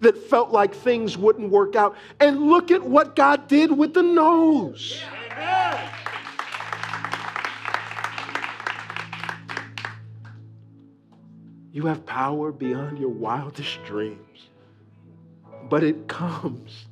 that 0.00 0.16
felt 0.16 0.50
like 0.50 0.74
things 0.74 1.18
wouldn't 1.18 1.50
work 1.50 1.76
out. 1.76 1.94
And 2.20 2.48
look 2.48 2.70
at 2.70 2.82
what 2.82 3.14
God 3.14 3.48
did 3.48 3.76
with 3.76 3.92
the 3.92 4.02
no's. 4.02 5.02
You 11.72 11.84
have 11.84 12.06
power 12.06 12.50
beyond 12.50 12.98
your 12.98 13.10
wildest 13.10 13.84
dreams, 13.84 14.48
but 15.68 15.84
it 15.84 16.08
comes 16.08 16.86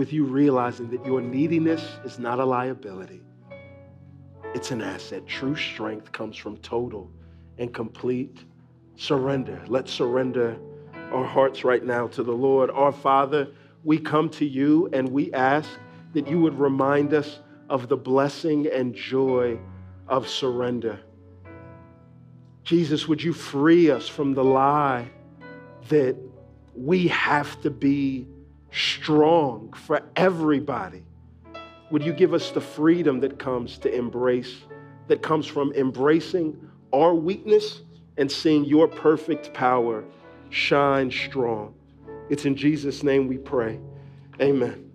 with 0.00 0.12
you 0.12 0.24
realizing 0.24 0.88
that 0.88 1.04
your 1.04 1.20
neediness 1.20 1.84
is 2.04 2.18
not 2.18 2.40
a 2.40 2.44
liability 2.44 3.20
it's 4.54 4.70
an 4.72 4.82
asset. 4.82 5.26
True 5.26 5.54
strength 5.54 6.10
comes 6.12 6.36
from 6.36 6.56
total 6.58 7.10
and 7.58 7.72
complete 7.72 8.44
surrender. 8.96 9.62
Let's 9.68 9.92
surrender 9.92 10.58
our 11.12 11.24
hearts 11.24 11.64
right 11.64 11.84
now 11.84 12.08
to 12.08 12.22
the 12.22 12.32
Lord. 12.32 12.70
Our 12.70 12.92
Father, 12.92 13.48
we 13.84 13.98
come 13.98 14.28
to 14.30 14.44
you 14.44 14.88
and 14.92 15.08
we 15.08 15.32
ask 15.32 15.70
that 16.14 16.26
you 16.26 16.40
would 16.40 16.58
remind 16.58 17.14
us 17.14 17.38
of 17.68 17.88
the 17.88 17.96
blessing 17.96 18.66
and 18.66 18.94
joy 18.94 19.58
of 20.08 20.28
surrender. 20.28 20.98
Jesus, 22.64 23.06
would 23.06 23.22
you 23.22 23.32
free 23.32 23.90
us 23.90 24.08
from 24.08 24.34
the 24.34 24.44
lie 24.44 25.08
that 25.88 26.16
we 26.74 27.06
have 27.08 27.60
to 27.62 27.70
be 27.70 28.26
strong 28.72 29.72
for 29.72 30.02
everybody? 30.16 31.04
Would 31.90 32.04
you 32.04 32.12
give 32.12 32.34
us 32.34 32.50
the 32.50 32.60
freedom 32.60 33.20
that 33.20 33.38
comes 33.38 33.78
to 33.78 33.92
embrace, 33.92 34.58
that 35.08 35.22
comes 35.22 35.46
from 35.46 35.72
embracing 35.72 36.56
our 36.92 37.14
weakness 37.14 37.82
and 38.16 38.30
seeing 38.30 38.64
your 38.64 38.86
perfect 38.86 39.52
power 39.52 40.04
shine 40.50 41.10
strong? 41.10 41.74
It's 42.28 42.44
in 42.44 42.54
Jesus' 42.54 43.02
name 43.02 43.26
we 43.26 43.38
pray. 43.38 43.80
Amen. 44.40 44.89